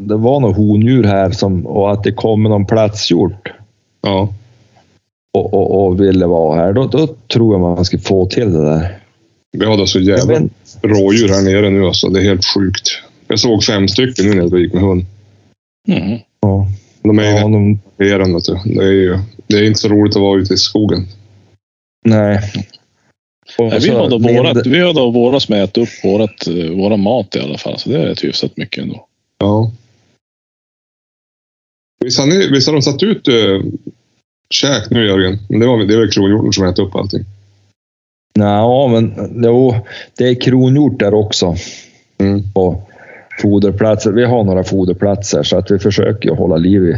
det 0.00 0.16
var 0.16 0.40
något 0.40 0.56
hondjur 0.56 1.04
här 1.04 1.30
som, 1.30 1.66
och 1.66 1.92
att 1.92 2.02
det 2.02 2.12
kommer 2.12 2.50
någon 2.50 2.66
platshjort 2.66 3.52
Ja. 4.02 4.28
Och, 5.34 5.54
och, 5.54 5.86
och 5.86 6.00
ville 6.00 6.26
vara 6.26 6.58
här, 6.58 6.72
då, 6.72 6.86
då 6.86 7.06
tror 7.06 7.54
jag 7.54 7.60
man 7.60 7.84
ska 7.84 7.98
få 7.98 8.26
till 8.26 8.52
det 8.52 8.64
där. 8.64 8.98
Vi 9.52 9.66
hade 9.66 9.86
så 9.86 10.00
jävla 10.00 10.40
vet, 10.40 10.52
rådjur 10.82 11.28
här 11.28 11.42
nere 11.42 11.70
nu 11.70 11.86
alltså. 11.86 12.08
Det 12.08 12.20
är 12.20 12.24
helt 12.24 12.44
sjukt. 12.44 12.88
Jag 13.28 13.38
såg 13.38 13.64
fem 13.64 13.88
stycken 13.88 14.26
nu 14.26 14.34
när 14.34 14.42
jag 14.42 14.60
gick 14.60 14.72
med 14.72 14.82
hund. 14.82 15.04
Mm. 15.88 16.18
ja, 16.40 16.68
De 17.02 17.18
är 17.18 17.22
ja, 17.22 17.48
de. 17.48 17.80
Det 17.98 18.84
är 18.84 18.92
ju 18.92 19.18
det 19.46 19.56
är 19.56 19.64
inte 19.64 19.80
så 19.80 19.88
roligt 19.88 20.16
att 20.16 20.22
vara 20.22 20.40
ute 20.40 20.54
i 20.54 20.56
skogen. 20.56 21.06
nej. 22.04 22.40
Nej, 23.58 23.70
vi, 23.74 23.80
så 23.80 23.98
har 23.98 24.10
då 24.10 24.18
vårat, 24.18 24.66
vi 24.66 24.80
har 24.80 24.94
då 24.94 25.10
vårat 25.10 25.42
som 25.42 25.54
ätit 25.54 25.78
upp 25.78 26.04
vårat, 26.04 26.46
eh, 26.46 26.70
våra 26.70 26.96
mat 26.96 27.36
i 27.36 27.40
alla 27.40 27.58
fall. 27.58 27.78
Så 27.78 27.90
det 27.90 27.98
är 27.98 28.06
rätt 28.06 28.24
hyfsat 28.24 28.56
mycket 28.56 28.82
ändå. 28.82 29.06
Ja. 29.38 29.72
Visst 32.04 32.18
har, 32.18 32.26
ni, 32.26 32.50
visst 32.50 32.66
har 32.66 32.72
de 32.74 32.82
satt 32.82 33.02
ut 33.02 33.28
äh, 33.28 33.34
käk 34.50 34.90
nu 34.90 35.06
Jörgen? 35.06 35.38
Men 35.48 35.60
det, 35.60 35.66
var, 35.66 35.78
det 35.78 35.96
väl 35.96 36.10
kronhjorten 36.10 36.52
som 36.52 36.66
äter 36.66 36.82
upp 36.82 36.96
allting? 36.96 37.24
Nej, 38.38 38.88
men 38.88 39.14
jo, 39.44 39.74
det 40.18 40.24
är 40.24 40.40
kronhjort 40.40 40.98
där 40.98 41.14
också. 41.14 41.56
Mm. 42.18 42.42
på 42.54 42.82
foderplatser. 43.42 44.12
Vi 44.12 44.24
har 44.24 44.44
några 44.44 44.64
foderplatser 44.64 45.42
så 45.42 45.58
att 45.58 45.70
vi 45.70 45.78
försöker 45.78 46.30
hålla 46.30 46.56
liv 46.56 46.84
i. 46.84 46.96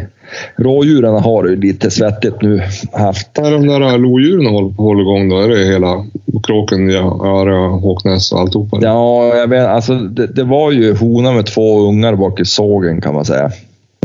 Rådjuren 0.56 1.14
har 1.14 1.42
det 1.42 1.50
ju 1.50 1.56
lite 1.56 1.90
svettigt 1.90 2.42
nu 2.42 2.62
haft. 2.92 3.38
Är 3.38 3.50
de 3.50 3.66
där 3.66 3.98
lodjuren 3.98 4.46
håller, 4.46 4.70
håller 4.70 5.02
igång 5.02 5.28
då? 5.28 5.36
Är 5.36 5.48
det 5.48 5.64
hela 5.64 6.04
Kråken, 6.46 6.90
ja, 6.90 7.26
Öre, 7.26 7.68
Håknäs 7.68 8.32
och 8.32 8.40
alltihopa? 8.40 8.78
Ja, 8.80 9.36
jag 9.36 9.48
vet, 9.48 9.66
alltså 9.66 9.94
det, 9.94 10.26
det 10.26 10.44
var 10.44 10.72
ju 10.72 10.94
hona 10.96 11.32
med 11.32 11.46
två 11.46 11.88
ungar 11.88 12.14
bak 12.14 12.40
i 12.40 12.44
sågen 12.44 13.00
kan 13.00 13.14
man 13.14 13.24
säga. 13.24 13.50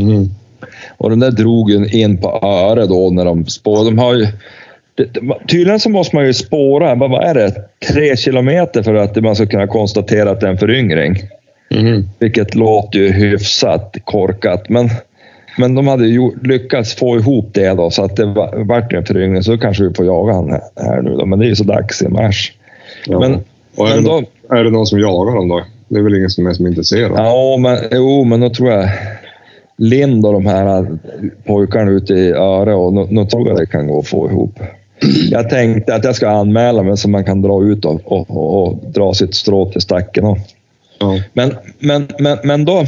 Mm. 0.01 0.29
Och 0.97 1.09
den 1.09 1.19
där 1.19 1.31
drog 1.31 1.71
ju 1.71 1.87
in 1.87 2.17
på 2.17 2.39
öre 2.43 2.85
då 2.85 3.09
när 3.09 3.25
de 3.25 3.45
spårade. 3.45 3.89
De 3.89 3.99
har 3.99 4.15
ju, 4.15 4.27
tydligen 5.47 5.79
så 5.79 5.89
måste 5.89 6.15
man 6.15 6.25
ju 6.25 6.33
spåra, 6.33 6.95
vad 6.95 7.11
vad 7.11 7.23
är 7.23 7.33
det, 7.33 7.53
tre 7.93 8.17
kilometer 8.17 8.83
för 8.83 8.95
att 8.95 9.15
man 9.15 9.35
ska 9.35 9.45
kunna 9.45 9.67
konstatera 9.67 10.31
att 10.31 10.39
det 10.39 10.47
är 10.47 10.51
en 10.51 10.57
föryngring. 10.57 11.15
Mm. 11.75 12.03
Vilket 12.19 12.55
låter 12.55 12.99
ju 12.99 13.11
hyfsat 13.11 13.95
korkat. 14.03 14.69
Men, 14.69 14.89
men 15.57 15.75
de 15.75 15.87
hade 15.87 16.07
ju 16.07 16.31
lyckats 16.43 16.95
få 16.95 17.17
ihop 17.17 17.49
det 17.53 17.69
då, 17.69 17.89
så 17.89 18.03
att 18.03 18.15
det 18.15 18.25
va- 18.25 18.53
vart 18.55 18.93
en 18.93 19.05
föryngring. 19.05 19.43
Så 19.43 19.57
kanske 19.57 19.83
vi 19.83 19.93
får 19.93 20.05
jaga 20.05 20.33
han 20.33 20.49
här- 20.51 20.61
här 20.75 21.01
nu 21.01 21.09
då. 21.15 21.25
Men 21.25 21.39
det 21.39 21.45
är 21.45 21.49
ju 21.49 21.55
så 21.55 21.63
dags 21.63 22.01
i 22.01 22.07
mars. 22.07 22.53
Ja. 23.07 23.19
Men, 23.19 23.39
och 23.75 23.89
är, 23.89 23.95
men 23.95 24.03
det 24.03 24.09
då, 24.09 24.15
någon, 24.15 24.25
är 24.59 24.63
det 24.63 24.69
någon 24.69 24.85
som 24.85 24.99
jagar 24.99 25.35
dem 25.35 25.47
då? 25.47 25.61
Det 25.87 25.99
är 25.99 26.03
väl 26.03 26.15
ingen 26.15 26.29
som 26.29 26.47
är 26.47 26.53
som 26.53 26.65
är 26.65 26.69
intresserad? 26.69 27.11
ja, 27.15 27.57
men, 27.57 27.77
jo, 27.91 28.23
men 28.23 28.39
då 28.39 28.49
tror 28.49 28.71
jag 28.71 28.89
Lind 29.81 30.25
och 30.25 30.33
de 30.33 30.45
här 30.45 30.97
pojkarna 31.43 31.91
ute 31.91 32.13
i 32.13 32.31
Öre 32.31 32.73
och 32.73 32.93
nu, 32.93 33.07
nu 33.09 33.25
tror 33.25 33.47
jag 33.47 33.57
det 33.57 33.65
kan 33.65 33.87
gå 33.87 33.99
att 33.99 34.07
få 34.07 34.29
ihop. 34.29 34.59
Jag 35.31 35.49
tänkte 35.49 35.95
att 35.95 36.03
jag 36.03 36.15
ska 36.15 36.29
anmäla 36.29 36.83
mig 36.83 36.97
så 36.97 37.09
man 37.09 37.25
kan 37.25 37.41
dra 37.41 37.63
ut 37.63 37.85
och, 37.85 38.11
och, 38.11 38.29
och, 38.29 38.63
och 38.63 38.91
dra 38.91 39.13
sitt 39.13 39.35
strå 39.35 39.71
till 39.71 39.81
stacken. 39.81 40.25
Och. 40.25 40.37
Ja. 40.99 41.19
Men, 41.33 41.55
men, 41.79 42.07
men, 42.19 42.37
men 42.43 42.65
då, 42.65 42.83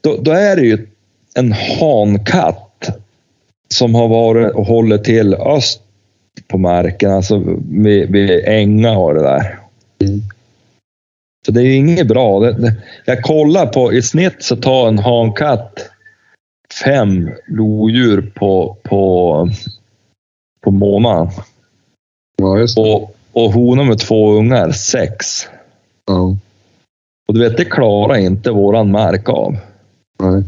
då... 0.00 0.16
Då 0.16 0.30
är 0.30 0.56
det 0.56 0.62
ju 0.62 0.86
en 1.34 1.52
hankatt 1.52 2.98
som 3.68 3.94
har 3.94 4.08
varit 4.08 4.54
och 4.54 4.66
håller 4.66 4.98
till 4.98 5.34
öst 5.34 5.80
på 6.48 6.58
marken, 6.58 7.10
alltså 7.10 7.42
vid, 7.70 8.10
vid 8.10 8.44
änga 8.44 8.98
och 8.98 9.14
det 9.14 9.22
där. 9.22 9.58
Mm. 10.00 10.20
Så 11.46 11.52
det 11.52 11.62
är 11.62 11.76
inget 11.76 12.08
bra. 12.08 12.40
Det, 12.40 12.52
det, 12.52 12.74
jag 13.04 13.22
kollar 13.22 13.66
på, 13.66 13.92
i 13.92 14.02
snitt 14.02 14.36
så 14.42 14.56
tar 14.56 14.88
en 14.88 14.98
hankatt 14.98 15.90
fem 16.84 17.30
lodjur 17.46 18.32
på, 18.34 18.76
på, 18.82 19.48
på 20.60 20.70
månaden. 20.70 21.28
ja, 22.36 22.58
just 22.58 22.76
det. 22.76 22.82
Och, 22.82 23.16
och 23.32 23.52
honan 23.52 23.86
med 23.86 23.98
två 23.98 24.32
ungar 24.32 24.70
sex. 24.70 25.26
Ja. 26.06 26.36
Och 27.28 27.34
du 27.34 27.40
vet, 27.40 27.56
det 27.56 27.64
klarar 27.64 28.16
inte 28.16 28.50
våran 28.50 28.90
mark 28.90 29.28
av. 29.28 29.56
Nej. 30.22 30.42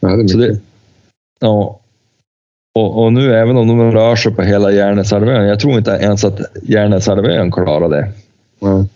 Nej, 0.00 0.16
det 0.16 0.22
är 0.22 0.28
Så 0.28 0.38
mycket. 0.38 0.54
det, 0.54 0.60
ja. 1.40 1.78
Och, 2.74 3.04
och 3.04 3.12
nu 3.12 3.34
även 3.34 3.56
om 3.56 3.68
de 3.68 3.92
rör 3.92 4.16
sig 4.16 4.32
på 4.34 4.42
hela 4.42 4.72
Järnäshalvön, 4.72 5.46
jag 5.46 5.60
tror 5.60 5.78
inte 5.78 5.90
ens 5.90 6.24
att 6.24 6.40
Järnäshalvön 6.62 7.52
klarar 7.52 7.88
det. 7.88 8.12
Nej. 8.58 8.88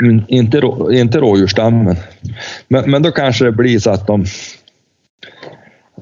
Mm, 0.00 0.22
Inte, 0.28 0.60
rå- 0.60 0.92
inte 0.92 1.18
rådjursstammen. 1.18 1.96
Men, 2.68 2.90
men 2.90 3.02
då 3.02 3.10
kanske 3.10 3.44
det 3.44 3.52
blir 3.52 3.78
så 3.78 3.90
att 3.90 4.06
de 4.06 4.24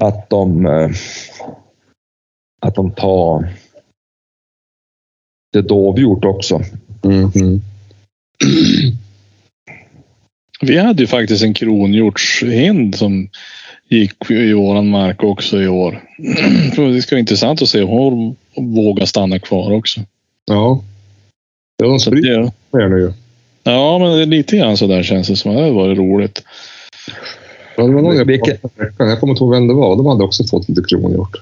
att 0.01 0.31
de 0.31 0.67
eh, 0.67 0.91
att 2.61 2.75
de 2.75 2.91
tar 2.93 3.49
det 5.53 5.63
dovhjort 5.63 6.25
också. 6.25 6.61
Mm. 7.05 7.31
Mm. 7.35 7.61
Vi 10.61 10.79
hade 10.79 11.03
ju 11.03 11.07
faktiskt 11.07 11.45
en 11.45 11.55
kronhjortshind 11.55 12.95
som 12.95 13.29
gick 13.89 14.31
i 14.31 14.53
våran 14.53 14.89
mark 14.91 15.23
också 15.23 15.63
i 15.63 15.69
år. 15.69 16.05
Det 16.77 17.03
ska 17.03 17.15
vara 17.15 17.21
intressant 17.21 17.63
att 17.63 17.69
se 17.69 17.83
om 17.83 18.37
hon 18.55 18.75
vågar 18.75 19.07
stanna 19.07 19.39
kvar 19.39 19.73
också. 19.73 20.01
Ja. 20.47 20.83
Ja, 21.77 21.87
de 21.87 22.01
Så 22.01 22.11
sprider 22.11 22.39
det, 22.41 22.53
mer 22.71 22.89
nu 22.89 22.99
ju. 23.01 23.13
Ja, 23.63 23.99
men 23.99 24.17
det 24.17 24.23
är 24.23 24.27
lite 24.27 24.57
grann 24.57 24.77
så 24.77 24.87
där 24.87 25.03
känns 25.03 25.29
det 25.29 25.37
som. 25.37 25.55
Det 25.55 25.61
hade 25.61 25.73
varit 25.73 25.99
roligt. 25.99 26.43
Ja, 27.77 27.83
det 27.87 27.93
var 27.93 28.03
någon 28.03 28.17
jag. 28.17 28.31
Jag 28.99 29.21
kommer 29.21 29.33
inte 29.33 29.45
ihåg 29.45 29.51
vem 29.51 29.69
det 29.69 29.75
var. 29.75 29.97
De 29.97 30.07
hade 30.07 30.25
också 30.25 30.45
fått 30.45 30.69
lite 30.69 30.83
kronhjort. 30.89 31.37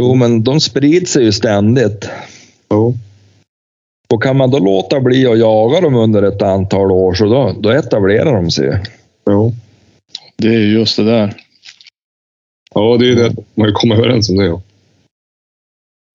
Jo, 0.00 0.14
men 0.14 0.44
de 0.44 0.60
sprider 0.60 1.06
sig 1.06 1.24
ju 1.24 1.32
ständigt. 1.32 2.10
Jo. 2.70 2.94
Och 4.12 4.22
kan 4.22 4.36
man 4.36 4.50
då 4.50 4.58
låta 4.58 5.00
bli 5.00 5.26
att 5.26 5.38
jaga 5.38 5.80
dem 5.80 5.94
under 5.94 6.22
ett 6.22 6.42
antal 6.42 6.92
år 6.92 7.14
så 7.14 7.24
då, 7.24 7.56
då 7.60 7.70
etablerar 7.70 8.34
de 8.34 8.50
sig. 8.50 8.82
Jo. 9.26 9.52
Det 10.36 10.48
är 10.48 10.58
ju 10.58 10.78
just 10.78 10.96
det 10.96 11.04
där. 11.04 11.34
Ja, 12.74 12.96
det 12.96 13.10
är 13.10 13.14
det. 13.14 13.36
Man 13.54 13.72
kommit 13.72 13.98
överens 13.98 14.30
om 14.30 14.36
det. 14.36 14.44
Ja. 14.44 14.62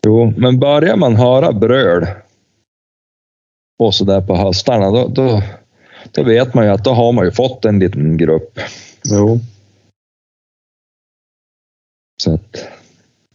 Jo, 0.05 0.33
men 0.37 0.59
börjar 0.59 0.95
man 0.95 1.15
höra 1.15 1.51
bröl 1.51 2.05
och 3.79 3.95
så 3.95 4.03
där 4.05 4.21
på 4.21 4.35
höstarna, 4.35 4.91
då, 4.91 5.07
då, 5.07 5.41
då 6.11 6.23
vet 6.23 6.53
man 6.53 6.65
ju 6.65 6.71
att 6.71 6.83
då 6.83 6.91
har 6.91 7.11
man 7.11 7.25
ju 7.25 7.31
fått 7.31 7.65
en 7.65 7.79
liten 7.79 8.17
grupp. 8.17 8.59
Jo. 9.11 9.39
Så 12.23 12.33
att, 12.33 12.67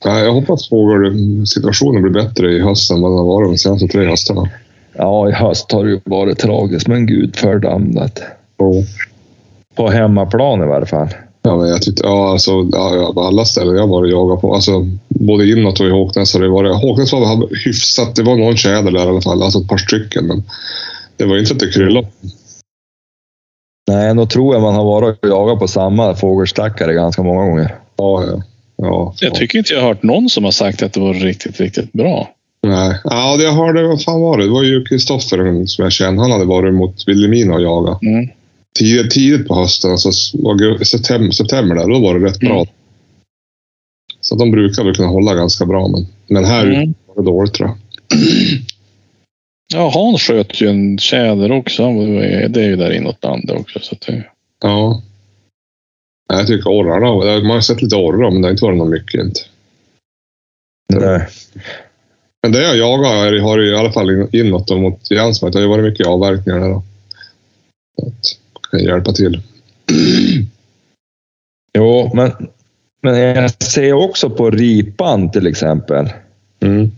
Ja, 0.04 0.18
jag 0.18 0.32
hoppas 0.32 0.68
fågelsituationen 0.68 2.02
blir 2.02 2.12
bättre 2.12 2.52
i 2.52 2.60
höst 2.60 2.90
än 2.90 3.00
vad 3.00 3.10
den 3.10 3.18
har 3.18 3.26
varit 3.26 3.50
de 3.50 3.58
senaste 3.58 3.88
tre 3.88 4.06
höstarna. 4.06 4.48
ja, 4.92 5.28
i 5.28 5.32
höst 5.32 5.72
har 5.72 5.84
det 5.84 5.90
ju 5.90 6.00
varit 6.04 6.38
tragiskt, 6.38 6.88
men 6.88 7.06
gud 7.06 7.36
fördömdat. 7.36 8.22
Jo. 8.58 8.84
På 9.74 9.88
hemmaplan 9.88 10.62
i 10.62 10.66
varje 10.66 10.86
fall. 10.86 11.08
Ja, 11.42 11.56
men 11.56 11.68
jag 11.68 11.82
tyckte, 11.82 12.02
ja, 12.04 12.32
alltså, 12.32 12.68
ja, 12.72 13.12
på 13.14 13.20
alla 13.20 13.44
ställen 13.44 13.76
jag 13.76 13.86
var 13.86 14.02
och 14.02 14.08
jagade 14.08 14.40
på, 14.40 14.54
alltså, 14.54 14.86
både 15.08 15.50
inåt 15.50 15.80
och 15.80 15.86
i 15.86 15.90
Håknäs 15.90 16.34
har 16.34 16.40
det 16.40 16.48
varit... 16.48 16.76
Håknäs 16.76 17.12
var 17.12 17.64
hyfsat, 17.64 18.16
det 18.16 18.22
var 18.22 18.36
någon 18.36 18.56
tjäder 18.56 18.90
där 18.90 19.06
i 19.06 19.08
alla 19.08 19.20
fall, 19.20 19.42
alltså 19.42 19.58
ett 19.58 19.68
par 19.68 19.76
stycken. 19.76 20.26
Men 20.26 20.42
det 21.16 21.24
var 21.24 21.38
inte 21.38 21.52
att 21.52 21.60
det 21.60 21.72
kryllade. 21.72 22.06
Nej, 23.88 24.14
då 24.14 24.26
tror 24.26 24.54
jag 24.54 24.62
man 24.62 24.74
har 24.74 24.84
varit 24.84 25.18
och 25.22 25.28
jagat 25.28 25.58
på 25.58 25.68
samma 25.68 26.14
fågelstackare 26.14 26.94
ganska 26.94 27.22
många 27.22 27.44
gånger. 27.44 27.74
Ja, 27.96 28.24
ja. 28.26 28.42
ja 28.76 29.14
Jag 29.20 29.34
tycker 29.34 29.58
inte 29.58 29.72
jag 29.72 29.80
har 29.80 29.88
hört 29.88 30.02
någon 30.02 30.28
som 30.28 30.44
har 30.44 30.50
sagt 30.50 30.82
att 30.82 30.92
det 30.92 31.00
var 31.00 31.14
riktigt, 31.14 31.60
riktigt 31.60 31.92
bra. 31.92 32.28
Nej. 32.66 33.00
Ja, 33.04 33.36
det 33.36 33.44
jag 33.44 33.52
hörde, 33.52 33.82
vad 33.82 34.02
fan 34.02 34.20
var 34.20 34.38
det? 34.38 34.44
Det 34.44 34.50
var 34.50 34.62
ju 34.62 34.84
Kristoffer 34.84 35.66
som 35.66 35.82
jag 35.82 35.92
känner. 35.92 36.22
Han 36.22 36.30
hade 36.30 36.44
varit 36.44 36.74
mot 36.74 37.08
Vilhelmina 37.08 37.54
och 37.54 37.62
jagat. 37.62 38.02
Mm. 38.02 38.28
Tidigt, 38.78 39.10
tidigt 39.10 39.48
på 39.48 39.54
hösten, 39.54 39.90
alltså 39.90 40.12
september, 40.84 41.30
september 41.30 41.74
där, 41.76 41.88
då 41.88 41.98
var 42.00 42.18
det 42.18 42.26
rätt 42.26 42.38
bra. 42.40 42.54
Mm. 42.56 42.66
Så 44.20 44.34
de 44.36 44.50
brukar 44.50 44.84
väl 44.84 44.94
kunna 44.94 45.08
hålla 45.08 45.34
ganska 45.34 45.66
bra, 45.66 45.88
men, 45.88 46.06
men 46.26 46.44
här 46.44 46.66
Mm. 46.66 46.94
var 47.06 47.14
det 47.14 47.30
dåligt 47.30 47.54
tror 47.54 47.68
jag. 47.68 47.78
Ja, 49.74 49.90
Hans 49.94 50.22
sköt 50.22 50.60
ju 50.60 50.68
en 50.68 50.98
tjäder 50.98 51.52
också. 51.52 51.82
Han 51.84 51.96
Det 52.52 52.60
är 52.62 52.68
ju 52.68 52.76
där 52.76 52.90
inåt 52.92 53.22
landet 53.24 53.60
också. 53.60 53.78
Så 53.82 53.94
att 53.94 54.00
det, 54.00 54.24
Ja. 54.62 55.02
Jag 56.32 56.46
tycker 56.46 56.70
orrarna, 56.70 57.40
man 57.42 57.50
har 57.50 57.60
sett 57.60 57.82
lite 57.82 57.96
orrar, 57.96 58.30
men 58.30 58.42
det 58.42 58.48
har 58.48 58.52
inte 58.52 58.64
varit 58.64 58.78
något 58.78 58.90
mycket. 58.90 59.20
Inte. 59.20 59.40
Nej. 60.88 61.28
Men 62.42 62.52
det 62.52 62.62
jag 62.62 62.76
jagar 62.76 63.26
är- 63.34 63.40
har 63.40 63.62
i 63.62 63.76
alla 63.76 63.92
fall 63.92 64.10
in- 64.10 64.28
inåt 64.32 64.70
och 64.70 64.78
mot 64.80 65.10
Jansmark. 65.10 65.52
Det 65.52 65.58
har 65.58 65.62
ju 65.64 65.68
varit 65.68 65.84
mycket 65.84 66.06
avverkningar 66.06 66.60
där. 66.60 66.68
Då. 66.68 66.82
Så 67.96 68.12
hjälpa 68.80 69.12
till. 69.12 69.42
Jo, 71.74 72.10
men, 72.14 72.32
men 73.02 73.18
jag 73.18 73.50
ser 73.50 73.92
också 73.92 74.30
på 74.30 74.50
ripan 74.50 75.30
till 75.30 75.46
exempel. 75.46 76.12
Mm. 76.60 76.90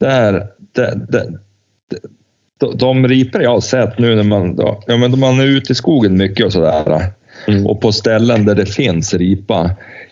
Där, 0.00 0.46
där, 0.72 1.06
där, 1.08 1.38
de, 2.58 2.76
de 2.76 3.08
ripor 3.08 3.42
jag 3.42 3.50
har 3.50 3.60
sett 3.60 3.98
nu 3.98 4.16
när 4.16 4.22
man, 4.22 4.56
ja, 4.58 4.96
men 4.96 5.18
man 5.18 5.40
är 5.40 5.44
ute 5.44 5.72
i 5.72 5.74
skogen 5.74 6.16
mycket 6.16 6.46
och 6.46 6.52
sådär. 6.52 7.12
Mm. 7.48 7.66
Och 7.66 7.80
på 7.80 7.92
ställen 7.92 8.44
där 8.44 8.54
det 8.54 8.66
finns 8.66 9.14
ripa. 9.14 9.70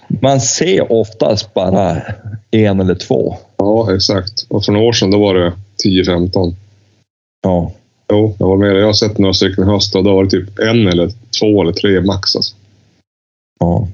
Man 0.08 0.40
ser 0.40 0.92
oftast 0.92 1.54
bara 1.54 2.02
en 2.50 2.80
eller 2.80 2.94
två. 2.94 3.36
Ja, 3.56 3.94
exakt. 3.94 4.46
Och 4.48 4.64
för 4.64 4.72
några 4.72 4.86
år 4.86 4.92
sedan 4.92 5.10
då 5.10 5.18
var 5.18 5.34
det 5.34 5.52
10-15. 5.84 6.54
Ja. 7.42 7.72
Jo, 8.10 8.36
jag 8.38 8.46
var 8.46 8.56
med. 8.56 8.76
Jag 8.76 8.86
har 8.86 8.92
sett 8.92 9.18
några 9.18 9.34
stycken 9.34 9.64
i 9.64 9.66
höst 9.66 9.94
och 9.94 10.04
då 10.04 10.14
var 10.14 10.24
det 10.24 10.30
typ 10.30 10.58
en 10.58 10.88
eller 10.88 11.10
två 11.40 11.62
eller 11.62 11.72
tre 11.72 12.00
max. 12.00 12.36
Alltså. 12.36 12.56
ja. 13.60 13.88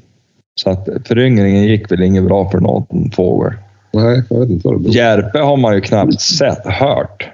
Så 0.60 0.70
att 0.70 0.88
föryngringen 1.04 1.64
gick 1.64 1.92
väl 1.92 2.02
inget 2.02 2.24
bra 2.24 2.50
för 2.50 2.60
någon 2.60 3.10
fågel. 3.10 3.52
Nej, 3.92 4.22
jag 4.30 4.40
vet 4.40 4.50
inte 4.50 4.68
vad 4.68 4.76
det 4.76 4.80
beror 4.80 4.94
Järpe 4.94 5.38
har 5.38 5.56
man 5.56 5.74
ju 5.74 5.80
knappt 5.80 6.20
sett, 6.20 6.66
hört. 6.66 7.30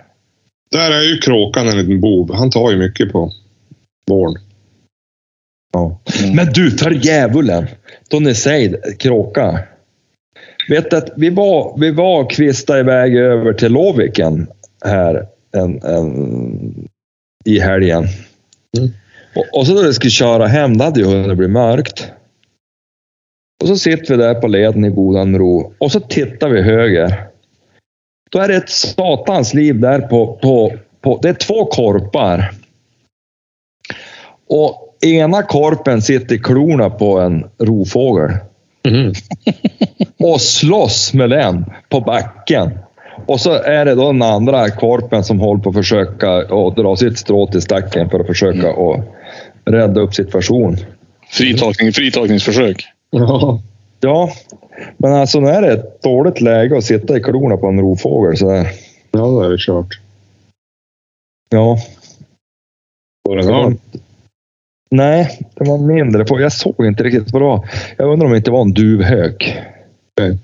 Där 0.71 0.91
är 0.91 1.03
ju 1.03 1.19
kråkan 1.19 1.69
en 1.69 1.79
liten 1.79 2.01
bov. 2.01 2.35
Han 2.35 2.51
tar 2.51 2.71
ju 2.71 2.77
mycket 2.77 3.13
på 3.13 3.33
våren. 4.07 4.35
Ja. 5.73 6.01
Men 6.35 6.47
du, 6.53 6.71
för 6.71 6.91
djävulen! 6.91 7.67
Då 8.11 8.21
ni 8.21 8.35
säger 8.35 8.99
kråka. 8.99 9.61
Vet 10.69 10.93
att 10.93 11.11
vi 11.17 11.31
var, 11.31 11.79
vi 11.79 11.91
var 11.91 12.21
och 12.21 12.31
kvistade 12.31 12.81
iväg 12.81 13.17
över 13.17 13.53
till 13.53 13.73
Loviken 13.73 14.47
här 14.85 15.27
en, 15.53 15.83
en, 15.83 16.89
i 17.45 17.61
helgen. 17.61 18.07
Mm. 18.79 18.91
Och, 19.35 19.59
och 19.59 19.67
så 19.67 19.75
då 19.75 19.83
vi 19.83 19.95
skulle 19.95 20.11
köra 20.11 20.47
hem, 20.47 20.79
det 20.79 20.85
hade 20.85 21.01
ju 21.01 21.07
hunnit 21.07 21.39
bli 21.39 21.49
mörkt. 21.49 22.13
Och 23.63 23.69
så 23.69 23.77
sitter 23.77 24.17
vi 24.17 24.23
där 24.23 24.35
på 24.35 24.47
leden 24.47 24.85
i 24.85 24.91
godan 24.91 25.39
ro 25.39 25.75
och 25.79 25.93
så 25.93 26.01
tittar 26.01 26.49
vi 26.49 26.63
höger. 26.63 27.27
Då 28.31 28.39
är 28.39 28.49
det 28.49 28.57
ett 28.57 28.71
satans 28.71 29.55
liv 29.55 29.81
där 29.81 30.01
på, 30.01 30.39
på, 30.43 30.73
på 31.01 31.19
det 31.23 31.29
är 31.29 31.35
två 31.35 31.65
korpar. 31.65 32.51
Och 34.49 34.97
ena 35.07 35.43
korpen 35.43 36.03
sitter 36.03 36.35
i 36.35 36.39
klorna 36.39 36.91
på 36.91 37.19
en 37.19 37.51
rovfågel 37.59 38.31
och 40.19 40.41
slåss 40.41 41.15
med 41.15 41.31
den 41.31 41.65
på 41.89 42.01
backen. 42.01 42.79
Och 43.27 43.41
så 43.41 43.53
är 43.53 43.85
det 43.85 43.95
då 43.95 44.13
den 44.13 44.23
andra 44.23 44.71
korpen 44.71 45.25
som 45.25 45.41
håller 45.41 45.63
på 45.63 45.69
att 45.69 45.77
försöka 45.77 46.31
att 46.37 46.77
dra 46.77 46.97
sitt 46.97 47.19
strå 47.19 47.47
till 47.47 47.63
stacken 47.63 48.11
för 48.11 48.21
att 48.21 48.27
försöka 48.27 48.71
att 48.71 49.05
rädda 49.65 50.01
upp 50.01 50.15
situationen. 50.15 50.77
fritagning, 51.31 51.93
fritagningsförsök. 51.93 52.85
Ja. 53.11 53.61
Ja, 54.01 54.33
men 54.97 55.13
alltså 55.13 55.41
nu 55.41 55.49
är 55.49 55.63
det 55.63 55.73
ett 55.73 56.03
dåligt 56.03 56.41
läge 56.41 56.77
att 56.79 56.85
sitta 56.85 57.17
i 57.17 57.21
klorna 57.21 57.57
på 57.57 57.67
en 57.67 57.81
rovfågel 57.81 58.37
så 58.37 58.49
där. 58.49 58.69
ja, 59.11 59.19
då 59.19 59.43
är 59.43 59.51
det 59.51 59.59
kört. 59.59 60.01
Ja, 61.51 61.79
Var 63.29 63.37
det 63.37 63.77
nej, 64.91 65.39
det 65.55 65.65
var 65.65 65.79
mindre. 65.79 66.41
Jag 66.43 66.53
såg 66.53 66.87
inte 66.87 67.03
riktigt 67.03 67.33
vad 67.33 67.43
det 67.43 67.47
var. 67.47 67.69
Jag 67.97 68.13
undrar 68.13 68.27
om 68.27 68.33
det 68.33 68.39
inte 68.39 68.51
var 68.51 68.61
en 68.61 68.73
duvhök. 68.73 69.59
Okej. 70.21 70.39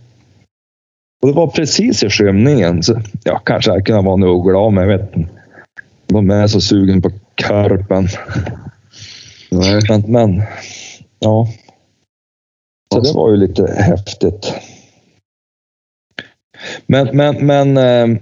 Och 1.25 1.31
det 1.31 1.37
var 1.37 1.47
precis 1.47 2.03
i 2.03 2.11
skymningen. 2.11 2.83
Så, 2.83 3.01
ja, 3.25 3.39
kanske 3.39 3.70
jag 3.70 3.87
kunde 3.87 4.03
vara 4.03 4.14
en 4.14 4.22
uggla 4.22 4.59
av 4.59 4.72
men 4.72 4.89
jag 4.89 4.99
vet 4.99 5.16
inte. 5.16 5.31
De 6.07 6.31
är 6.31 6.47
så 6.47 6.61
sugen 6.61 7.03
på 7.03 7.11
karpen. 7.35 8.09
Nej. 9.51 9.81
Men, 9.89 10.05
men 10.09 10.43
ja. 11.18 11.49
Så 12.93 13.01
det 13.01 13.12
var 13.12 13.31
ju 13.31 13.37
lite 13.37 13.75
häftigt. 13.79 14.55
Men, 16.87 17.16
men, 17.16 17.47
men 17.47 17.77
eh, 17.77 18.18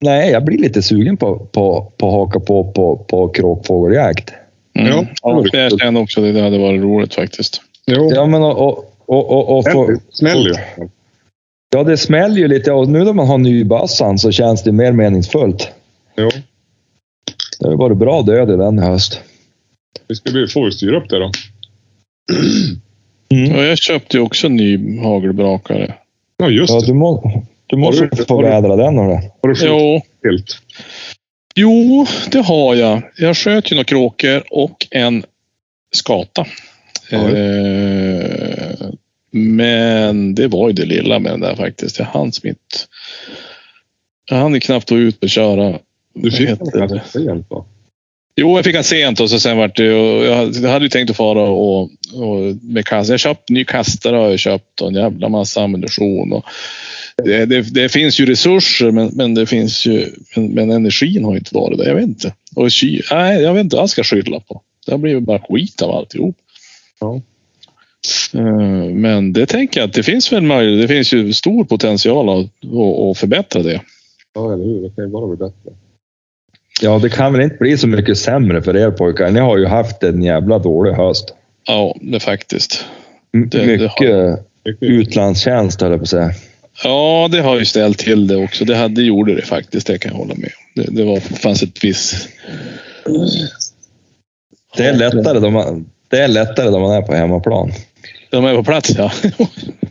nej, 0.00 0.30
jag 0.30 0.44
blir 0.44 0.58
lite 0.58 0.82
sugen 0.82 1.16
på, 1.16 1.38
på, 1.38 1.92
på 1.96 2.08
att 2.08 2.14
haka 2.14 2.40
på, 2.40 2.72
på, 2.72 2.96
på 2.96 3.28
kråkfågeljakt. 3.28 4.32
Mm. 4.78 4.88
Ja, 4.88 5.06
Ja, 5.22 5.44
jag 5.52 5.80
känner 5.80 6.02
också 6.02 6.26
att 6.26 6.34
det 6.34 6.40
hade 6.40 6.58
varit 6.58 6.82
roligt 6.82 7.14
faktiskt. 7.14 7.62
Jo. 7.86 8.10
Ja, 8.14 8.26
men 8.26 8.42
och, 8.42 8.68
och, 8.68 8.84
och, 9.06 9.30
och, 9.30 9.58
och 9.58 9.72
få, 9.72 9.86
Det 9.86 10.00
smäller 10.10 10.48
ju. 10.48 10.88
Ja, 11.76 11.84
det 11.84 11.96
smäller 11.96 12.36
ju 12.36 12.48
lite 12.48 12.72
och 12.72 12.88
nu 12.88 13.04
när 13.04 13.12
man 13.12 13.26
har 13.26 13.38
nybassan 13.38 14.18
så 14.18 14.32
känns 14.32 14.62
det 14.62 14.72
mer 14.72 14.92
meningsfullt. 14.92 15.68
Jo. 16.16 16.30
Det 17.60 17.68
har 17.68 17.76
varit 17.76 17.98
bra 17.98 18.22
död 18.22 18.50
i 18.50 18.56
den 18.56 18.78
i 18.78 18.82
höst. 18.82 19.20
Vi 20.08 20.14
ska 20.14 20.30
bli, 20.32 20.46
får 20.48 20.64
vi 20.64 20.72
styra 20.72 20.96
upp 20.96 21.08
det 21.08 21.18
då. 21.18 21.30
Mm. 23.30 23.56
Och 23.56 23.64
jag 23.64 23.78
köpte 23.78 24.16
ju 24.16 24.22
också 24.22 24.46
en 24.46 24.56
ny 24.56 24.98
hagelbrakare. 25.00 25.94
Ja, 26.36 26.48
just 26.50 26.72
Ja, 26.72 26.80
det. 26.80 26.86
du, 26.86 26.94
må, 26.94 27.42
du 27.66 27.76
måste 27.76 28.02
Har 28.02 28.10
du- 28.16 28.24
få 28.24 28.42
vädra 28.42 28.76
den. 28.76 28.98
Hörru. 28.98 29.18
Har 29.42 29.48
du 29.48 29.66
Jo, 29.66 30.00
helt? 30.24 30.58
jo, 31.56 32.06
det 32.30 32.38
har 32.40 32.74
jag. 32.74 33.02
Jag 33.16 33.36
sköt 33.36 33.72
ju 33.72 33.74
några 33.76 33.84
kråkor 33.84 34.42
och 34.50 34.86
en 34.90 35.24
skata. 35.94 36.46
Ja. 37.10 37.18
Eh, 37.30 38.88
men 39.36 40.34
det 40.34 40.48
var 40.48 40.68
ju 40.68 40.72
det 40.72 40.84
lilla 40.84 41.18
med 41.18 41.32
den 41.32 41.40
där 41.40 41.56
faktiskt. 41.56 41.98
Jag 41.98 42.06
hann 42.06 42.32
mitt... 42.42 42.88
Jag 44.30 44.36
hann 44.36 44.60
knappt 44.60 44.90
gå 44.90 44.98
ut 44.98 45.22
och 45.22 45.30
köra. 45.30 45.78
Du 46.14 46.30
fick 46.30 46.48
den 46.48 47.00
sent 47.12 47.46
va? 47.50 47.64
Jo, 48.36 48.56
jag 48.56 48.64
fick 48.64 48.74
han 48.74 48.84
sent 48.84 49.20
och 49.20 49.30
så 49.30 49.40
sen 49.40 49.56
vart 49.56 49.76
det... 49.76 49.84
Jag, 49.84 50.70
hade 50.70 50.84
ju 50.84 50.88
tänkt 50.88 51.10
att 51.10 51.16
fara 51.16 51.42
och, 51.42 51.82
och 52.14 52.56
med 52.62 52.84
kast. 52.84 53.10
Jag 53.10 53.20
köpt 53.20 53.48
ny 53.48 53.64
kastare 53.64 54.16
har 54.16 54.28
jag 54.28 54.38
köpt 54.38 54.80
och 54.80 54.88
en 54.88 54.94
jävla 54.94 55.28
massa 55.28 55.62
ammunition. 55.62 56.32
Och 56.32 56.44
det, 57.24 57.46
det, 57.46 57.62
det 57.62 57.88
finns 57.88 58.20
ju 58.20 58.26
resurser, 58.26 58.90
men, 58.90 59.10
men 59.12 59.34
det 59.34 59.46
finns 59.46 59.86
ju... 59.86 60.12
Men, 60.36 60.46
men 60.46 60.70
energin 60.70 61.24
har 61.24 61.36
inte 61.36 61.54
varit 61.54 61.78
där. 61.78 61.88
Jag 61.88 61.94
vet 61.94 62.04
inte. 62.04 62.34
Och 62.56 62.70
ky, 62.70 63.00
nej, 63.10 63.42
jag 63.42 63.54
vet 63.54 63.64
inte 63.64 63.76
vad 63.76 63.82
jag 63.82 63.90
ska 63.90 64.04
skylla 64.04 64.40
på. 64.40 64.62
Det 64.86 64.92
har 64.92 64.98
blivit 64.98 65.22
bara 65.22 65.38
skit 65.38 65.82
av 65.82 65.90
alltihop. 65.90 66.36
Ja. 67.00 67.22
Eh, 68.34 68.40
Men 68.94 69.32
det 69.32 69.46
tänker 69.46 69.80
jag 69.80 69.88
att 69.88 69.94
det 69.94 70.02
finns 70.02 70.32
väl 70.32 70.42
möjligt. 70.42 70.88
Det 70.88 70.94
finns 70.94 71.12
ju 71.12 71.32
stor 71.32 71.64
potential 71.64 72.28
att, 72.28 72.46
att, 73.10 73.18
förbättra 73.18 73.62
det. 73.62 73.80
Ja, 74.34 74.52
eller 74.52 74.64
hur? 74.64 74.82
Det 74.82 74.94
kan 74.96 75.04
ju 75.04 75.10
bara 75.10 75.26
bli 75.26 75.36
bättre. 75.36 75.70
Ja, 76.82 76.98
det 76.98 77.08
kan 77.08 77.32
väl 77.32 77.42
inte 77.42 77.56
bli 77.56 77.78
så 77.78 77.86
mycket 77.88 78.18
sämre 78.18 78.62
för 78.62 78.76
er 78.76 78.90
pojkar. 78.90 79.30
Ni 79.30 79.40
har 79.40 79.58
ju 79.58 79.66
haft 79.66 80.02
en 80.02 80.22
jävla 80.22 80.58
dålig 80.58 80.92
höst. 80.92 81.34
Ja, 81.66 81.96
det 82.00 82.20
faktiskt. 82.20 82.84
Det- 83.32 83.44
det 83.58 83.66
mycket 83.66 83.90
Mycket- 84.64 84.82
utlandstjänst 84.82 85.80
höll 85.80 85.90
jag 85.90 86.00
på 86.00 86.02
att 86.02 86.08
säga. 86.08 86.30
Ja, 86.84 87.28
det 87.32 87.40
har 87.40 87.58
ju 87.58 87.64
ställt 87.64 87.98
till 87.98 88.26
det 88.26 88.36
också. 88.36 88.64
Det, 88.64 88.76
hade, 88.76 88.94
det 88.94 89.02
gjorde 89.02 89.34
det 89.34 89.42
faktiskt, 89.42 89.86
det 89.86 89.98
kan 89.98 90.12
jag 90.12 90.18
hålla 90.18 90.34
med 90.34 90.44
om. 90.76 90.82
Det, 90.82 90.90
det 90.90 91.04
var, 91.04 91.20
fanns 91.20 91.62
ett 91.62 91.84
visst... 91.84 92.28
Det 94.76 94.84
är 94.84 94.94
lättare 94.94 95.38
då 95.40 95.50
man, 95.50 95.86
det 96.08 96.18
är 96.18 96.28
lättare 96.28 96.70
då 96.70 96.78
man 96.78 96.90
är 96.96 97.02
på 97.02 97.14
hemmaplan. 97.14 97.72
De 98.30 98.44
är 98.44 98.54
på 98.54 98.64
plats, 98.64 98.90
ja. 98.98 99.12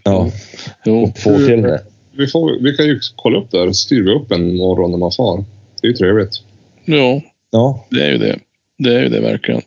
Ja, 0.03 0.29
Jo. 0.85 1.13
få 1.17 1.37
till 1.37 1.61
det. 1.61 1.81
Vi, 2.17 2.27
får, 2.27 2.63
vi 2.63 2.77
kan 2.77 2.85
ju 2.85 2.99
kolla 3.15 3.37
upp 3.39 3.51
det 3.51 3.57
här 3.57 3.67
och 3.67 3.75
styr 3.75 4.03
vi 4.03 4.11
upp 4.11 4.31
en 4.31 4.55
morgon 4.57 4.91
när 4.91 4.97
man 4.97 5.11
far. 5.11 5.43
Det 5.81 5.87
är 5.87 5.91
ju 5.91 5.97
trevligt. 5.97 6.33
Ja, 6.85 7.21
Ja, 7.51 7.85
det 7.91 8.03
är 8.05 8.11
ju 8.11 8.17
det. 8.17 8.39
Det 8.77 8.95
är 8.95 9.01
ju 9.01 9.09
det 9.09 9.19
verkligen. 9.19 9.61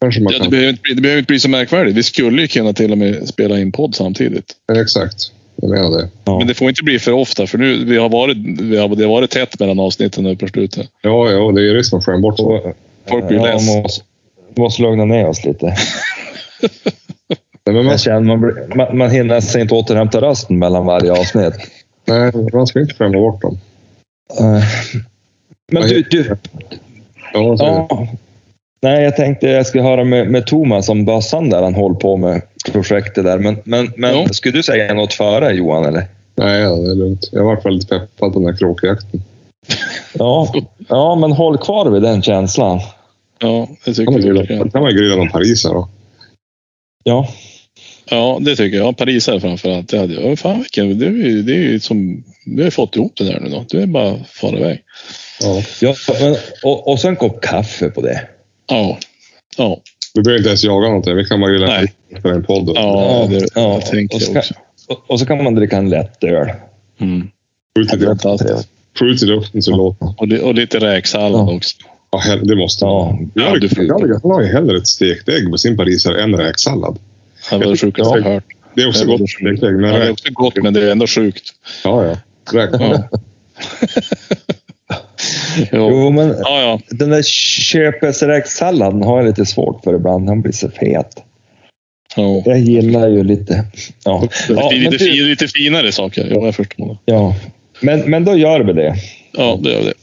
Kanske 0.00 0.20
man 0.20 0.32
Ja, 0.32 0.38
det, 0.38 0.44
kan. 0.44 0.50
behöver 0.50 0.70
inte 0.70 0.82
bli, 0.82 0.94
det 0.94 1.00
behöver 1.02 1.18
inte 1.18 1.26
bli 1.28 1.40
så 1.40 1.48
märkvärdigt. 1.48 1.96
Vi 1.96 2.02
skulle 2.02 2.42
ju 2.42 2.48
kunna 2.48 2.72
till 2.72 2.92
och 2.92 2.98
med 2.98 3.28
spela 3.28 3.58
in 3.58 3.72
podd 3.72 3.94
samtidigt. 3.94 4.52
Ja, 4.66 4.82
exakt. 4.82 5.32
Jag 5.56 5.70
menar 5.70 5.90
det. 5.98 6.08
Ja. 6.24 6.38
Men 6.38 6.46
det 6.46 6.54
får 6.54 6.68
inte 6.68 6.82
bli 6.84 6.98
för 6.98 7.12
ofta 7.12 7.46
för 7.46 7.58
nu 7.58 7.84
vi 7.84 7.96
har 7.96 8.08
varit, 8.08 8.36
vi 8.60 8.76
har, 8.76 8.88
det 8.96 9.02
har 9.04 9.10
varit 9.10 9.30
tätt 9.30 9.60
mellan 9.60 9.78
avsnitten 9.80 10.24
nu 10.24 10.36
på 10.36 10.48
slutet. 10.48 10.88
Ja, 11.02 11.30
ja, 11.30 11.52
det 11.52 11.70
är 11.70 11.74
risk 11.74 11.88
att 11.88 11.92
man 11.92 12.02
skämmer 12.02 12.18
bort 12.18 12.40
Folk 13.08 13.28
blir 13.28 13.38
ja, 13.38 13.44
less. 13.54 13.66
måste, 13.76 14.04
måste 14.56 14.82
lugna 14.82 15.04
ner 15.04 15.26
oss 15.26 15.44
lite. 15.44 15.76
Men 17.72 17.86
man, 17.86 17.98
känner, 17.98 18.20
man, 18.20 18.40
blir- 18.40 18.74
man, 18.76 18.98
man 18.98 19.10
hinner 19.10 19.40
sig 19.40 19.60
inte 19.62 19.74
återhämta 19.74 20.20
rösten 20.20 20.58
mellan 20.58 20.86
varje 20.86 21.12
avsnitt. 21.12 21.54
nej, 22.04 22.32
man 22.52 22.66
ska 22.66 22.80
inte 22.80 22.94
skämma 22.94 23.18
bort 23.18 23.42
dem. 23.42 23.58
Men 25.72 25.82
du, 25.82 26.02
du 26.02 26.36
Ja, 27.32 28.06
Nej, 28.82 29.02
jag 29.04 29.16
tänkte 29.16 29.46
jag 29.48 29.66
skulle 29.66 29.84
höra 29.84 30.04
med, 30.04 30.28
med 30.30 30.46
Thomas 30.46 30.88
om 30.88 31.04
bössan 31.04 31.50
där 31.50 31.62
han 31.62 31.74
håller 31.74 31.94
på 31.94 32.16
med 32.16 32.42
projektet 32.72 33.24
där. 33.24 33.38
Men, 33.38 33.56
men, 33.64 33.92
men 33.96 34.16
Ja. 34.16 34.28
skulle 34.28 34.58
du 34.58 34.62
säga 34.62 34.94
något 34.94 35.12
före 35.14 35.52
Johan 35.52 35.84
eller? 35.84 36.06
Nej, 36.34 36.60
ja, 36.60 36.70
det 36.76 36.90
är 36.90 36.94
lugnt. 36.94 37.28
Jag 37.32 37.40
har 37.40 37.46
varit 37.46 37.66
väldigt 37.66 37.88
peppad 37.88 38.32
på 38.32 38.38
den 38.38 38.48
här 38.48 38.56
kråkjakten. 38.56 39.22
Ja, 40.12 40.54
ja, 40.88 41.14
men 41.14 41.32
håll 41.32 41.58
kvar 41.58 41.90
vid 41.90 42.02
den 42.02 42.22
känslan. 42.22 42.80
Ja, 43.38 43.68
det 43.84 43.94
tycker 43.94 44.34
jag. 44.48 44.72
kan 44.72 44.82
man 44.82 44.92
grilla 44.96 45.16
någon 45.16 45.28
parisare 45.28 45.72
då. 45.74 45.88
Ja, 47.04 47.28
Ja, 48.10 48.38
det 48.40 48.56
tycker 48.56 48.78
jag. 48.78 48.96
Parisare 48.96 49.40
framförallt. 49.40 49.88
Det 49.88 49.98
hade 49.98 50.14
jag. 50.14 50.38
Fan, 50.38 50.58
vilken, 50.58 50.98
det, 50.98 51.06
är 51.06 51.10
ju, 51.10 51.42
det 51.42 51.52
är 51.52 51.56
ju 51.60 51.80
som... 51.80 52.24
Vi 52.46 52.62
har 52.64 52.70
fått 52.70 52.96
ihop 52.96 53.12
det 53.16 53.24
där 53.24 53.40
nu 53.40 53.48
då. 53.50 53.64
Du 53.68 53.80
är 53.82 53.86
bara 53.86 54.24
far 54.24 54.56
iväg. 54.56 54.82
Ja. 55.40 55.62
ja 55.80 55.94
men, 56.20 56.36
och, 56.64 56.88
och 56.92 57.00
sen 57.00 57.16
kopp 57.16 57.40
kaffe 57.40 57.90
på 57.90 58.00
det. 58.00 58.20
Ja. 58.66 58.98
Ja. 59.56 59.80
Vi 60.14 60.22
behöver 60.22 60.38
inte 60.38 60.48
ens 60.48 60.64
jaga 60.64 60.86
någonting. 60.88 61.16
Vi 61.16 61.24
kan 61.24 61.40
bara 61.40 61.50
grilla 61.50 61.66
Nej. 61.66 61.92
för 62.22 62.32
en 62.32 62.44
podd. 62.44 62.72
Ja, 62.74 63.26
det, 63.30 63.36
Ja, 63.54 63.72
jag 63.72 63.86
tänkte 63.86 64.14
och 64.16 64.20
det 64.20 64.26
ska- 64.26 64.38
också. 64.38 64.54
Och, 64.88 65.10
och 65.10 65.20
så 65.20 65.26
kan 65.26 65.44
man 65.44 65.54
dricka 65.54 65.76
en 65.76 65.90
lätt 65.90 66.24
öl. 66.24 66.48
Mm. 67.00 67.28
Skjut, 68.98 69.22
i, 69.22 69.26
luften 69.26 69.62
så 69.62 69.70
det 69.70 69.76
låter. 69.76 70.14
Och, 70.16 70.28
li- 70.28 70.40
och 70.40 70.54
lite 70.54 70.78
räksallad 70.78 71.40
Ja. 71.48 71.54
också. 71.56 71.76
Ja, 72.10 72.36
det 72.42 72.56
måste 72.56 72.84
Ja, 72.84 73.18
Jag 73.34 73.44
Ja, 73.44 73.48
har- 73.50 73.56
du 73.58 73.68
får- 73.68 73.84
jag 74.22 74.42
ju 74.42 74.52
hellre 74.52 74.76
ett 74.76 74.86
stekt 74.86 75.28
ägg 75.28 75.50
på 75.50 75.58
sin 75.58 75.76
parisare 75.76 76.22
än 76.22 76.36
räksallad. 76.36 76.98
Det 77.50 77.58
var 77.58 77.66
det 77.66 77.76
sjukaste 77.76 78.18
jag 78.18 78.24
hört. 78.24 78.44
Det 78.74 78.82
är 78.82 78.88
också 78.88 79.04
Det 79.04 79.10
var 79.10 79.18
gott 79.18 79.40
men 79.40 79.90
Ja, 79.90 79.98
det 79.98 80.06
är 80.06 80.10
också 80.10 80.32
gott, 80.32 80.56
men 80.62 80.74
det 80.74 80.86
är 80.88 80.92
ändå 80.92 81.06
sjukt. 81.06 81.54
Ja, 81.84 82.04
ja. 82.06 82.16
Räk... 82.52 82.70
Ja. 82.72 83.08
jo. 85.72 85.90
Jo, 85.90 86.10
men 86.10 86.28
Ja, 86.28 86.60
ja. 86.60 86.80
den 86.88 87.10
där 87.10 87.22
köpesräksalladen 87.22 89.02
har 89.02 89.16
jag 89.18 89.26
lite 89.26 89.46
svårt 89.46 89.84
för 89.84 89.94
ibland. 89.94 90.28
Han 90.28 90.42
blir 90.42 90.52
så 90.52 90.70
fet. 90.70 91.22
ja. 92.16 92.42
Jag 92.44 92.58
gillar 92.58 93.08
ju 93.08 93.24
lite... 93.24 93.64
Ja, 94.04 94.28
ja, 94.48 94.70
lite, 94.70 94.98
fin, 94.98 95.16
du, 95.16 95.28
lite 95.28 95.48
finare 95.48 95.92
saker. 95.92 96.28
Ja, 96.34 96.44
jag 96.44 96.54
förstår 96.54 96.96
ja. 97.04 97.34
men, 97.80 98.00
men 98.10 98.24
då 98.24 98.36
gör 98.36 98.60
vi 98.60 98.72
det. 98.72 98.94
Ja, 99.32 99.58
det 99.62 99.72
gör 99.72 99.82
det. 99.82 99.94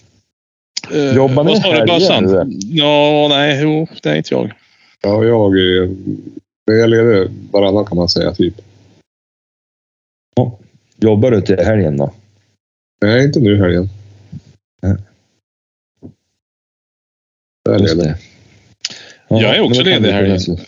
Eh, 0.93 1.15
Jobbar 1.15 1.43
ni 1.43 1.59
helger? 1.59 2.45
Ja, 2.69 3.27
nej, 3.29 3.59
jo, 3.61 3.87
det 4.03 4.09
är 4.09 4.15
inte 4.15 4.33
jag. 4.33 4.51
Ja, 5.01 5.23
jag 5.23 5.57
är... 5.59 5.89
Jag 6.65 6.79
ledig 6.89 7.27
varannan 7.51 7.85
kan 7.85 7.97
man 7.97 8.09
säga, 8.09 8.31
typ. 8.33 8.53
Jobbar 10.97 11.31
du 11.31 11.41
till 11.41 11.59
helgen 11.59 11.97
då? 11.97 12.11
Nej, 13.01 13.25
inte 13.25 13.39
nu 13.39 13.57
helgen. 13.61 13.89
Nej. 14.81 14.95
Jag 17.63 17.75
är 17.75 17.79
ledig. 17.79 18.13
Ja, 19.27 19.41
Jag 19.41 19.55
är 19.55 19.61
också 19.61 19.81
ledig 19.81 20.11
helgen. 20.11 20.39
finnas- 20.39 20.67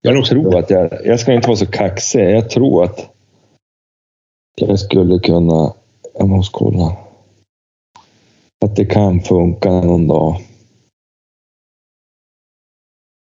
Jag 0.00 0.26
tror 0.26 0.58
att 0.58 0.70
jag, 0.70 1.06
jag 1.06 1.20
ska 1.20 1.32
inte 1.32 1.48
vara 1.48 1.56
så 1.56 1.66
kaxig. 1.66 2.20
Jag 2.30 2.50
tror 2.50 2.84
att 2.84 3.10
jag 4.54 4.78
skulle 4.80 5.18
kunna, 5.18 5.74
jag 6.14 6.28
måste 6.28 6.52
kolla, 6.58 6.96
att 8.64 8.76
det 8.76 8.84
kan 8.84 9.20
funka 9.20 9.70
någon 9.70 10.08
dag. 10.08 10.40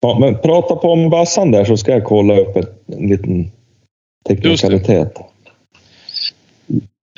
Ja, 0.03 0.19
men 0.19 0.37
prata 0.37 0.75
på 0.75 0.91
om 0.91 1.09
bössan 1.09 1.51
där 1.51 1.65
så 1.65 1.77
ska 1.77 1.91
jag 1.91 2.03
kolla 2.03 2.39
upp 2.39 2.57
ett, 2.57 2.83
en 2.87 3.07
liten 3.07 3.51
teknikalitet. 4.27 5.17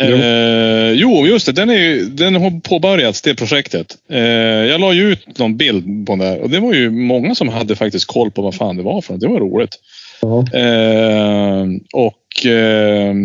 Eh, 0.02 0.92
jo, 0.92 1.28
just 1.28 1.46
det. 1.46 1.52
Den, 1.52 1.70
är 1.70 1.78
ju, 1.78 2.06
den 2.06 2.36
har 2.36 2.60
påbörjats, 2.60 3.22
det 3.22 3.36
projektet. 3.36 3.98
Eh, 4.10 4.20
jag 4.20 4.82
la 4.82 4.94
ju 4.94 5.12
ut 5.12 5.40
någon 5.40 5.58
bild 5.58 6.08
på 6.08 6.12
den 6.12 6.20
där 6.20 6.42
och 6.42 6.50
det 6.50 6.60
var 6.60 6.74
ju 6.74 6.90
många 6.92 7.36
som 7.36 7.50
hade 7.50 7.76
faktiskt 7.76 8.06
koll 8.06 8.32
på 8.32 8.42
vad 8.42 8.56
fan 8.56 8.78
det 8.78 8.84
var 8.84 9.02
för 9.02 9.14
något. 9.14 9.22
Det 9.22 9.28
var 9.28 9.40
roligt. 9.40 9.80
Eh, 10.54 11.66
och 11.94 12.46
eh, 12.46 13.16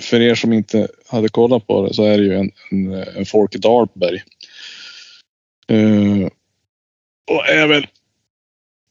för 0.00 0.20
er 0.20 0.34
som 0.34 0.52
inte 0.52 0.88
hade 1.08 1.28
kollat 1.28 1.66
på 1.66 1.86
det 1.86 1.94
så 1.94 2.04
är 2.04 2.18
det 2.18 2.24
ju 2.24 2.34
en, 2.34 2.50
en, 2.70 2.92
en 3.16 3.26
Folke 3.26 3.58
Dahlberg. 3.58 4.22
Eh, 5.68 6.28
och 7.30 7.70
väl 7.70 7.86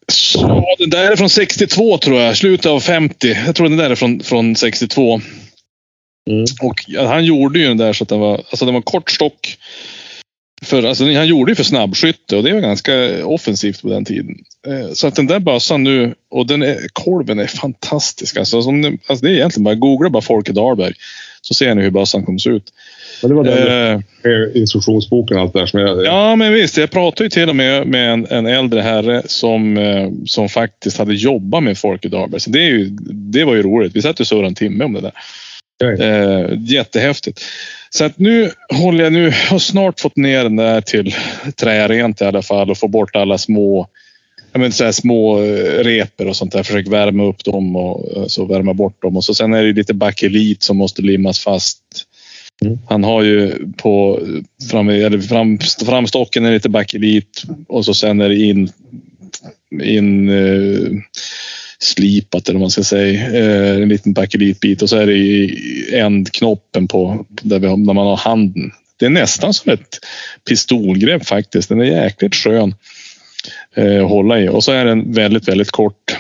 så, 0.10 0.66
den 0.80 0.90
där 0.90 1.12
är 1.12 1.16
från 1.16 1.30
62 1.30 1.98
tror 1.98 2.20
jag, 2.22 2.38
slutet 2.38 2.66
av 2.66 2.80
50. 2.80 3.38
Jag 3.46 3.56
tror 3.56 3.70
den 3.70 3.78
där 3.78 3.90
är 3.90 3.96
från, 3.96 4.20
från 4.20 4.56
62. 4.56 5.22
Mm. 6.30 6.46
Och 6.62 7.08
han 7.08 7.26
gjorde 7.26 7.60
ju 7.60 7.68
den 7.68 7.78
där 7.78 7.94
så 7.94 8.04
att 8.04 8.10
den 8.10 8.20
var, 8.20 8.38
alltså 8.38 8.66
den 8.66 8.74
var 8.74 8.82
kort 8.82 9.12
stock. 9.12 9.58
För, 10.62 10.84
alltså, 10.84 11.14
han 11.14 11.28
gjorde 11.28 11.52
ju 11.52 11.56
för 11.56 11.64
snabbskytte 11.64 12.38
och 12.38 12.44
det 12.44 12.54
var 12.54 12.60
ganska 12.62 13.26
offensivt 13.26 13.82
på 13.82 13.90
den 13.90 14.06
tiden. 14.06 14.36
Eh, 14.68 14.94
så 14.94 15.08
att 15.08 15.16
den 15.16 15.28
där 15.28 15.40
bössan 15.40 15.84
nu, 15.84 16.16
och 16.30 16.48
den 16.48 16.62
är, 16.62 16.78
kolven 16.94 17.40
är 17.40 17.48
fantastisk. 17.48 18.38
Alltså, 18.38 18.62
som, 18.62 19.00
alltså, 19.08 19.26
det 19.26 19.32
är 19.32 19.36
egentligen 19.36 19.64
bara, 19.64 19.76
googla 19.76 20.10
bara 20.10 20.22
Folke 20.22 20.52
Dahlberg. 20.52 20.94
Så 21.42 21.54
ser 21.54 21.76
ni 21.76 21.82
hur 21.82 21.92
bössan 21.92 22.26
kommer 22.26 22.40
se 22.40 22.50
ut. 22.50 22.74
Men 23.22 23.30
det 23.30 23.36
var 23.36 23.44
den 23.44 24.04
Eh, 24.24 24.62
instruktionsboken 24.62 25.38
och 25.38 25.44
allt 25.44 25.54
det 25.54 25.60
där 25.60 25.66
som 25.66 25.80
jag... 25.80 26.06
Ja, 26.06 26.36
men 26.36 26.54
visst. 26.54 26.78
Jag 26.78 26.92
pratade 26.92 27.24
ju 27.24 27.30
till 27.30 27.50
och 27.50 27.56
med 27.56 27.88
med 27.88 28.14
en, 28.14 28.28
en 28.30 28.46
äldre 28.46 28.82
herre 28.82 29.22
som, 29.26 29.78
eh, 29.78 30.10
som 30.26 30.50
faktiskt 30.50 30.98
hade 30.98 31.14
jobbat 31.14 31.64
med 31.64 31.78
Folke 31.78 32.10
Dahlberg. 32.10 32.42
Så 32.42 32.50
det, 32.50 32.60
är 32.60 32.70
ju, 32.70 32.90
det 33.12 33.44
var 33.44 33.56
ju 33.56 33.64
roligt. 33.64 33.96
Vi 33.96 34.02
satt 34.02 34.20
och 34.20 34.28
surrade 34.28 34.48
en 34.48 34.56
timme 34.56 34.84
om 34.84 34.94
det 34.94 35.02
där. 35.02 35.14
Eh, 35.84 36.50
jättehäftigt. 36.60 37.42
Så 37.90 38.06
att 38.06 38.20
nu 38.20 38.52
håller 38.74 39.04
jag 39.04 39.14
nu, 39.14 39.34
har 39.50 39.60
snart 39.60 40.00
fått 40.00 40.16
ner 40.16 40.44
den 40.44 40.56
där 40.56 40.82
till 40.82 41.16
trärent 41.56 42.22
i 42.22 42.26
alla 42.26 42.42
fall 42.42 42.72
och 42.72 42.78
få 42.78 42.88
bort 42.88 43.16
alla 43.16 43.38
små 43.38 43.88
jag 44.52 44.60
menar, 44.60 44.72
så 44.72 44.84
här 44.84 44.92
små 44.92 45.44
eh, 45.44 45.84
reper 45.84 46.28
och 46.28 46.36
sånt 46.36 46.52
där. 46.52 46.64
Försök 46.64 46.88
värma 46.88 47.24
upp 47.24 47.44
dem 47.44 47.76
och 47.76 48.18
eh, 48.18 48.26
så 48.26 48.46
värma 48.46 48.74
bort 48.74 49.02
dem. 49.02 49.18
Och 49.18 49.24
så 49.24 49.34
sen 49.34 49.54
är 49.54 49.64
det 49.64 49.74
lite 49.74 49.94
bakelit 49.94 50.64
som 50.64 50.78
måste 50.78 51.02
limmas 51.02 51.40
fast. 51.40 51.80
Mm. 52.66 52.80
Han 52.90 53.04
har 53.04 53.24
ju 53.24 53.56
på 53.78 54.22
fram, 54.72 54.90
eller 54.90 55.22
fram, 55.22 55.60
framstocken 55.86 56.46
är 56.46 56.52
lite 56.52 56.70
bakelit 56.70 57.44
och 57.68 57.86
så 57.86 57.94
sen 57.94 58.22
är 58.22 58.30
det 58.30 58.36
in, 58.36 58.72
in 59.84 60.30
uh, 60.30 61.02
slipat 61.80 62.50
eller 62.50 62.60
vad 62.60 62.64
man 62.64 62.72
ska 62.72 62.84
säga. 62.84 63.30
Uh, 63.30 63.82
en 63.82 63.90
liten 63.90 64.14
bakelitbit 64.14 64.82
och 64.82 64.90
så 64.90 64.98
är 64.98 65.06
det 65.06 65.18
i 65.18 65.56
ändknoppen 65.94 66.88
på 66.88 67.26
där, 67.30 67.60
vi 67.60 67.68
har, 67.68 67.78
där 67.78 67.94
man 67.94 68.08
har 68.08 68.18
handen. 68.18 68.72
Det 69.00 69.06
är 69.06 69.10
nästan 69.10 69.54
som 69.54 69.72
ett 69.72 70.00
pistolgrepp 70.50 71.26
faktiskt. 71.26 71.70
Den 71.70 71.82
är 71.82 71.86
jäkligt 71.86 72.36
skön 72.36 72.76
eh, 73.76 74.04
att 74.04 74.10
hålla 74.10 74.40
i 74.40 74.50
och 74.50 74.64
så 74.64 74.72
är 74.72 74.86
den 74.86 75.14
väldigt, 75.14 75.48
väldigt 75.48 75.72
kort. 75.72 76.18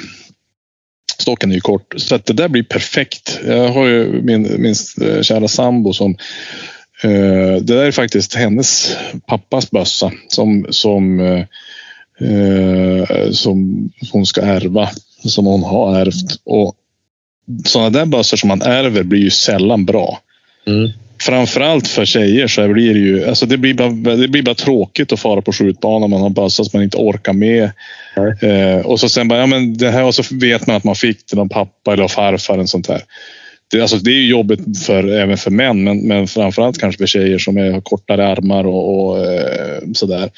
Stocken 1.19 1.51
är 1.51 1.55
ju 1.55 1.61
kort 1.61 1.93
så 1.97 2.15
att 2.15 2.25
det 2.25 2.33
där 2.33 2.47
blir 2.47 2.63
perfekt. 2.63 3.39
Jag 3.45 3.69
har 3.69 3.87
ju 3.87 4.21
min, 4.21 4.61
min 4.61 4.75
eh, 5.01 5.21
kära 5.21 5.47
sambo 5.47 5.93
som 5.93 6.11
eh, 7.03 7.55
det 7.61 7.75
där 7.75 7.85
är 7.85 7.91
faktiskt 7.91 8.35
hennes 8.35 8.97
pappas 9.27 9.71
bössa 9.71 10.11
som, 10.27 10.65
som, 10.69 11.19
eh, 11.19 11.45
eh 12.29 13.31
som 13.31 13.89
hon 14.11 14.25
ska 14.25 14.41
ärva. 14.41 14.89
Som 15.23 15.45
hon 15.45 15.63
har 15.63 15.99
ärvt. 15.99 16.41
Och 16.43 16.75
sådana 17.65 17.89
där 17.89 18.05
bössor 18.05 18.37
som 18.37 18.47
man 18.47 18.61
ärver 18.61 19.03
blir 19.03 19.19
ju 19.19 19.29
sällan 19.29 19.85
bra. 19.85 20.19
Mm. 20.67 20.89
Framförallt 21.21 21.87
för 21.87 22.05
tjejer 22.05 22.47
så 22.47 22.67
blir 22.67 22.93
det 22.93 22.99
ju, 22.99 23.25
alltså 23.25 23.45
det 23.45 23.57
blir 23.57 23.73
bara, 23.73 24.15
det 24.15 24.27
blir 24.27 24.43
bara 24.43 24.55
tråkigt 24.55 25.11
att 25.11 25.19
fara 25.19 25.41
på 25.41 25.53
skjutbanan 25.53 26.09
man 26.09 26.21
har 26.21 26.29
bössa 26.29 26.63
som 26.63 26.77
man 26.77 26.83
inte 26.83 26.97
orkar 26.97 27.33
med. 27.33 27.71
Eh, 28.41 28.85
och 28.85 28.99
så 28.99 29.09
sen 29.09 29.27
bara, 29.27 29.39
ja 29.39 29.45
men 29.45 29.77
det 29.77 29.91
här 29.91 30.03
och 30.03 30.15
så 30.15 30.23
vet 30.31 30.67
man 30.67 30.75
att 30.75 30.83
man 30.83 30.95
fick 30.95 31.17
det 31.31 31.41
av 31.41 31.49
pappa 31.49 31.93
eller 31.93 32.03
av 32.03 32.07
farfar 32.07 32.65
sånt 32.65 32.87
där. 32.87 33.01
Det, 33.71 33.81
alltså 33.81 33.97
det 33.97 34.11
är 34.11 34.15
ju 34.15 34.29
jobbigt 34.29 34.85
för, 34.85 35.07
även 35.07 35.37
för 35.37 35.51
män, 35.51 35.83
men, 35.83 36.07
men 36.07 36.27
framförallt 36.27 36.77
kanske 36.77 36.99
för 36.99 37.07
tjejer 37.07 37.37
som 37.37 37.57
är, 37.57 37.71
har 37.71 37.81
kortare 37.81 38.27
armar 38.27 38.67
och, 38.67 39.09
och 39.09 39.25
eh, 39.25 39.81
sådär. 39.93 40.29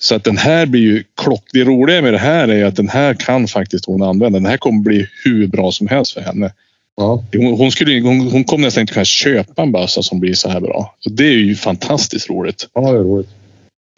Så 0.00 0.14
att 0.14 0.24
den 0.24 0.36
här 0.36 0.66
blir 0.66 0.80
ju 0.80 1.04
klock. 1.22 1.44
Det 1.52 1.64
roliga 1.64 2.02
med 2.02 2.12
det 2.12 2.18
här 2.18 2.48
är 2.48 2.64
att 2.64 2.76
den 2.76 2.88
här 2.88 3.14
kan 3.14 3.48
faktiskt 3.48 3.84
hon 3.84 4.02
använda. 4.02 4.38
Den 4.38 4.50
här 4.50 4.56
kommer 4.56 4.82
bli 4.82 5.06
hur 5.24 5.46
bra 5.46 5.72
som 5.72 5.88
helst 5.88 6.12
för 6.12 6.20
henne. 6.20 6.52
Ja. 6.98 7.24
Hon, 7.32 7.58
hon, 7.58 7.72
skulle, 7.72 8.00
hon, 8.00 8.20
hon 8.20 8.44
kommer 8.44 8.64
nästan 8.64 8.80
inte 8.80 8.92
kunna 8.92 9.04
köpa 9.04 9.62
en 9.62 9.72
bössa 9.72 10.02
som 10.02 10.20
blir 10.20 10.34
så 10.34 10.48
här 10.48 10.60
bra. 10.60 10.94
Och 11.04 11.12
det 11.12 11.24
är 11.24 11.32
ju 11.32 11.54
fantastiskt 11.54 12.30
roligt. 12.30 12.68
ja, 12.74 12.80
det 12.80 12.98
är 12.98 13.02
roligt. 13.02 13.28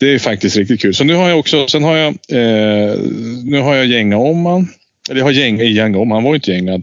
Det 0.01 0.15
är 0.15 0.19
faktiskt 0.19 0.57
riktigt 0.57 0.81
kul. 0.81 0.95
Så 0.95 1.05
nu 1.05 1.15
har 1.15 1.29
jag 1.29 1.39
också, 1.39 1.69
sen 1.69 1.85
har 1.85 1.97
jag, 1.97 2.09
eh, 2.09 2.99
nu 3.45 3.61
har 3.61 3.75
jag 3.75 3.87
gänga 3.87 4.17
om 4.19 4.47
han. 4.47 4.69
Eller 5.11 5.21
jag 5.21 5.25
har 5.25 5.33
gäng, 5.33 5.59
gänga 5.59 5.99
om, 5.99 6.11
han 6.11 6.23
var 6.23 6.31
ju 6.31 6.35
inte 6.35 6.51
gängad. 6.51 6.83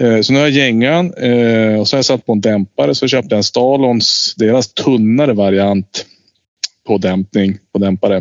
Eh, 0.00 0.20
så 0.20 0.32
nu 0.32 0.38
har 0.38 0.46
jag 0.46 0.56
gängan 0.56 1.14
eh, 1.14 1.80
och 1.80 1.88
så 1.88 1.96
har 1.96 1.98
jag 1.98 2.04
satt 2.04 2.26
på 2.26 2.32
en 2.32 2.40
dämpare. 2.40 2.94
Så 2.94 3.08
köpte 3.08 3.34
jag 3.34 3.36
en 3.36 3.44
Stalons, 3.44 4.34
deras 4.36 4.74
tunnare 4.74 5.32
variant 5.32 6.06
på 6.86 6.98
dämpning 6.98 7.58
på 7.72 7.78
dämpare. 7.78 8.20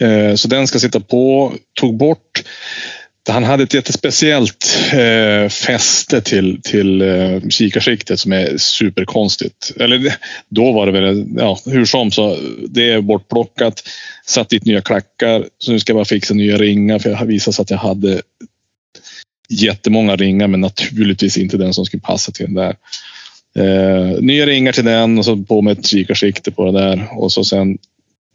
Eh, 0.00 0.34
så 0.34 0.48
den 0.48 0.66
ska 0.66 0.78
sitta 0.78 1.00
på. 1.00 1.52
Tog 1.80 1.96
bort 1.96 2.42
han 3.28 3.44
hade 3.44 3.62
ett 3.62 3.74
jättespeciellt 3.74 4.90
eh, 4.92 5.48
fäste 5.48 6.20
till, 6.20 6.60
till 6.62 7.02
eh, 7.02 7.48
kikarsiktet 7.48 8.20
som 8.20 8.32
är 8.32 8.56
superkonstigt. 8.56 9.72
Eller 9.80 10.14
då 10.48 10.72
var 10.72 10.86
det 10.86 10.92
väl, 10.92 11.26
ja, 11.36 11.58
hur 11.66 11.84
som 11.84 12.10
så, 12.10 12.36
det 12.68 12.90
är 12.90 13.00
bortplockat. 13.00 13.82
Satt 14.26 14.48
dit 14.48 14.64
nya 14.64 14.80
klackar, 14.80 15.44
så 15.58 15.72
nu 15.72 15.80
ska 15.80 15.90
jag 15.90 15.96
bara 15.96 16.04
fixa 16.04 16.34
nya 16.34 16.56
ringar 16.56 16.98
för 16.98 17.10
jag 17.10 17.16
har 17.16 17.26
visat 17.26 17.60
att 17.60 17.70
jag 17.70 17.78
hade 17.78 18.22
jättemånga 19.48 20.16
ringar 20.16 20.48
men 20.48 20.60
naturligtvis 20.60 21.38
inte 21.38 21.56
den 21.56 21.74
som 21.74 21.84
skulle 21.84 22.00
passa 22.00 22.32
till 22.32 22.46
den 22.46 22.54
där. 22.54 22.76
Eh, 23.56 24.20
nya 24.20 24.46
ringar 24.46 24.72
till 24.72 24.84
den 24.84 25.18
och 25.18 25.24
så 25.24 25.36
på 25.36 25.62
med 25.62 25.78
ett 25.78 25.86
kikarsikte 25.86 26.50
på 26.50 26.72
det 26.72 26.80
där 26.80 27.08
och 27.12 27.32
så 27.32 27.44
sen 27.44 27.78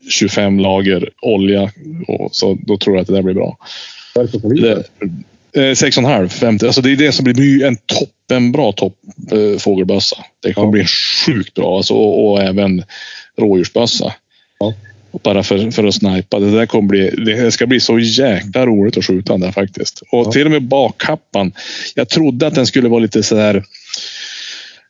25 0.09 0.59
lager 0.59 1.09
olja 1.21 1.71
och 2.07 2.35
så 2.35 2.57
då 2.61 2.77
tror 2.77 2.95
jag 2.95 3.01
att 3.01 3.07
det 3.07 3.13
där 3.13 3.21
blir 3.21 3.33
bra. 3.33 3.57
Det, 4.61 4.83
eh, 5.61 5.75
sex 5.75 5.97
och 5.97 6.03
en 6.03 6.09
halv, 6.09 6.29
50. 6.29 6.65
Alltså 6.65 6.81
det 6.81 6.91
är 6.91 6.95
det 6.95 7.11
som 7.11 7.23
blir 7.23 7.65
en 7.65 7.77
toppenbra 7.85 8.71
topp, 8.71 8.95
eh, 9.31 9.59
fågelbössa. 9.59 10.15
Det 10.39 10.53
kommer 10.53 10.67
ja. 10.67 10.71
bli 10.71 10.85
sjukt 11.25 11.53
bra. 11.53 11.77
Alltså, 11.77 11.93
och, 11.93 12.31
och 12.31 12.41
även 12.41 12.83
rådjursbössa. 13.37 14.13
Ja. 14.59 14.73
Bara 15.23 15.43
för, 15.43 15.71
för 15.71 15.83
att 15.83 15.95
snipa. 15.95 16.39
Det, 16.39 16.51
där 16.51 16.65
kommer 16.65 16.87
bli, 16.87 17.09
det 17.09 17.51
ska 17.51 17.67
bli 17.67 17.79
så 17.79 17.99
jäkla 17.99 18.65
roligt 18.65 18.97
att 18.97 19.05
skjuta 19.05 19.33
den 19.33 19.41
där 19.41 19.51
faktiskt. 19.51 20.01
Och 20.11 20.27
ja. 20.27 20.31
till 20.31 20.45
och 20.45 20.51
med 20.51 20.63
bakkappan. 20.63 21.51
Jag 21.95 22.09
trodde 22.09 22.47
att 22.47 22.55
den 22.55 22.67
skulle 22.67 22.89
vara 22.89 22.99
lite 22.99 23.23
sådär 23.23 23.63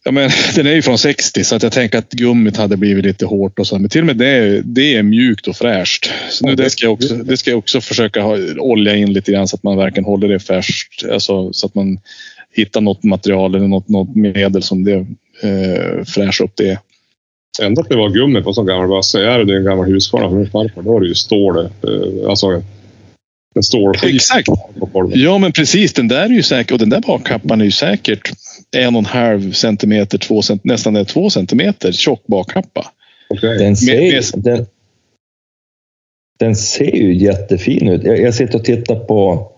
Ja, 0.03 0.11
men, 0.11 0.29
den 0.55 0.67
är 0.67 0.73
ju 0.73 0.81
från 0.81 0.97
60 0.97 1.43
så 1.43 1.55
att 1.55 1.63
jag 1.63 1.71
tänker 1.71 1.97
att 1.97 2.11
gummit 2.11 2.57
hade 2.57 2.77
blivit 2.77 3.05
lite 3.05 3.25
hårt 3.25 3.59
och 3.59 3.67
så. 3.67 3.79
Men 3.79 3.89
till 3.89 4.01
och 4.01 4.07
med 4.07 4.17
det, 4.17 4.61
det 4.65 4.95
är 4.95 5.03
mjukt 5.03 5.47
och 5.47 5.55
fräscht. 5.55 6.11
Så 6.29 6.45
nu, 6.45 6.55
det, 6.55 6.69
ska 6.69 6.85
jag 6.85 6.93
också, 6.93 7.15
det 7.15 7.37
ska 7.37 7.49
jag 7.49 7.59
också 7.59 7.81
försöka 7.81 8.21
ha, 8.21 8.37
olja 8.57 8.95
in 8.95 9.13
lite 9.13 9.31
grann 9.31 9.47
så 9.47 9.55
att 9.55 9.63
man 9.63 9.77
verkligen 9.77 10.05
håller 10.05 10.27
det 10.27 10.39
färskt. 10.39 11.05
Alltså, 11.11 11.53
så 11.53 11.67
att 11.67 11.75
man 11.75 11.99
hittar 12.51 12.81
något 12.81 13.03
material 13.03 13.55
eller 13.55 13.67
något, 13.67 13.89
något 13.89 14.15
medel 14.15 14.63
som 14.63 14.83
det 14.83 15.05
eh, 15.41 16.03
fräschar 16.05 16.45
upp 16.45 16.55
det. 16.55 16.79
Ändå 17.61 17.81
att 17.81 17.89
det 17.89 17.95
var 17.95 18.09
gummi 18.09 18.41
på 18.41 18.53
sån 18.53 18.65
gammal 18.65 18.87
bössa. 18.87 19.19
Är 19.19 19.43
det 19.43 19.57
en 19.57 19.63
gammal 19.63 19.85
Husqvarna 19.85 20.29
från 20.29 20.37
min 20.37 20.49
farfar, 20.49 20.81
då 20.81 20.97
är 20.97 21.01
det 21.01 21.07
ju 21.07 21.15
stål. 21.15 21.57
Eh, 21.57 22.29
alltså 22.29 22.63
en 23.55 23.63
stålskiva. 23.63 24.15
Exakt. 24.15 24.47
Ja, 25.13 25.37
men 25.37 25.51
precis. 25.51 25.93
Den 25.93 26.07
där 26.07 26.23
är 26.23 26.29
ju 26.29 26.43
säkert 26.43 26.71
och 26.71 26.79
den 26.79 26.89
där 26.89 27.01
bakkappan 27.01 27.61
är 27.61 27.65
ju 27.65 27.71
säkert 27.71 28.31
en 28.77 28.95
och 28.95 28.99
en 28.99 29.05
halv 29.05 29.51
centimeter, 29.51 30.17
två, 30.17 30.41
nästan 30.63 31.05
två 31.05 31.29
centimeter 31.29 31.91
tjock 31.91 32.27
bakkappa. 32.27 32.91
Okay. 33.29 33.57
Den, 33.57 33.75
ser, 33.75 34.11
med, 34.11 34.23
den, 34.43 34.65
den, 36.39 36.55
ser 36.55 36.95
ju 36.95 37.15
jättefin 37.15 37.87
ut. 37.87 38.03
Jag, 38.03 38.19
jag 38.19 38.33
sitter 38.33 38.55
och 38.55 38.65
tittar 38.65 38.95
på, 38.95 39.51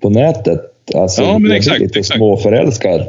på 0.00 0.10
nätet. 0.10 0.60
Alltså, 0.94 1.22
ja, 1.22 1.38
men 1.38 1.52
exakt. 1.52 1.80
Lite 1.80 1.98
exakt. 1.98 2.16
småförälskad. 2.16 3.08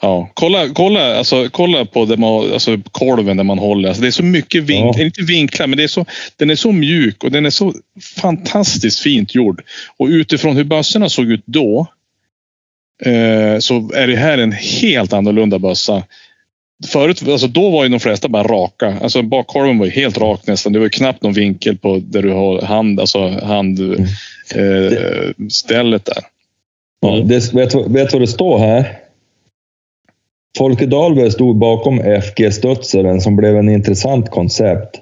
Ja, 0.00 0.30
kolla, 0.34 0.68
kolla, 0.68 1.16
alltså, 1.18 1.48
kolla 1.50 1.84
på 1.84 2.04
det 2.04 2.16
man, 2.16 2.52
alltså, 2.52 2.78
kolven 2.90 3.36
där 3.36 3.44
man 3.44 3.58
håller. 3.58 3.88
Alltså, 3.88 4.02
det 4.02 4.08
är 4.08 4.12
så 4.12 4.22
mycket 4.22 4.62
vinklar, 4.62 4.94
ja. 4.98 5.04
inte 5.04 5.22
vinklar, 5.22 5.66
men 5.66 5.76
det 5.76 5.82
är 5.82 5.88
så, 5.88 6.06
den 6.36 6.50
är 6.50 6.56
så 6.56 6.72
mjuk 6.72 7.24
och 7.24 7.30
den 7.30 7.46
är 7.46 7.50
så 7.50 7.74
fantastiskt 8.16 9.00
fint 9.00 9.34
gjord. 9.34 9.62
Och 9.96 10.06
utifrån 10.06 10.56
hur 10.56 10.64
bössorna 10.64 11.08
såg 11.08 11.30
ut 11.30 11.42
då 11.44 11.86
eh, 13.04 13.58
så 13.58 13.90
är 13.94 14.06
det 14.06 14.16
här 14.16 14.38
en 14.38 14.52
helt 14.52 15.12
annorlunda 15.12 15.58
bössa. 15.58 16.02
Förut, 16.86 17.28
alltså 17.28 17.46
då 17.46 17.70
var 17.70 17.84
ju 17.84 17.90
de 17.90 18.00
flesta 18.00 18.28
bara 18.28 18.42
raka. 18.42 18.98
Alltså 19.02 19.22
bakkolven 19.22 19.78
var 19.78 19.86
ju 19.86 19.92
helt 19.92 20.18
rak 20.18 20.46
nästan. 20.46 20.72
Det 20.72 20.78
var 20.78 20.88
knappt 20.88 21.22
någon 21.22 21.32
vinkel 21.32 21.78
på 21.78 21.98
där 22.04 22.22
du 22.22 22.32
har 22.32 22.62
hand, 22.62 23.00
alltså 23.00 23.28
handstället 23.28 24.08
mm. 25.76 25.94
eh, 25.94 26.00
där. 26.04 26.22
Ja, 27.00 27.20
det, 27.24 27.54
vet 27.54 27.70
du 27.70 28.12
vad 28.12 28.20
det 28.20 28.26
står 28.26 28.58
här? 28.58 29.07
Folke 30.56 30.86
Dahlberg 30.86 31.30
stod 31.30 31.56
bakom 31.56 32.00
FG-studsaren 32.00 33.20
som 33.20 33.36
blev 33.36 33.56
en 33.56 33.68
intressant 33.68 34.30
koncept. 34.30 35.00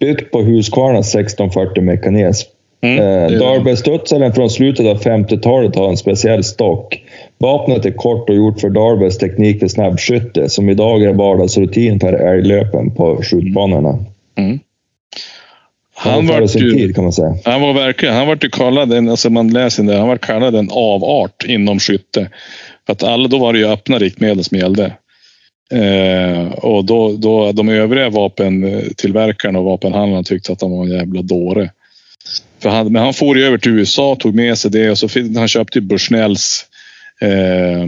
Byggt 0.00 0.30
på 0.30 0.42
Husqvarnas 0.42 1.14
1640-mekanism. 1.14 2.48
Mm, 2.80 2.98
eh, 2.98 3.38
Dahlbergstudsaren 3.38 4.32
från 4.32 4.50
slutet 4.50 4.86
av 4.86 5.02
50-talet 5.02 5.76
har 5.76 5.88
en 5.88 5.96
speciell 5.96 6.44
stock. 6.44 7.02
Vapnet 7.38 7.86
är 7.86 7.90
kort 7.90 8.30
och 8.30 8.36
gjort 8.36 8.60
för 8.60 8.70
Dahlbergs 8.70 9.18
teknik 9.18 9.60
för 9.60 9.68
snabbskytte 9.68 10.48
som 10.48 10.70
idag 10.70 11.02
är 11.02 11.12
vardagsrutin 11.12 12.00
för 12.00 12.12
älglöpen 12.12 12.90
på 12.90 13.22
skjutbanorna. 13.22 13.98
Mm. 14.38 14.58
Han, 15.98 16.26
var 16.26 16.46
sin 16.46 16.60
tid, 16.60 16.94
kan 16.94 17.04
man 17.04 17.12
säga. 17.12 17.34
han 17.44 17.60
var 17.60 17.72
verkligen, 17.72 18.14
han 18.14 18.26
var 18.26 18.36
kallad, 18.36 18.92
en, 18.92 19.08
alltså 19.08 19.30
man 19.30 19.48
läser 19.48 19.82
det, 19.82 19.96
han 19.96 20.08
var 20.08 20.16
kallad 20.16 20.54
en 20.54 20.70
avart 20.70 21.44
inom 21.46 21.78
skytte. 21.78 22.28
För 22.86 22.92
att 22.92 23.02
alla, 23.02 23.28
då 23.28 23.38
var 23.38 23.52
det 23.52 23.58
ju 23.58 23.66
öppna 23.66 23.98
riktmedel 23.98 24.44
som 24.44 24.58
gällde. 24.58 24.92
Eh, 25.72 26.52
och 26.52 26.84
då, 26.84 27.16
då 27.16 27.52
de 27.52 27.68
övriga 27.68 28.10
vapentillverkarna 28.10 29.58
och 29.58 29.64
vapenhandlarna 29.64 30.22
tyckte 30.22 30.52
att 30.52 30.60
han 30.60 30.70
var 30.70 30.84
en 30.84 30.90
jävla 30.90 31.22
dåre. 31.22 31.70
För 32.62 32.68
han, 32.68 32.92
men 32.92 33.02
han 33.02 33.14
for 33.14 33.38
ju 33.38 33.44
över 33.44 33.58
till 33.58 33.72
USA, 33.72 34.16
tog 34.16 34.34
med 34.34 34.58
sig 34.58 34.70
det 34.70 34.90
och 34.90 34.98
så 34.98 35.08
fick, 35.08 35.36
han 35.36 35.48
köpte 35.48 35.80
Bushnells 35.80 36.66
eh, 37.20 37.86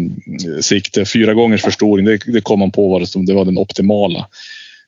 sikte, 0.61 1.05
fyra 1.05 1.35
gångers 1.35 1.63
förstoring. 1.63 2.07
Det, 2.07 2.19
det 2.27 2.41
kom 2.41 2.61
han 2.61 2.71
på 2.71 2.89
var 2.89 3.01
det, 3.01 3.27
det 3.27 3.35
var 3.35 3.45
den 3.45 3.59
optimala 3.59 4.27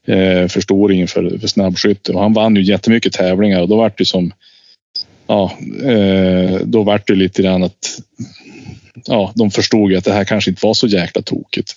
eh, 0.06 0.46
förstoringen 0.48 1.08
för, 1.08 1.38
för 1.38 1.48
snabbskytte. 1.48 2.12
Och 2.12 2.20
han 2.20 2.32
vann 2.32 2.56
ju 2.56 2.62
jättemycket 2.62 3.12
tävlingar 3.12 3.60
och 3.60 3.68
då 3.68 3.76
vart 3.76 3.98
det 3.98 4.04
som 4.04 4.32
ja, 5.26 5.52
eh, 5.84 6.60
då 6.64 6.82
vart 6.82 7.06
det 7.06 7.14
lite 7.14 7.42
grann 7.42 7.62
att 7.62 8.00
ja, 9.04 9.32
de 9.36 9.50
förstod 9.50 9.90
ju 9.90 9.96
att 9.96 10.04
det 10.04 10.12
här 10.12 10.24
kanske 10.24 10.50
inte 10.50 10.66
var 10.66 10.74
så 10.74 10.86
jäkla 10.86 11.22
tokigt. 11.22 11.76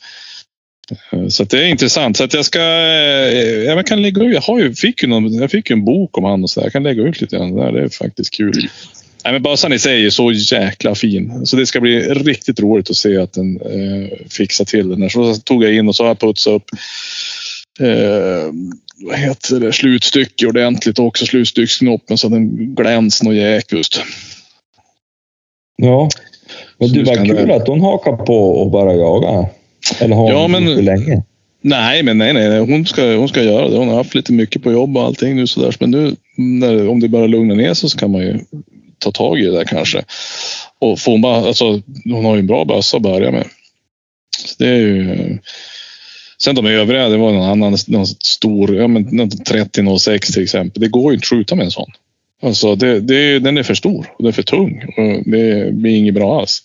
Eh, 1.12 1.28
så 1.28 1.44
det 1.44 1.58
är 1.58 1.68
intressant. 1.68 2.18
Så 2.18 2.24
att 2.24 2.34
jag 2.34 2.46
ska, 2.46 2.60
eh, 2.60 3.64
jag 3.64 3.88
kan 3.88 4.02
lägga 4.02 4.24
ut, 4.24 4.34
jag, 4.34 4.42
har 4.42 4.60
ju, 4.60 4.74
fick 4.74 5.04
ju 5.04 5.10
någon, 5.10 5.34
jag 5.34 5.52
fick 5.52 5.70
ju 5.70 5.74
en 5.74 5.86
bok 5.86 6.18
om 6.18 6.24
han 6.24 6.44
och 6.44 6.50
så 6.50 6.60
där. 6.60 6.66
Jag 6.66 6.74
kan 6.74 6.84
lägga 6.84 7.04
ut 7.04 7.22
lite 7.22 7.36
grann 7.36 7.56
där. 7.56 7.72
Det 7.72 7.82
är 7.82 7.90
faktiskt 7.90 8.34
kul. 8.34 8.70
Nej, 9.24 9.34
men 9.34 9.44
bössan 9.44 9.74
i 9.74 9.80
sig 9.80 10.06
är 10.06 10.10
så 10.10 10.32
jäkla 10.32 10.96
fin. 10.96 11.46
Så 11.46 11.56
det 11.56 11.66
ska 11.66 11.82
bli 11.82 12.00
riktigt 12.02 12.60
roligt 12.60 12.90
att 12.90 12.96
se 12.96 13.18
att 13.18 13.34
den 13.34 13.62
eh, 13.62 14.28
fixar 14.30 14.66
till 14.66 14.90
den. 14.90 15.10
Så 15.10 15.36
tog 15.36 15.64
jag 15.64 15.74
in 15.74 15.88
och 15.88 15.96
så 15.96 16.04
har 16.04 16.08
jag 16.08 16.20
putsat 16.20 16.54
upp 16.54 16.70
eh, 17.80 18.52
vad 19.06 19.18
heter 19.18 19.60
det, 19.60 19.74
slutstycke 19.74 20.48
ordentligt 20.48 21.00
och 21.00 21.06
också 21.06 21.26
slutstycksknoppen 21.26 22.18
så 22.18 22.28
att 22.28 22.34
den 22.34 22.76
glänser 22.76 23.28
och 23.28 23.36
jäkust. 23.36 24.02
Ja, 25.76 26.10
men 26.78 26.94
det 26.94 27.04
var 27.04 27.26
kul 27.26 27.52
att 27.52 27.68
hon 27.68 27.82
hakar 27.82 28.16
på 28.16 28.62
och 28.62 28.72
bara 28.72 28.94
jagar. 28.94 29.50
Eller 30.00 30.16
har 30.16 30.32
ja, 30.32 30.42
hon 30.42 30.52
men, 30.52 30.76
för 30.76 30.82
länge? 30.82 31.24
Nej, 31.62 32.04
men 32.04 32.18
nej, 32.18 32.34
nej, 32.34 32.60
hon 32.60 32.86
ska, 32.86 33.16
hon 33.16 33.30
ska 33.30 33.44
göra 33.44 33.70
det. 33.70 33.78
Hon 33.78 33.88
har 33.88 33.96
haft 33.96 34.16
lite 34.16 34.34
mycket 34.34 34.64
på 34.64 34.72
jobb 34.72 34.98
och 34.98 35.04
allting 35.04 35.36
nu 35.36 35.48
sådär. 35.48 35.76
Men 35.80 35.92
nu 35.92 36.16
när, 36.38 36.88
om 36.88 37.00
det 37.00 37.08
bara 37.08 37.28
lugnar 37.28 37.56
ner 37.56 37.74
sig 37.74 37.90
så 37.90 37.98
kan 37.98 38.12
man 38.12 38.22
ju 38.22 38.40
ta 39.00 39.12
tag 39.12 39.40
i 39.40 39.46
det 39.46 39.52
där 39.52 39.64
kanske. 39.64 40.04
Och 40.80 41.00
får 41.00 41.12
hon 41.12 41.22
bara, 41.22 41.48
alltså, 41.48 41.82
hon 42.06 42.26
har 42.26 42.36
ju 42.36 42.40
en 42.40 42.48
bra 42.48 42.66
bössa 42.66 42.98
att 42.98 43.04
börja 43.04 43.32
med. 43.32 43.46
Så 44.46 44.56
det 44.58 44.70
är 44.70 44.78
ju, 44.78 45.40
sen 46.44 46.56
de 46.56 46.66
övriga, 46.66 47.10
det 47.10 47.18
var 47.18 47.32
någon 47.32 47.50
annan 47.50 47.78
någon 47.88 48.08
stor, 48.08 48.76
ja 48.76 48.88
men 48.88 49.30
3006 49.30 50.34
till 50.34 50.44
exempel. 50.44 50.82
Det 50.82 50.88
går 50.88 51.12
ju 51.12 51.16
inte 51.16 51.26
att 51.26 51.30
skjuta 51.30 51.56
med 51.56 51.66
en 51.66 51.72
sån. 51.72 51.92
Alltså 52.44 52.76
det, 52.76 53.00
det, 53.00 53.40
den 53.40 53.58
är 53.58 53.64
för 53.64 53.76
stor 53.76 54.14
och 54.18 54.24
den 54.24 54.28
är 54.28 54.32
för 54.32 54.44
tung. 54.44 54.84
Och 54.98 55.24
det 55.26 55.74
blir 55.74 55.96
inget 55.96 56.14
bra 56.14 56.40
alls. 56.40 56.64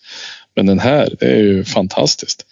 Men 0.57 0.67
den 0.67 0.79
här 0.79 1.15
det 1.21 1.27
är 1.27 1.43
ju 1.43 1.65
fantastiskt. 1.65 2.47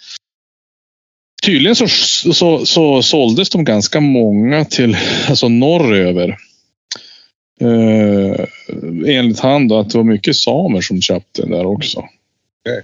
Tydligen 1.42 1.76
så, 1.76 1.88
så, 2.32 2.66
så 2.66 3.02
såldes 3.02 3.50
de 3.50 3.64
ganska 3.64 4.00
många 4.00 4.64
till 4.64 4.96
alltså 5.28 5.48
norröver. 5.48 6.36
Eh, 7.60 8.46
enligt 9.06 9.40
han 9.40 9.68
då 9.68 9.78
att 9.78 9.90
det 9.90 9.98
var 9.98 10.04
mycket 10.04 10.36
samer 10.36 10.80
som 10.80 11.02
köpte 11.02 11.42
den 11.42 11.50
där 11.50 11.66
också. 11.66 11.98
Okay. 11.98 12.82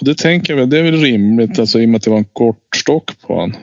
Och 0.00 0.04
det 0.04 0.18
tänker 0.18 0.52
jag 0.52 0.60
väl, 0.60 0.70
det 0.70 0.78
är 0.78 0.82
väl 0.82 1.00
rimligt 1.00 1.58
alltså, 1.58 1.80
i 1.80 1.84
och 1.84 1.88
med 1.88 1.96
att 1.96 2.02
det 2.02 2.10
var 2.10 2.18
en 2.18 2.24
kort 2.24 2.76
stock 2.76 3.20
på 3.20 3.34
honom. 3.34 3.56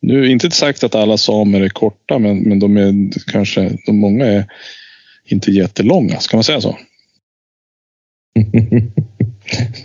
Nu 0.00 0.24
är 0.24 0.28
inte 0.28 0.50
sagt 0.50 0.84
att 0.84 0.94
alla 0.94 1.16
samer 1.16 1.60
är 1.60 1.68
korta, 1.68 2.18
men, 2.18 2.38
men 2.38 2.58
de 2.58 2.76
är 2.76 2.92
kanske, 3.32 3.78
de 3.86 3.98
många 3.98 4.26
är 4.26 4.46
inte 5.24 5.50
jättelånga. 5.50 6.20
Ska 6.20 6.36
man 6.36 6.44
säga 6.44 6.60
så? 6.60 6.78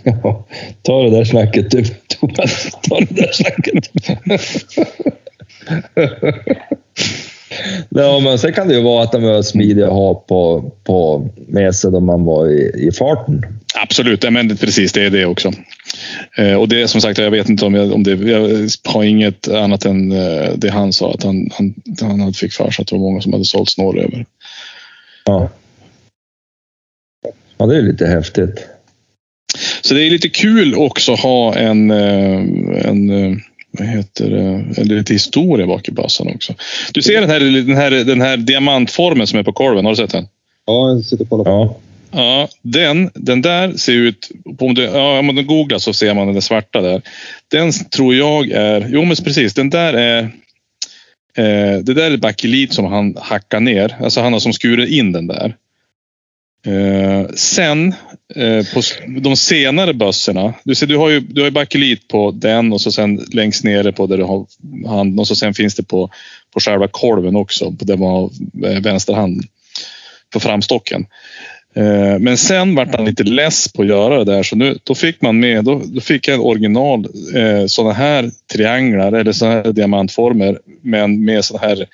ja, 0.02 0.46
ta 0.82 1.02
det 1.02 1.10
där 1.10 1.24
snacket 1.24 1.70
du, 1.70 1.84
Thomas. 1.84 2.70
Ta 2.82 3.00
det 3.00 3.14
där 3.14 3.32
snacket. 3.32 3.90
Ja, 7.88 8.20
men 8.20 8.38
sen 8.38 8.52
kan 8.52 8.68
det 8.68 8.74
ju 8.74 8.82
vara 8.82 9.02
att 9.02 9.12
de 9.12 9.22
var 9.22 9.42
smidiga 9.42 9.86
att 9.86 9.92
ha 9.92 10.14
på, 10.14 10.72
på 10.84 11.28
med 11.48 11.74
sig 11.74 11.92
då 11.92 12.00
man 12.00 12.24
var 12.24 12.48
i, 12.48 12.86
i 12.88 12.92
farten. 12.92 13.46
Absolut, 13.74 14.30
men 14.32 14.56
precis 14.56 14.92
det 14.92 15.06
är 15.06 15.10
det 15.10 15.26
också. 15.26 15.52
Eh, 16.36 16.54
och 16.54 16.68
det 16.68 16.88
som 16.88 17.00
sagt, 17.00 17.18
jag 17.18 17.30
vet 17.30 17.48
inte 17.48 17.64
om, 17.64 17.74
jag, 17.74 17.92
om 17.92 18.02
det, 18.02 18.10
jag 18.10 18.68
har 18.84 19.04
inget 19.04 19.48
annat 19.48 19.84
än 19.84 20.12
eh, 20.12 20.52
det 20.56 20.70
han 20.70 20.92
sa, 20.92 21.12
att 21.12 21.22
han, 21.22 21.50
han, 21.52 21.74
han 22.20 22.32
fick 22.32 22.52
för 22.52 22.70
sig 22.70 22.82
att 22.82 22.88
det 22.88 22.96
var 22.96 23.02
många 23.02 23.20
som 23.20 23.32
hade 23.32 23.44
sålt 23.44 23.70
snåröver. 23.70 24.26
Ja. 25.24 25.48
Ja, 27.58 27.66
det 27.66 27.76
är 27.76 27.82
lite 27.82 28.06
häftigt. 28.06 28.66
Så 29.80 29.94
det 29.94 30.02
är 30.02 30.10
lite 30.10 30.28
kul 30.28 30.74
också 30.74 31.12
att 31.12 31.20
ha 31.20 31.54
en, 31.54 31.90
eh, 31.90 32.42
en 32.88 33.40
vad 33.78 33.88
heter 33.88 34.30
det, 34.30 34.80
eller 34.80 34.96
lite 34.96 35.12
historia 35.12 35.66
bak 35.66 35.88
i 35.88 35.92
bössan 35.92 36.28
också. 36.34 36.54
Du 36.92 37.02
ser 37.02 37.20
den 37.20 37.30
här, 37.30 37.40
den, 37.40 37.76
här, 37.76 37.90
den 37.90 38.20
här 38.20 38.36
diamantformen 38.36 39.26
som 39.26 39.38
är 39.38 39.42
på 39.42 39.52
korven, 39.52 39.84
har 39.84 39.92
du 39.92 39.96
sett 39.96 40.10
den? 40.10 40.28
Ja, 40.66 40.88
jag 40.88 41.04
sitter 41.04 41.24
och 41.24 41.30
kollar 41.30 41.44
på. 41.44 41.50
Ja. 41.50 41.76
Ja, 42.14 42.48
den, 42.62 43.10
den 43.14 43.42
där 43.42 43.72
ser 43.72 43.92
ut... 43.92 44.30
Om 44.58 44.74
du, 44.74 44.82
ja, 44.82 45.18
om 45.18 45.36
du 45.36 45.42
googlar 45.42 45.78
så 45.78 45.92
ser 45.92 46.14
man 46.14 46.32
den 46.32 46.42
svarta 46.42 46.80
där. 46.80 47.02
Den 47.48 47.72
tror 47.72 48.14
jag 48.14 48.50
är... 48.50 48.86
Jo, 48.88 49.04
men 49.04 49.16
precis. 49.16 49.54
Den 49.54 49.70
där 49.70 49.94
är... 49.94 50.22
Eh, 51.36 51.78
det 51.82 51.94
där 51.94 52.10
är 52.10 52.16
bakelit 52.16 52.72
som 52.72 52.84
han 52.84 53.16
hackar 53.20 53.60
ner. 53.60 53.96
Alltså 54.00 54.20
han 54.20 54.32
har 54.32 54.40
som 54.40 54.52
skurit 54.52 54.90
in 54.90 55.12
den 55.12 55.26
där. 55.26 55.54
Eh, 56.66 57.26
sen 57.34 57.94
eh, 58.34 58.66
på 58.74 58.82
de 59.20 59.36
senare 59.36 59.94
bössorna. 59.94 60.54
Du 60.64 60.74
ser, 60.74 60.86
du 60.86 60.96
har 60.96 61.10
ju, 61.10 61.20
du 61.20 61.40
har 61.40 61.46
ju 61.46 61.50
bakelit 61.50 62.08
på 62.08 62.30
den 62.30 62.72
och 62.72 62.80
så 62.80 62.92
sen 62.92 63.16
längst 63.32 63.64
nere 63.64 63.92
på 63.92 64.06
där 64.06 64.16
du 64.16 64.24
har 64.24 64.46
handen 64.86 65.18
och 65.18 65.26
så 65.26 65.36
sen 65.36 65.54
finns 65.54 65.74
det 65.74 65.82
på, 65.82 66.10
på 66.54 66.60
själva 66.60 66.88
kolven 66.88 67.36
också. 67.36 67.72
På 67.72 67.84
där 67.84 67.96
man 67.96 68.10
har 68.10 68.30
eh, 68.70 68.80
vänsterhanden. 68.80 69.48
På 70.32 70.40
framstocken. 70.40 71.06
Eh, 71.74 72.18
Men 72.18 72.38
sen 72.38 72.74
vart 72.74 72.94
han 72.94 73.04
lite 73.04 73.24
less 73.24 73.72
på 73.72 73.82
att 73.82 73.88
göra 73.88 74.24
det 74.24 74.32
där 74.32 74.42
så 74.42 74.56
nu, 74.56 74.78
då 74.84 74.94
fick 74.94 75.20
man 75.20 75.40
med, 75.40 75.64
då, 75.64 75.82
då 75.84 76.00
fick 76.00 76.28
jag 76.28 76.34
en 76.34 76.40
original 76.40 77.06
eh, 77.34 77.66
sådana 77.66 77.94
här 77.94 78.30
trianglar 78.52 79.12
eller 79.12 79.32
sådana 79.32 79.54
här 79.54 79.72
diamantformer 79.72 80.58
men 80.80 81.24
med 81.24 81.44
sådana 81.44 81.66
här 81.66 81.86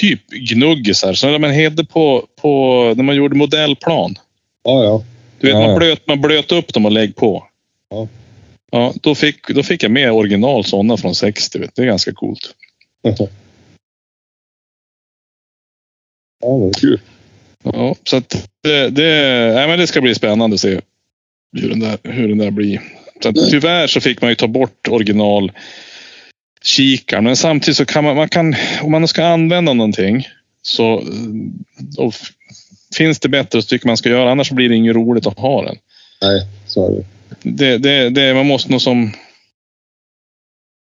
typ 0.00 0.30
gnuggisar. 0.30 1.14
Så 1.14 1.30
när 1.30 1.38
man 1.38 1.64
hade 1.64 1.84
på, 1.84 2.26
på, 2.40 2.84
när 2.96 3.04
man 3.04 3.16
gjorde 3.16 3.36
modellplan. 3.36 4.14
Ja, 4.62 4.84
ja. 4.84 5.04
Du 5.40 5.46
vet, 5.46 5.56
Ja, 5.56 5.66
man, 5.66 5.78
blöt, 5.78 6.06
man 6.06 6.20
blöt 6.20 6.52
upp 6.52 6.74
dem 6.74 6.86
och 6.86 6.92
lägg 6.92 7.16
på. 7.16 7.46
Ja. 7.90 8.08
Ja, 8.72 8.94
då 9.00 9.14
fick, 9.14 9.48
då 9.48 9.62
fick 9.62 9.82
jag 9.82 9.90
med 9.90 10.12
original 10.12 10.64
sådana 10.64 10.96
från 10.96 11.14
60. 11.14 11.58
Vet. 11.58 11.74
Det 11.74 11.82
är 11.82 11.86
ganska 11.86 12.12
coolt. 12.12 12.54
Ja, 16.40 16.48
det 16.58 16.68
är 16.68 16.80
kul. 16.80 17.00
Ja, 17.64 17.94
så 18.04 18.16
att 18.16 18.48
det, 18.62 18.90
det, 18.90 19.52
nej, 19.54 19.68
men 19.68 19.78
det 19.78 19.86
ska 19.86 20.00
bli 20.00 20.14
spännande 20.14 20.54
att 20.54 20.60
se 20.60 20.80
hur 21.56 21.68
den 21.68 21.80
där, 21.80 21.98
hur 22.02 22.28
den 22.28 22.38
där 22.38 22.50
blir. 22.50 22.82
Så 23.22 23.28
att, 23.28 23.50
tyvärr 23.50 23.86
så 23.86 24.00
fick 24.00 24.20
man 24.20 24.30
ju 24.30 24.34
ta 24.34 24.48
bort 24.48 24.88
original 24.88 25.52
kikaren. 26.62 27.24
Men 27.24 27.36
samtidigt 27.36 27.76
så 27.76 27.84
kan 27.84 28.04
man, 28.04 28.16
man 28.16 28.28
kan, 28.28 28.54
om 28.82 28.92
man 28.92 29.08
ska 29.08 29.24
använda 29.24 29.72
någonting 29.72 30.28
så 30.62 30.98
eh, 31.98 32.10
finns 32.94 33.20
det 33.20 33.28
bättre 33.28 33.62
så 33.62 33.68
tycker 33.68 33.86
man 33.86 33.96
ska 33.96 34.08
göra. 34.08 34.30
Annars 34.30 34.50
blir 34.50 34.68
det 34.68 34.74
inget 34.74 34.96
roligt 34.96 35.26
att 35.26 35.38
ha 35.38 35.64
den. 35.64 35.76
Nej, 36.22 36.46
så 36.66 36.86
är 36.86 36.90
det. 36.90 37.04
Det, 37.42 37.78
det, 37.78 38.10
det, 38.10 38.34
man 38.34 38.46
måste 38.46 38.70
nog 38.70 38.80
som 38.80 39.12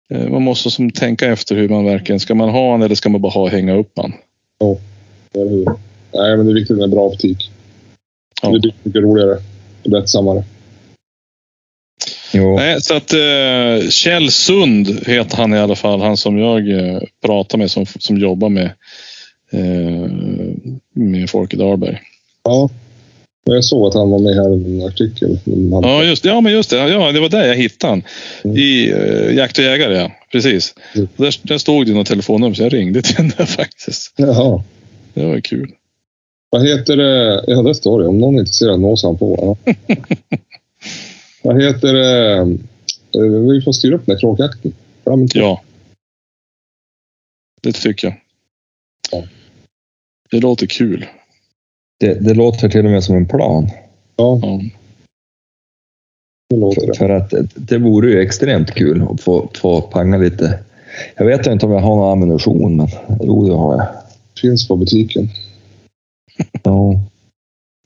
eh, 0.10 0.30
man 0.30 0.42
måste 0.42 0.72
som 0.72 0.92
tänka 0.92 1.32
efter 1.32 1.56
hur 1.56 1.70
man 1.70 1.86
verkligen, 1.86 2.20
ska 2.20 2.36
man 2.36 2.50
ha 2.50 2.72
den 2.72 2.82
eller 2.82 2.96
ska 2.96 3.10
man 3.10 3.22
bara 3.22 3.32
ha 3.32 3.50
hänga 3.50 3.74
upp 3.74 3.92
den? 3.96 4.14
Eller 5.34 5.50
hur? 5.50 5.66
Nej, 6.16 6.38
men 6.38 6.46
det 6.46 6.52
är 6.52 6.56
viktigt 6.56 6.78
med 6.78 6.84
en 6.84 6.92
bra 6.92 7.06
optik. 7.06 7.52
Ja. 8.42 8.50
Det 8.50 8.60
blir 8.60 8.74
mycket 8.84 9.02
roligare 9.02 9.38
och 9.84 9.92
lättsammare. 9.92 10.44
Jo. 12.34 12.56
Nej, 12.56 12.82
så 12.82 12.96
att 12.96 13.14
eh, 13.14 13.90
Kjell 13.90 14.32
Sund 14.32 14.88
heter 15.08 15.38
han 15.38 15.54
i 15.54 15.58
alla 15.58 15.76
fall. 15.76 16.02
Han 16.02 16.18
som 16.18 16.38
jag 16.38 16.70
eh, 16.70 17.02
pratar 17.26 17.58
med 17.58 17.72
som, 17.72 17.86
som 17.86 18.18
jobbar 18.18 18.50
med, 18.50 18.70
eh, 19.52 20.12
med 20.94 21.30
Folke 21.30 21.58
Dahlberg. 21.58 22.02
Ja. 22.44 22.70
Jag 23.44 23.64
såg 23.64 23.88
att 23.88 23.94
han 23.94 24.10
var 24.10 24.20
med 24.20 24.36
här 24.36 24.70
i 24.70 24.82
en 24.82 24.88
artikel. 24.88 25.40
Han, 25.46 25.84
Ja, 25.84 26.04
just, 26.04 26.26
ja, 26.26 26.42
men 26.42 26.54
just 26.54 26.70
det. 26.70 26.78
Ja, 26.78 27.12
det 27.12 27.20
var 27.20 27.30
där 27.30 27.48
jag 27.48 27.56
hittade 27.56 27.92
han. 27.92 28.04
Mm. 28.44 28.58
I 28.58 28.92
eh, 28.92 29.36
Jakt 29.36 29.58
och 29.58 29.64
jägare, 29.64 29.98
ja. 29.98 30.12
Precis. 30.32 30.76
Mm. 30.96 31.08
Där, 31.16 31.40
där 31.42 31.58
stod 31.58 31.86
det 31.86 31.94
något 31.94 32.08
telefonnummer 32.08 32.56
så 32.56 32.64
jag 32.64 32.74
ringde 32.74 33.02
till 33.02 33.16
den 33.16 33.34
där 33.38 33.46
faktiskt. 33.58 34.14
Jaha. 34.16 34.64
Det 35.14 35.26
var 35.26 35.40
kul. 35.40 35.72
Vad 36.56 36.68
heter 36.68 36.98
det? 36.98 37.44
Ja, 37.48 37.62
det 37.62 37.76
står 37.76 38.00
det. 38.02 38.08
Om 38.08 38.18
någon 38.18 38.36
är 38.36 38.40
intresserad, 38.40 38.80
nås 38.80 39.04
han 39.04 39.18
på. 39.18 39.58
Ja. 39.68 39.74
Vad 41.44 41.64
heter 41.64 41.94
det? 41.94 42.38
Eh, 43.16 43.22
Vi 43.50 43.62
får 43.62 43.72
styra 43.72 43.96
upp 43.96 44.06
den 44.06 44.16
här 44.16 44.20
kråkjakten. 44.20 44.74
Ja. 45.34 45.62
Det 47.62 47.72
tycker 47.72 48.08
jag. 48.08 48.18
Ja. 49.12 49.24
Det 50.32 50.40
låter 50.40 50.66
kul. 50.68 51.06
Det, 52.00 52.14
det 52.14 52.34
låter 52.34 52.70
till 52.70 52.86
och 52.86 52.92
med 52.92 53.04
som 53.04 53.16
en 53.16 53.28
plan. 53.28 53.70
Ja, 54.16 54.40
Ja. 54.44 54.62
det 56.50 56.56
låter 56.56 56.88
det. 56.88 56.98
För 56.98 57.10
att 57.10 57.30
det, 57.30 57.48
det 57.56 57.78
vore 57.78 58.10
ju 58.12 58.22
extremt 58.22 58.72
kul 58.72 59.08
att 59.12 59.22
få, 59.22 59.50
få 59.56 59.82
panga 59.82 60.18
lite. 60.18 60.60
Jag 61.16 61.26
vet 61.26 61.48
inte 61.48 61.66
om 61.66 61.72
jag 61.72 61.80
har 61.80 61.96
någon 61.96 62.12
ammunition, 62.12 62.78
men 62.78 62.88
jo, 63.24 63.48
det 63.48 63.54
har 63.54 63.76
jag. 63.78 63.88
Finns 64.42 64.68
på 64.68 64.76
butiken. 64.76 65.30
Ja. 66.64 67.00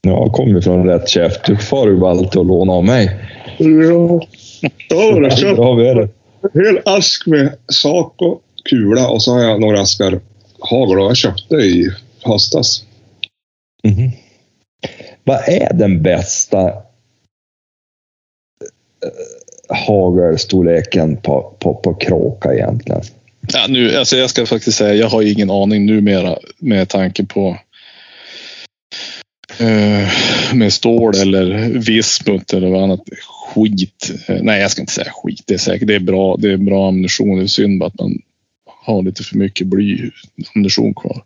Jag 0.02 0.32
kommer 0.32 0.62
från 0.62 0.88
rätt 0.88 1.10
käft. 1.10 1.46
Du 1.46 1.58
far 1.58 1.88
ju 1.88 2.06
alltid 2.06 2.42
att 2.42 2.48
låna 2.48 2.74
av 2.74 2.86
mig. 2.86 3.20
Ja, 3.58 4.22
ja 4.90 5.20
det 5.20 5.38
köpt 5.38 5.60
en 5.60 6.66
hel 6.66 6.82
ask 6.86 7.28
med 7.28 7.58
sak 7.68 8.22
och 8.22 8.42
kula 8.70 9.10
och 9.10 9.24
så 9.24 9.34
har 9.34 9.44
jag 9.44 9.62
några 9.62 9.82
askar 9.82 10.20
hagel 10.60 11.00
och 11.00 11.06
jag 11.06 11.18
köpte 11.18 11.56
i 11.56 11.90
höstas. 12.24 12.84
Mhm. 13.84 14.12
Vad 15.24 15.50
är 15.50 15.74
den 15.74 16.02
bästa 16.04 16.68
eh, 16.68 16.74
hagelstorleken 19.88 21.18
på, 21.18 21.54
på, 21.60 21.74
på 21.74 21.94
kråka 21.94 22.54
egentligen? 22.54 23.02
Ja, 23.54 23.66
nu, 23.70 23.96
alltså 23.96 24.18
jag 24.18 24.30
ska 24.30 24.46
faktiskt 24.46 24.78
säga, 24.78 24.94
jag 24.94 25.08
har 25.08 25.22
ingen 25.22 25.52
aning 25.52 25.86
numera 25.86 26.38
med 26.58 26.90
tanke 26.90 27.26
på 27.26 27.58
med 30.54 30.74
stål 30.74 31.14
eller 31.22 31.70
vismut 31.80 32.54
eller 32.54 32.70
vad 32.70 32.84
annat 32.84 33.02
skit. 33.54 34.12
Eh, 34.28 34.38
nej, 34.42 34.62
jag 34.62 34.72
ska 34.72 34.82
inte 34.82 34.94
säga 34.94 35.12
skit. 35.12 35.44
Det 35.46 35.54
är 35.54 35.58
säkert 35.58 35.88
det 35.88 35.96
är 35.96 36.00
bra. 36.00 36.36
Det 36.38 36.52
är 36.52 36.58
bra 36.58 36.88
ammunition. 36.88 37.38
Det 37.38 37.44
är 37.44 37.48
synd 37.48 37.80
bara 37.80 37.88
att 37.88 38.00
man 38.00 38.22
har 38.86 39.02
lite 39.02 39.24
för 39.24 39.38
mycket 39.38 39.68
bly 39.68 40.12
ammunition 40.56 40.94
kvar. 40.94 41.24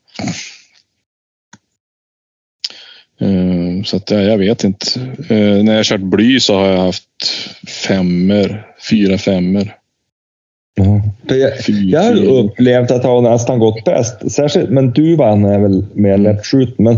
Eh, 3.21 3.83
så 3.83 3.97
att 3.97 4.11
ja, 4.11 4.19
jag 4.21 4.37
vet 4.37 4.63
inte. 4.63 4.85
Eh, 5.29 5.63
när 5.63 5.75
jag 5.75 5.85
kört 5.85 6.01
bly 6.01 6.39
så 6.39 6.55
har 6.55 6.67
jag 6.67 6.77
haft 6.77 7.03
femmer, 7.87 8.67
fyra 8.89 9.17
femmer. 9.17 9.75
Ja. 10.75 11.01
För 11.27 11.35
jag, 11.35 11.51
jag 11.67 12.03
har 12.03 12.25
upplevt 12.25 12.91
att 12.91 13.01
det 13.01 13.07
har 13.07 13.21
nästan 13.21 13.59
gått 13.59 13.83
bäst. 13.83 14.31
Särskilt, 14.31 14.69
men 14.69 14.91
duvan 14.91 15.45
är 15.45 15.59
väl 15.59 15.85
mer 15.93 16.17
lättskjuten. 16.17 16.85
Men, 16.85 16.97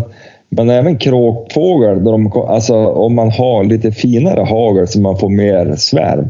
men 0.50 0.70
även 0.70 0.98
kråkfågel, 0.98 2.04
där 2.04 2.12
de, 2.12 2.32
alltså, 2.32 2.76
om 2.76 3.16
man 3.16 3.32
har 3.32 3.64
lite 3.64 3.92
finare 3.92 4.42
hagel 4.42 4.88
så 4.88 5.00
man 5.00 5.20
får 5.20 5.30
mer 5.30 5.76
svärm. 5.76 6.30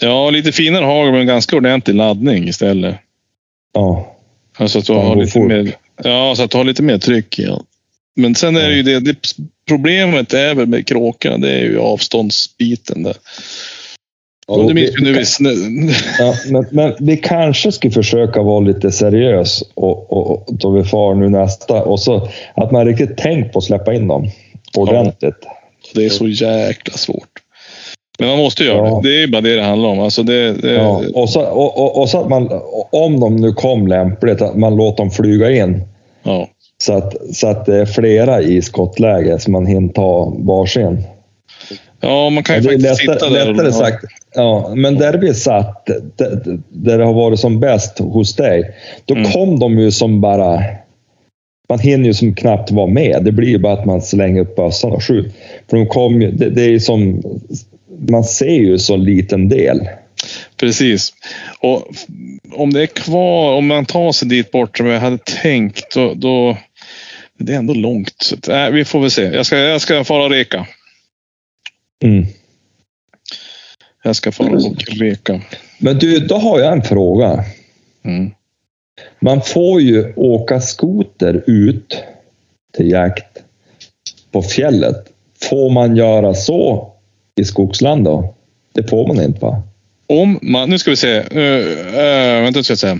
Ja, 0.00 0.30
lite 0.30 0.52
finare 0.52 0.84
hagel 0.84 1.12
men 1.12 1.26
ganska 1.26 1.56
ordentlig 1.56 1.94
laddning 1.94 2.48
istället. 2.48 2.96
Ja. 3.74 4.12
Alltså 4.58 4.78
att 4.78 4.86
du 4.86 4.92
Ja, 4.92 5.02
har 5.02 5.16
lite 5.16 5.32
fort. 5.32 5.48
mer, 5.48 5.72
ja, 6.04 6.34
så 6.36 6.42
att 6.42 6.50
du 6.50 6.56
har 6.56 6.64
lite 6.64 6.82
mer 6.82 6.98
tryck 6.98 7.38
i 7.38 7.42
ja. 7.42 7.62
Men 8.16 8.34
sen 8.34 8.56
är 8.56 8.68
det 8.68 8.74
ju 8.74 8.82
det, 8.82 9.00
det, 9.00 9.16
problemet 9.68 10.32
är 10.34 10.54
väl 10.54 10.66
med 10.66 10.86
kråkorna, 10.86 11.38
det 11.38 11.52
är 11.52 11.64
ju 11.64 11.78
avståndsbiten 11.78 13.02
där. 13.02 13.14
Ja, 14.48 14.56
det 14.56 14.66
vi- 14.68 14.74
minns 14.74 14.90
vi 15.00 15.02
nu 15.12 15.20
i 15.20 15.24
snö. 15.24 15.50
Ja, 16.18 16.34
men, 16.50 16.66
men 16.70 16.92
vi 17.00 17.16
kanske 17.16 17.72
skulle 17.72 17.92
försöka 17.92 18.42
vara 18.42 18.60
lite 18.60 18.92
seriös 18.92 19.62
och, 19.74 20.12
och, 20.12 20.44
då 20.48 20.70
vi 20.70 20.84
far 20.84 21.14
nu 21.14 21.28
nästa. 21.28 21.82
Och 21.82 22.00
så 22.00 22.28
att 22.54 22.70
man 22.72 22.86
riktigt 22.86 23.16
tänkt 23.16 23.52
på 23.52 23.58
att 23.58 23.64
släppa 23.64 23.94
in 23.94 24.08
dem 24.08 24.28
ordentligt. 24.76 25.46
Det 25.94 26.04
är 26.04 26.08
så 26.10 26.28
jäkla 26.28 26.94
svårt. 26.94 27.28
Men 28.18 28.28
man 28.28 28.38
måste 28.38 28.64
göra 28.64 28.88
Ja. 28.88 29.00
det. 29.02 29.08
Det 29.08 29.22
är 29.22 29.28
bara 29.28 29.40
det 29.40 29.56
det 29.56 29.62
handlar 29.62 29.88
om. 29.88 30.00
Alltså 30.00 30.22
det, 30.22 30.52
det, 30.52 30.72
Ja, 30.72 31.02
och, 31.14 31.30
så, 31.30 31.40
och, 31.46 31.78
och, 31.78 32.00
och 32.00 32.08
så 32.08 32.20
att 32.20 32.28
man, 32.28 32.48
om 32.92 33.20
de 33.20 33.36
nu 33.36 33.52
kom 33.52 33.86
lämpligt, 33.86 34.42
att 34.42 34.54
man 34.56 34.76
låter 34.76 34.96
dem 34.98 35.10
flyga 35.10 35.50
in. 35.50 35.82
ja. 36.22 36.48
Så 36.78 36.92
att, 36.92 37.14
så 37.36 37.48
att 37.48 37.66
det 37.66 37.76
är 37.80 37.86
flera 37.86 38.40
i 38.42 38.62
skottläge 38.62 39.38
så 39.38 39.50
man 39.50 39.66
hinner 39.66 39.92
ta 39.92 40.32
varsin. 40.38 41.02
Ja, 42.06 42.30
man 42.30 42.44
kan 42.44 42.56
ju 42.56 42.62
faktiskt 42.62 42.82
lättare, 42.82 43.18
sitta 43.18 43.30
där. 43.30 43.52
lättare 43.52 43.72
sagt. 43.72 44.04
Ja, 44.34 44.72
men 44.76 44.94
där 44.98 45.14
vi 45.14 45.34
satt, 45.34 45.86
där, 46.16 46.58
det 46.98 47.04
har 47.04 47.12
varit 47.12 47.40
som 47.40 47.60
bäst 47.60 47.98
hos 47.98 48.36
dig, 48.36 48.70
då 49.04 49.14
Mm. 49.14 49.32
kom 49.32 49.58
de 49.58 49.78
ju 49.78 49.90
som 49.90 50.20
bara 50.20 50.62
man 51.68 51.78
hinner 51.78 52.04
ju 52.06 52.14
som 52.14 52.34
knappt 52.34 52.70
vara 52.70 52.86
med. 52.86 53.24
Det 53.24 53.32
blir 53.32 53.48
ju 53.48 53.58
bara 53.58 53.72
att 53.72 53.86
man 53.86 54.02
slänger 54.02 54.40
upp 54.40 54.56
bössan 54.56 54.92
och 54.92 55.04
skjuter. 55.04 55.32
För 55.70 55.76
de 55.76 55.86
kom 55.86 56.22
ju, 56.22 56.30
det, 56.30 56.50
det 56.50 56.62
är 56.62 56.78
som, 56.78 57.22
man 58.08 58.24
ser 58.24 58.50
ju 58.50 58.78
så 58.78 58.96
liten 58.96 59.48
del. 59.48 59.88
Precis. 60.56 61.12
Och 61.60 61.82
om 62.52 62.72
det 62.72 62.82
är 62.82 62.86
kvar, 62.86 63.52
om 63.54 63.66
man 63.66 63.84
tar 63.84 64.12
sig 64.12 64.28
dit 64.28 64.50
bort 64.50 64.78
som 64.78 64.86
jag 64.86 65.00
hade 65.00 65.18
tänkt, 65.42 65.94
då, 65.94 66.14
då 66.14 66.56
det 67.38 67.52
är 67.52 67.56
ändå 67.56 67.74
långt. 67.74 68.14
Så 68.18 68.52
äh, 68.52 68.70
vi 68.70 68.84
får 68.84 69.00
väl 69.00 69.10
se. 69.10 69.22
Jag 69.22 69.46
ska, 69.46 69.58
jag 69.58 69.80
ska 69.80 70.04
fara 70.04 70.24
och 70.24 70.30
reka. 70.30 70.66
Mm. 72.04 72.26
Jag 74.02 74.16
ska 74.16 74.32
fara 74.32 74.56
och 74.56 74.84
reka. 75.00 75.40
Men 75.78 75.98
du, 75.98 76.18
då 76.18 76.36
har 76.36 76.60
jag 76.60 76.72
en 76.72 76.82
fråga. 76.82 77.44
Mm. 78.02 78.30
Man 79.20 79.42
får 79.42 79.80
ju 79.80 80.12
åka 80.16 80.60
skoter 80.60 81.44
ut 81.46 82.02
till 82.72 82.90
jakt 82.90 83.42
på 84.30 84.42
fjället. 84.42 85.12
Får 85.42 85.70
man 85.70 85.96
göra 85.96 86.34
så 86.34 86.92
i 87.40 87.44
skogsland 87.44 88.04
då? 88.04 88.34
Det 88.72 88.90
får 88.90 89.06
man 89.06 89.22
inte 89.22 89.40
va? 89.40 89.62
Om 90.06 90.38
man, 90.42 90.70
nu 90.70 90.78
ska 90.78 90.90
vi 90.90 90.96
se. 90.96 91.20
Uh, 91.20 91.66
uh, 91.86 92.42
vänta, 92.42 92.62
ska 92.62 92.70
jag 92.70 92.78
säga. 92.78 92.98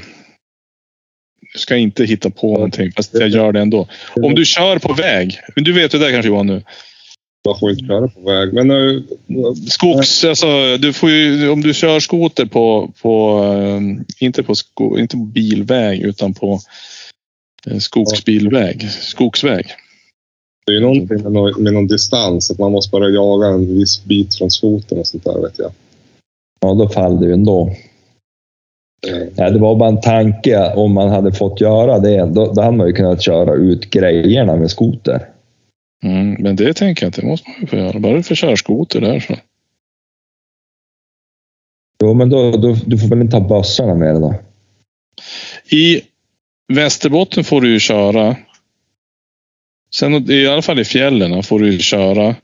Jag 1.53 1.61
ska 1.61 1.77
inte 1.77 2.05
hitta 2.05 2.31
på 2.31 2.53
någonting, 2.53 2.93
fast 2.93 3.15
jag 3.15 3.29
gör 3.29 3.53
det 3.53 3.61
ändå. 3.61 3.89
Om 4.23 4.35
du 4.35 4.45
kör 4.45 4.79
på 4.79 4.93
väg. 4.93 5.41
Du 5.57 5.73
vet 5.73 5.91
det 5.91 5.99
där 5.99 6.11
kanske 6.11 6.29
Johan 6.29 6.47
nu. 6.47 6.63
Man 7.47 7.59
får 7.59 7.71
inte 7.71 7.85
köra 7.85 8.09
på 8.09 8.21
väg. 8.21 8.53
Men 8.53 8.71
eh, 8.71 9.03
Skogs, 9.69 10.25
alltså, 10.25 10.77
du 10.77 10.93
får 10.93 11.11
ju, 11.11 11.49
om 11.49 11.61
du 11.61 11.75
kör 11.75 12.01
skoter 12.01 12.47
på, 12.47 12.93
på 13.03 13.43
eh, 13.55 13.81
inte, 14.27 14.43
på 14.43 14.55
sko, 14.55 14.99
inte 14.99 15.17
på 15.17 15.25
bilväg 15.25 16.01
utan 16.01 16.35
på 16.35 16.61
eh, 17.67 17.79
skogsbilväg, 17.79 18.91
skogsväg. 18.91 19.67
det 20.67 20.73
är 20.73 20.75
ju 20.75 20.81
någonting 20.81 21.23
med 21.23 21.33
någon, 21.33 21.63
med 21.63 21.73
någon 21.73 21.87
distans. 21.87 22.51
Att 22.51 22.59
man 22.59 22.73
måste 22.73 22.91
bara 22.91 23.09
jaga 23.09 23.47
en 23.47 23.79
viss 23.79 24.05
bit 24.05 24.35
från 24.35 24.51
skotern 24.51 24.99
och 24.99 25.07
sånt 25.07 25.25
där 25.25 25.43
vet 25.43 25.59
jag. 25.59 25.73
Ja, 26.61 26.75
då 26.75 26.89
faller 26.89 27.21
det 27.21 27.27
ju 27.27 27.33
ändå. 27.33 27.71
Eh, 29.09 29.29
Ja, 29.37 29.51
det 29.51 29.59
var 29.59 29.77
bara 29.77 29.89
en 29.89 30.01
tanke 30.01 30.73
om 30.75 30.93
man 30.93 31.09
hade 31.09 31.33
fått 31.33 31.61
göra 31.61 31.99
det. 31.99 32.27
Då, 32.27 32.53
då 32.53 32.63
hade 32.63 32.77
man 32.77 32.87
ju 32.87 32.93
kunnat 32.93 33.23
köra 33.23 33.55
ut 33.55 33.91
grejerna 33.91 34.57
med 34.57 34.71
skoter. 34.71 35.36
Mm, 36.03 36.37
men 36.43 36.57
det 36.57 36.75
tänker 36.75 37.03
jag 37.03 37.09
att 37.11 37.17
det 37.17 37.27
måste 37.27 37.51
man 37.51 37.61
ju 37.61 37.67
få 37.67 37.77
göra. 37.77 37.99
Bara 37.99 38.17
du 38.17 38.23
får 38.23 38.35
köra 38.35 38.57
skoter 38.57 39.01
där 39.01 39.21
så. 39.21 39.37
Jo, 42.03 42.15
men 42.15 42.29
då, 42.31 42.51
då, 42.51 42.77
du 42.87 42.99
får 42.99 43.09
väl 43.09 43.21
inte 43.21 43.37
ha 43.37 43.49
bössorna 43.49 43.95
med 43.95 44.15
dig 44.15 44.21
då? 44.21 44.35
I 45.77 46.03
Västerbotten 46.73 47.45
får 47.45 47.61
du 47.61 47.73
ju 47.73 47.81
köra. 47.81 48.37
Sen 49.95 50.31
i 50.31 50.47
alla 50.47 50.63
fall 50.63 50.79
i 50.79 50.85
fjällen 50.85 51.43
får 51.43 51.59
du 51.61 51.73
ju 51.73 51.79
köra. 51.79 52.37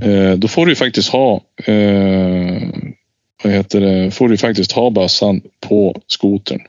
Eh, 0.00 0.32
då 0.32 0.48
får 0.48 0.66
du 0.66 0.72
ju 0.72 0.76
faktiskt 0.76 1.08
ha. 1.08 1.44
Eh, 1.64 2.62
vad 3.42 3.52
heter 3.52 3.80
det? 3.80 4.10
Får 4.10 4.28
du 4.28 4.36
faktiskt 4.36 4.72
ha 4.72 4.90
bössan 4.90 5.40
på 5.60 6.02
skotern. 6.06 6.60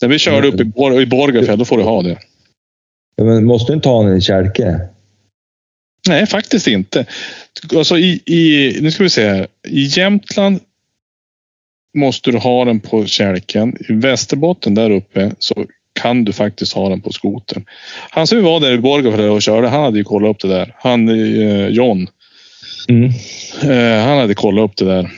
När 0.00 0.08
vi 0.08 0.18
körde 0.18 0.48
upp 0.48 0.60
i, 0.60 0.64
Bor- 0.64 1.00
i 1.00 1.06
Borgafjäll, 1.06 1.58
då 1.58 1.64
får 1.64 1.76
du 1.76 1.82
ha 1.82 2.02
det. 2.02 2.18
Men 3.16 3.44
måste 3.44 3.72
du 3.72 3.76
inte 3.76 3.88
ha 3.88 4.02
den 4.02 4.16
i 4.16 4.20
kälke? 4.20 4.80
Nej, 6.08 6.26
faktiskt 6.26 6.66
inte. 6.66 7.06
Alltså 7.76 7.98
i, 7.98 8.20
i, 8.26 8.78
nu 8.80 8.90
ska 8.90 9.02
vi 9.02 9.10
se 9.10 9.28
här. 9.28 9.46
I 9.68 9.82
Jämtland 9.84 10.60
måste 11.96 12.30
du 12.30 12.38
ha 12.38 12.64
den 12.64 12.80
på 12.80 13.06
kälken. 13.06 13.76
I 13.88 13.92
Västerbotten 13.92 14.74
där 14.74 14.90
uppe 14.90 15.32
så 15.38 15.66
kan 16.00 16.24
du 16.24 16.32
faktiskt 16.32 16.72
ha 16.72 16.88
den 16.88 17.00
på 17.00 17.12
skotern. 17.12 17.64
Han 18.10 18.26
som 18.26 18.42
var 18.42 18.60
där 18.60 18.72
i 18.72 18.78
Borgafjäll 18.78 19.30
och 19.30 19.42
körde, 19.42 19.68
han 19.68 19.82
hade 19.82 19.98
ju 19.98 20.04
kollat 20.04 20.30
upp 20.30 20.40
det 20.40 20.48
där. 20.48 20.74
Han, 20.78 21.08
eh, 21.08 21.68
John, 21.68 22.06
Mm. 22.88 23.10
eh, 23.62 24.06
han 24.06 24.18
hade 24.18 24.34
kollat 24.34 24.70
upp 24.70 24.76
det 24.76 24.84
där. 24.84 25.10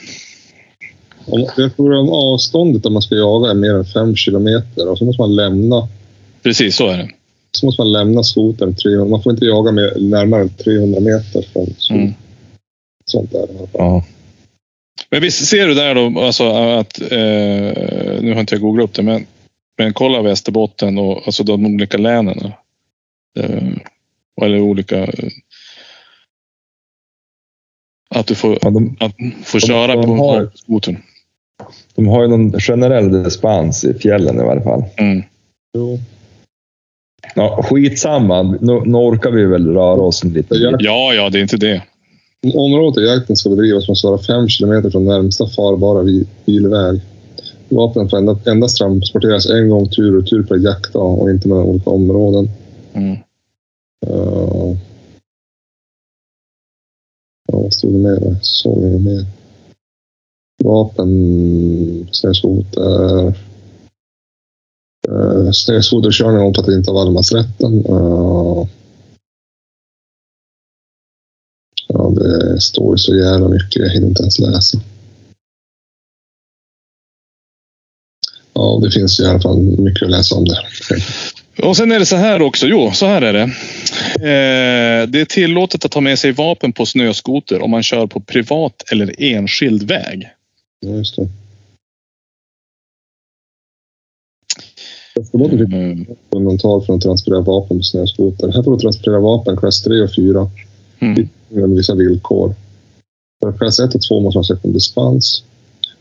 jag 1.57 1.77
tror 1.77 2.03
att 2.05 2.11
avståndet 2.11 2.87
om 2.87 2.93
man 2.93 3.03
ska 3.03 3.15
jaga 3.15 3.51
är 3.51 3.55
mer 3.55 3.75
än 3.75 3.85
fem 3.85 4.17
kilometer 4.17 4.89
och 4.89 4.99
så 4.99 5.05
måste 5.05 5.23
man 5.23 5.37
lämna 5.37 5.89
Precis, 6.43 6.77
så 6.77 6.89
är 6.89 6.99
det. 6.99 7.09
Så 7.57 7.67
måste 7.67 7.81
man 7.83 7.93
lämna 7.93 8.23
skotern 8.23 8.75
300. 8.75 9.05
Man 9.11 9.23
får 9.23 9.33
inte 9.33 9.45
jaga 9.45 9.73
med, 9.73 10.03
närmare 10.03 10.43
än 10.43 10.49
300 10.49 11.01
meter 11.01 11.43
från 11.53 11.67
skotern. 11.79 12.01
Mm. 12.01 12.15
Sånt 13.05 13.33
där. 13.33 13.47
Ja. 13.73 14.05
Men 15.11 15.21
visst 15.23 15.47
ser 15.47 15.67
du 15.67 15.75
där 15.75 15.95
då, 15.95 16.21
alltså 16.21 16.45
att, 16.53 17.01
eh, 17.01 18.21
nu 18.23 18.33
har 18.33 18.41
inte 18.41 18.55
jag 18.55 18.63
googlat 18.63 18.85
upp 18.85 18.95
det, 18.95 19.03
men, 19.03 19.27
men 19.79 19.93
kolla 19.93 20.23
Västerbotten 20.23 20.99
och 20.99 21.23
alltså 21.27 21.43
de 21.45 21.67
olika 21.67 21.99
länen. 21.99 22.39
Eh, 23.39 23.73
eller 24.43 24.61
olika... 24.61 24.97
eh, 25.05 25.29
Att 28.15 28.27
du 28.27 28.35
får, 28.35 28.59
Ja, 28.63 28.71
de, 28.71 28.97
att 29.01 29.13
få 29.45 29.61
köra 29.61 29.95
de 29.97 30.05
på 30.05 30.15
har- 30.17 30.51
skotern. 30.55 30.97
de 31.95 32.07
har 32.09 32.23
ju 32.23 32.29
någon 32.29 32.61
generell 32.61 33.23
dispens 33.23 33.85
i 33.85 33.95
fjällen 33.95 34.41
i 34.41 34.43
varje 34.45 34.63
fall. 34.63 34.85
Mm. 34.97 35.23
Jo. 35.77 35.99
Ja, 37.35 37.63
skitsamma, 37.63 38.43
nu, 38.43 38.83
nu 38.85 38.99
orkar 38.99 39.31
vi 39.31 39.45
väl 39.45 39.75
röra 39.75 40.01
oss 40.01 40.25
en 40.25 40.33
liten 40.33 40.59
Ja. 40.61 41.15
Ja, 41.15 41.31
det 41.31 41.39
är 41.39 41.43
inte 41.43 41.57
det. 41.57 41.83
Området 42.55 42.95
där 42.95 43.15
jakten 43.15 43.37
ska 43.37 43.51
bedrivas 43.51 43.89
måste 43.89 44.07
vara 44.07 44.19
fem 44.19 44.49
kilometer 44.49 44.91
från 44.91 45.05
närmsta 45.05 45.47
farbara 45.47 46.05
bilväg. 46.45 47.01
Vapnen 47.69 48.09
får 48.09 48.19
endast, 48.19 48.47
endast 48.47 48.79
transporteras 48.79 49.51
en 49.51 49.69
gång 49.69 49.89
tur 49.89 50.19
och 50.19 50.27
tur 50.27 50.43
per 50.43 50.57
jaktdag 50.57 51.23
och 51.23 51.31
inte 51.31 51.49
mellan 51.49 51.65
olika 51.65 51.91
områden. 51.91 52.49
Mm. 52.93 53.13
Uh, 54.07 54.77
ja, 57.49 57.59
vad 57.59 57.73
stod 57.73 57.93
det 57.93 57.99
mer? 57.99 58.37
Såg 58.43 58.83
jag 58.83 59.01
mer? 59.01 59.25
Vapen, 60.65 62.09
snöskoter. 62.11 63.35
Uh, 65.09 65.51
snöskoterkörning 65.51 66.43
omfattar 66.43 66.73
inte 66.73 66.91
av 66.91 66.97
allemansrätten. 66.97 67.87
Uh, 67.87 68.67
ja, 71.89 72.13
det 72.17 72.61
står 72.61 72.95
ju 72.95 72.99
så 72.99 73.17
jävla 73.17 73.49
mycket. 73.49 73.77
Jag 73.77 73.89
hinner 73.91 74.09
inte 74.09 74.23
ens 74.23 74.39
läsa. 74.39 74.79
Ja, 78.53 78.81
det 78.83 78.91
finns 78.91 79.21
i 79.21 79.27
alla 79.27 79.41
fall 79.41 79.59
mycket 79.59 80.03
att 80.03 80.11
läsa 80.11 80.35
om 80.35 80.45
det. 80.45 80.59
Och 81.63 81.77
sen 81.77 81.93
är 81.93 81.99
det 81.99 82.07
så 82.07 82.17
här 82.17 82.43
också. 82.43 82.67
Jo, 82.67 82.93
så 82.93 83.07
här 83.07 83.23
är 83.23 83.33
det. 83.33 83.43
Eh, 84.15 85.09
det 85.09 85.21
är 85.21 85.25
tillåtet 85.25 85.85
att 85.85 85.91
ta 85.91 86.01
med 86.01 86.19
sig 86.19 86.33
vapen 86.33 86.73
på 86.73 86.87
snöskoter 86.87 87.63
om 87.63 87.71
man 87.71 87.83
kör 87.83 88.07
på 88.07 88.21
privat 88.21 88.83
eller 88.93 89.15
enskild 89.19 89.83
väg. 89.83 90.29
Ja, 90.81 90.91
just 90.91 91.17
det. 91.17 91.29
Västerbotten 95.17 95.59
fick 95.59 95.69
Mm. 95.69 96.07
undantag 96.31 96.87
från 96.87 96.97
att 96.97 97.03
transportera 97.03 97.41
vapen 97.41 97.79
på 97.79 97.83
snöskoter. 97.85 98.53
Här 98.53 98.63
får 98.63 98.73
du 98.73 98.79
transportera 98.79 99.21
vapen 99.21 99.57
klass 99.57 99.83
3 99.83 100.03
och 100.03 100.15
4 100.15 100.51
Mm. 100.99 101.29
med 101.49 101.71
vissa 101.71 101.95
villkor. 101.95 102.55
För 103.43 103.53
klass 103.53 103.81
1 103.81 103.95
och 103.95 104.03
2 104.03 104.21
måste 104.21 104.39
man 104.39 104.45
söka 104.45 104.69
dispens. 104.69 105.45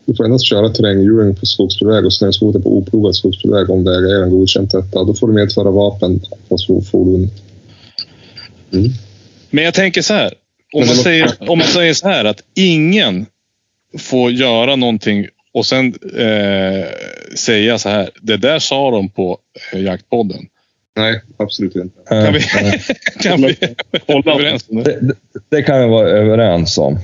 Du 0.05 0.15
får 0.15 0.25
endast 0.25 0.45
köra 0.45 0.69
terränghjuling 0.69 1.35
på 1.35 1.45
skogsbilväg 1.45 2.05
och 2.05 2.13
snöskoter 2.13 2.59
på 2.59 2.77
oplogad 2.77 3.15
skogsbilväg 3.15 3.69
om 3.69 3.83
vägägaren 3.83 4.29
godkänt 4.29 4.71
detta. 4.71 5.03
Då 5.03 5.13
får 5.13 5.27
du 5.27 5.33
medföra 5.33 5.71
vapen 5.71 6.19
på 6.49 6.57
fordonet. 6.91 7.31
Men 9.49 9.63
jag 9.63 9.73
tänker 9.73 10.01
så 10.01 10.13
här. 10.13 10.33
Om 10.73 10.79
man, 10.79 10.95
säger, 10.95 11.33
om 11.49 11.57
man 11.57 11.67
säger 11.67 11.93
så 11.93 12.07
här 12.07 12.25
att 12.25 12.43
ingen 12.53 13.25
får 13.97 14.31
göra 14.31 14.75
någonting 14.75 15.27
och 15.55 15.65
sen 15.65 15.93
eh, 16.17 16.85
säga 17.35 17.77
så 17.77 17.89
här. 17.89 18.09
Det 18.21 18.37
där 18.37 18.59
sa 18.59 18.91
de 18.91 19.09
på 19.09 19.37
eh, 19.73 19.81
jaktpodden. 19.81 20.45
Nej, 20.95 21.21
absolut 21.37 21.75
inte. 21.75 21.99
Kan 22.09 22.33
vi, 22.33 22.39
Eh, 22.39 22.73
kan 23.21 23.41
vi 23.41 23.57
hålla 24.07 24.33
överens 24.33 24.69
om 24.69 24.83
det? 24.83 24.99
det, 25.01 25.15
det, 25.49 25.63
kan 25.63 25.79
vi 25.81 25.87
vara 25.87 26.07
överens 26.09 26.77
om. 26.77 26.99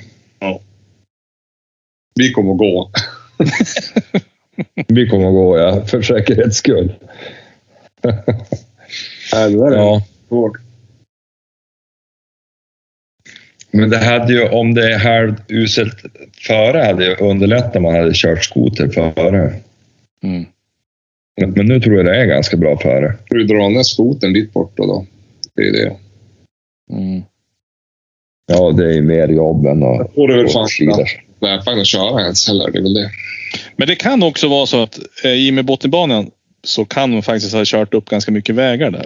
Vi 2.16 2.32
kommer 2.32 2.52
att 2.52 2.58
gå. 2.58 2.92
Vi 4.88 5.08
kommer 5.10 5.28
att 5.28 5.34
gå, 5.34 5.58
ja, 5.58 5.86
för 5.86 6.02
säkerhets 6.02 6.58
skull. 6.58 6.94
Det 8.02 8.24
där 9.32 9.72
är 9.72 9.76
Ja. 9.78 10.04
svårt. 10.30 10.58
Men 13.72 13.90
det 13.90 13.98
hade 13.98 14.34
ju, 14.34 14.50
om 14.50 14.74
det 14.74 14.94
är 14.94 15.00
halvuselt 15.00 15.96
före, 16.48 16.78
hade 16.78 17.06
ju 17.06 17.16
underlättat 17.16 17.76
om 17.76 17.84
man 17.84 17.96
hade 17.96 18.12
kört 18.14 18.44
skoter 18.44 18.88
före. 18.88 19.54
Mm. 20.24 20.46
Men, 21.42 21.66
nu 21.66 21.80
tror 21.80 21.96
jag 21.96 22.06
det 22.06 22.16
är 22.16 22.26
ganska 22.26 22.58
bra 22.58 22.78
före. 22.78 23.14
Får 23.28 23.36
du 23.36 23.44
dra 23.44 23.70
ner 23.70 23.84
skotern 23.84 24.34
dit 24.34 24.54
borta 24.54 24.84
då? 24.84 25.06
Det 25.56 25.62
är 25.62 25.72
det. 25.72 25.96
Mm. 26.92 27.24
Ja, 28.48 28.72
det 28.72 28.86
är 28.86 28.94
ju 28.94 29.02
mer 29.02 29.28
jobb 29.28 29.66
än 29.66 29.84
att 29.84 30.14
får 30.16 30.28
du 30.28 30.36
väl 30.36 30.46
gå 30.46 30.52
fan 30.52 30.68
skidor. 30.68 31.08
Nej, 31.40 31.62
fan 31.62 31.80
att 31.80 31.88
köra 31.88 32.22
ens 32.22 32.48
heller. 32.48 32.72
Det 32.72 32.80
är 32.80 32.84
väl 32.84 32.94
det. 32.94 33.12
Men 33.76 33.88
det 33.88 33.96
kan 33.96 34.24
också 34.24 34.48
vara 34.48 34.66
så 34.66 34.84
att 34.84 35.00
eh, 35.24 35.32
i 35.32 35.50
och 35.50 35.54
med 35.54 35.66
Bottenbanan 35.66 36.32
så 36.64 36.86
kan 36.86 37.12
man 37.12 37.24
faktiskt 37.24 37.54
ha 37.54 37.64
kört 37.66 37.94
upp 37.94 38.10
ganska 38.10 38.32
mycket 38.32 38.56
vägar 38.56 38.92
där. 38.92 39.06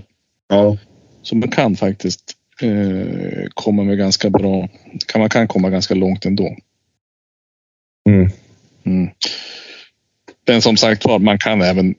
Ja. 0.49 0.77
Så 1.21 1.35
man 1.35 1.51
kan 1.51 1.75
faktiskt 1.75 2.34
eh, 2.61 3.47
komma 3.53 3.83
med 3.83 3.97
ganska 3.97 4.29
bra, 4.29 4.69
kan, 5.07 5.21
man 5.21 5.29
kan 5.29 5.47
komma 5.47 5.69
ganska 5.69 5.93
långt 5.93 6.25
ändå. 6.25 6.55
Mm. 8.09 8.29
Mm. 8.85 9.09
Men 10.47 10.61
som 10.61 10.77
sagt 10.77 11.05
var, 11.05 11.19
man 11.19 11.37
kan 11.37 11.61
även 11.61 11.95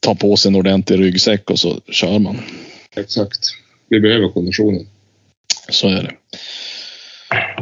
ta 0.00 0.14
på 0.14 0.36
sig 0.36 0.48
en 0.48 0.56
ordentlig 0.56 1.00
ryggsäck 1.00 1.50
och 1.50 1.58
så 1.58 1.80
kör 1.88 2.18
man. 2.18 2.38
Exakt. 2.96 3.38
Vi 3.88 4.00
behöver 4.00 4.28
konditionen. 4.28 4.86
Så 5.68 5.88
är 5.88 6.02
det. 6.02 6.12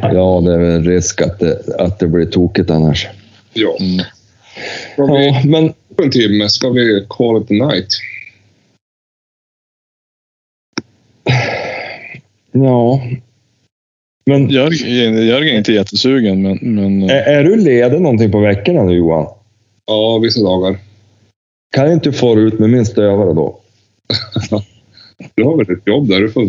Ja, 0.03 0.41
det 0.45 0.55
är 0.55 0.59
väl 0.59 0.85
risk 0.85 1.21
att 1.21 1.39
det, 1.39 1.75
att 1.79 1.99
det 1.99 2.09
blir 2.09 2.27
tokigt 2.27 2.71
annars. 2.71 3.09
Ja. 3.53 3.77
Mm. 3.81 4.05
Ska 4.93 5.05
vi 5.05 5.27
Ja, 5.27 5.43
men 5.45 5.73
på 5.97 6.03
en 6.03 6.11
timme? 6.11 6.49
Ska 6.49 6.71
vi 6.71 7.07
call 7.09 7.43
it 7.43 7.51
a 7.51 7.67
night? 7.67 7.89
Ja. 12.65 13.01
Men 14.27 14.49
Jörgen, 14.49 15.27
Jörgen 15.27 15.55
är 15.55 15.59
inte 15.59 15.73
jättesugen, 15.73 16.43
men, 16.43 16.59
men 16.63 17.11
är, 17.11 17.23
är 17.23 17.45
du 17.45 17.57
ledig 17.57 18.01
någonting 18.01 18.33
på 18.33 18.41
veckorna 18.41 18.83
nu 18.83 18.93
Johan? 18.93 19.27
Ja, 19.87 20.19
vissa 20.19 20.43
dagar. 20.43 20.77
Kan 21.75 21.93
inte 21.93 22.13
få 22.13 22.39
ut 22.39 22.59
med 22.59 22.71
min 22.71 22.87
stövare 22.87 23.35
då? 23.35 23.61
Du 25.35 25.45
har 25.45 25.57
väl 25.57 25.77
ett 25.77 25.87
jobb 25.87 26.09
där 26.09 26.21
du 26.21 26.31
får 26.31 26.49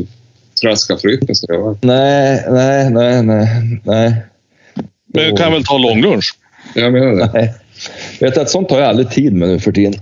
traska 0.62 0.97
fritt 0.97 1.28
med 1.28 1.38
stövaren? 1.38 1.78
Nej, 1.82 2.45
nej, 2.49 2.89
nej, 2.89 3.24
nej, 3.24 3.80
nej. 3.84 4.16
men 5.07 5.36
kan 5.38 5.51
väl 5.51 5.64
ta 5.64 5.78
långlunch? 5.78 6.36
Jag 6.76 6.93
menar 6.93 7.12
det. 7.12 7.32
Nej. 7.34 7.53
Vet 8.20 8.34
du 8.34 8.41
att 8.41 8.49
sånt 8.49 8.72
har 8.72 8.80
jag 8.80 8.89
aldrig 8.89 9.10
tid 9.10 9.34
med 9.34 9.49
nu 9.49 9.60
för 9.60 9.72
tiden. 9.72 9.93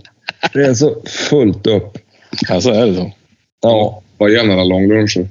Det 0.53 0.65
är 0.65 0.73
så 0.73 1.01
fullt 1.05 1.67
upp. 1.67 1.97
Ja, 2.49 2.61
så 2.61 2.71
är 2.71 2.87
det 2.87 2.95
så. 2.95 3.11
Ja, 3.61 4.01
Vad 4.17 4.29
igen 4.29 4.51
alla 4.51 4.63
långluncher? 4.63 5.27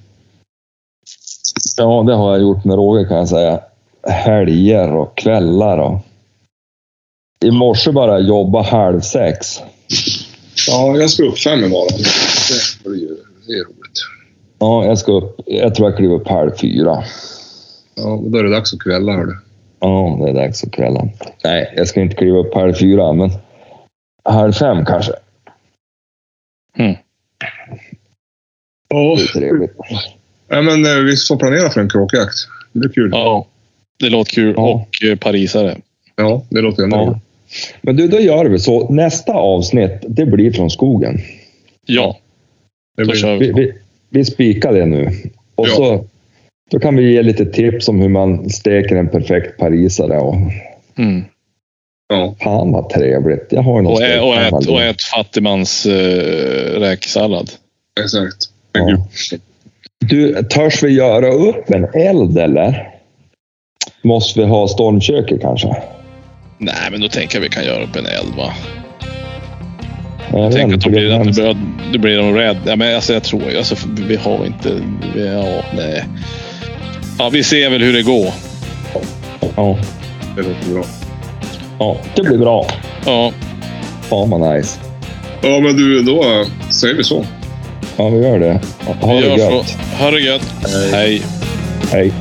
Ja, 1.77 2.03
det 2.07 2.15
har 2.15 2.33
jag 2.33 2.43
gjort 2.43 2.65
med 2.65 2.77
råge 2.77 3.05
kan 3.05 3.17
jag 3.17 3.29
säga. 3.29 3.61
Helger 4.09 4.93
och 4.93 5.17
kvällar 5.17 5.79
och... 5.79 5.99
I 7.45 7.51
morse 7.51 7.93
bara 7.93 8.19
jobba 8.19 8.63
halv 8.63 9.01
sex. 9.01 9.63
Ja, 10.69 10.97
jag 10.97 11.11
ska 11.11 11.23
upp 11.23 11.39
fem 11.39 11.65
imorgon. 11.65 11.99
Det 12.85 12.89
blir 12.91 13.09
det 13.47 13.53
är 13.53 13.65
roligt. 13.65 13.99
Ja, 14.59 14.85
jag 14.85 14.99
ska 14.99 15.13
upp. 15.13 15.41
Jag 15.47 15.75
tror 15.75 15.89
jag 15.89 15.97
kliver 15.97 16.15
upp 16.15 16.29
halv 16.29 16.51
fyra. 16.57 17.05
Ja, 17.95 18.13
och 18.13 18.31
då 18.31 18.39
är 18.39 18.43
det 18.43 18.51
dags 18.51 18.75
att 18.75 18.81
kvälla. 18.81 19.13
Hördu. 19.13 19.33
Ja, 19.81 20.19
det 20.25 20.31
är 20.31 20.35
dags 20.35 20.61
för 20.61 20.71
kvällen. 20.71 21.11
Nej, 21.45 21.75
jag 21.77 21.89
ska 21.89 22.01
inte 22.01 22.17
kliva 22.17 22.39
upp 22.39 22.55
halv 22.55 22.75
fyra, 22.75 23.13
men 23.13 23.31
halv 24.25 24.53
fem 24.53 24.85
kanske. 24.85 25.13
Mm. 26.79 26.97
Ja, 28.89 29.17
Det 29.17 29.23
är 29.23 29.41
trevligt. 29.41 29.77
Ja, 30.49 30.63
men 30.63 30.85
eh, 30.85 30.93
vi 31.05 31.17
får 31.17 31.37
planera 31.37 31.71
för 31.71 31.81
en 31.81 31.89
kråkjakt. 31.91 32.35
Det 32.73 32.79
blir 32.79 32.89
kul. 32.91 33.11
Ja, 33.13 33.19
Ja, 33.19 33.47
det 34.07 34.11
låter 34.11 34.33
kul. 34.33 34.55
Ja. 34.57 34.63
Och 34.63 35.09
eh, 35.09 35.17
parisare. 35.17 35.77
det 36.51 36.61
låter 36.61 36.83
ändå 36.83 36.97
Ja. 36.97 37.21
Men 37.83 37.97
du, 37.97 38.09
då 38.09 38.21
gör 38.21 38.45
vi 38.45 38.59
så. 38.59 38.89
Nästa 38.93 39.33
avsnitt, 39.33 39.93
det 40.09 40.27
blir 40.27 40.53
från 40.53 40.71
skogen. 40.71 41.19
Ja, 41.87 42.19
Det 42.97 43.03
då 43.05 43.11
blir, 43.11 43.21
kör 43.21 43.37
Vi, 43.37 43.47
vi. 43.47 43.53
vi, 43.53 43.73
vi 44.11 44.25
spikar 44.25 44.73
det 44.73 44.87
nu. 44.87 45.11
Och 45.55 45.67
Ja. 45.69 45.75
så 45.75 46.05
då 46.71 46.79
kan 46.79 46.97
vi 46.97 47.13
ge 47.13 47.23
lite 47.23 47.47
tips 47.47 47.89
om 47.89 48.01
hur 48.01 48.09
man 48.09 48.51
steker 48.51 48.97
en 48.97 49.09
perfekt 49.09 49.59
parisare. 49.59 50.19
Och, 50.19 50.37
Mm. 50.99 51.25
ja. 52.09 52.35
fan 52.41 52.73
vad 52.73 52.89
trevligt. 52.91 53.47
Jag 53.51 53.63
har 53.63 53.81
ju 53.83 53.87
Och, 53.89 54.03
ä, 54.03 54.21
och, 54.21 54.37
ät, 54.37 54.69
och 54.69 54.83
ät 54.83 55.03
fattigmans 55.03 55.87
äh, 55.87 56.81
räksallad. 56.81 57.51
Exakt. 58.01 58.37
Ja. 58.73 59.07
Du, 60.05 60.43
törs 60.43 60.83
vi 60.83 60.89
göra 60.91 61.29
upp 61.33 61.71
en 61.71 61.85
eld 61.95 62.39
eller? 62.39 62.89
Måste 64.03 64.41
vi 64.41 64.47
ha 64.47 64.69
stormköket 64.69 65.41
kanske? 65.41 65.69
Nej, 66.59 66.75
men 66.91 67.01
då 67.01 67.09
tänker 67.09 67.37
jag 67.37 67.43
vi 67.43 67.49
kan 67.49 67.65
göra 67.65 67.83
upp 67.85 67.97
en 67.97 68.07
eld 68.07 68.35
va? 68.37 68.53
Jag 70.33 70.43
vet 70.49 70.53
Tänk 70.57 70.75
att 70.75 70.81
då 70.81 70.91
blir, 70.91 71.11
att 71.13 71.19
hemskt. 71.19 71.41
det 71.93 71.99
blir, 71.99 72.17
de 72.19 72.35
rädd. 72.35 72.57
Ja, 72.67 72.77
men 72.77 72.95
alltså, 72.95 73.13
jag 73.13 73.23
tror 73.25 73.43
ju, 73.51 73.59
alltså, 73.59 73.77
vi 74.09 74.17
har 74.17 74.47
inte... 74.47 74.81
Vi, 75.15 75.27
ja, 75.27 75.63
nej. 75.77 76.05
Ja, 77.19 77.29
vi 77.29 77.45
ser 77.45 77.71
väl 77.71 77.83
hur 77.83 77.93
det 77.93 78.03
går. 78.03 78.29
Ja, 79.57 79.79
Det 80.37 80.43
låter 80.43 80.73
bra. 80.75 80.85
ja, 81.79 81.97
det 82.17 82.23
blir 82.23 82.39
bra. 82.39 82.67
Ja, 83.07 83.33
Fan 84.03 84.31
vad 84.31 84.55
nice. 84.57 84.81
Ja, 85.43 85.61
men 85.61 85.77
du, 85.77 86.03
då 86.03 86.45
säger 86.71 86.95
vi 86.95 87.05
så. 87.05 87.25
Ja, 87.97 88.09
vi 88.09 88.19
gör 88.27 88.39
det. 88.39 88.61
Ha 89.01 89.15
vi 89.15 89.21
det 89.21 89.27
gör 89.27 89.37
gött. 89.37 89.69
så. 89.69 90.03
Ha 90.05 90.11
det 90.11 90.21
gött. 90.21 90.43
Hej. 90.93 91.23
Hej. 91.93 92.13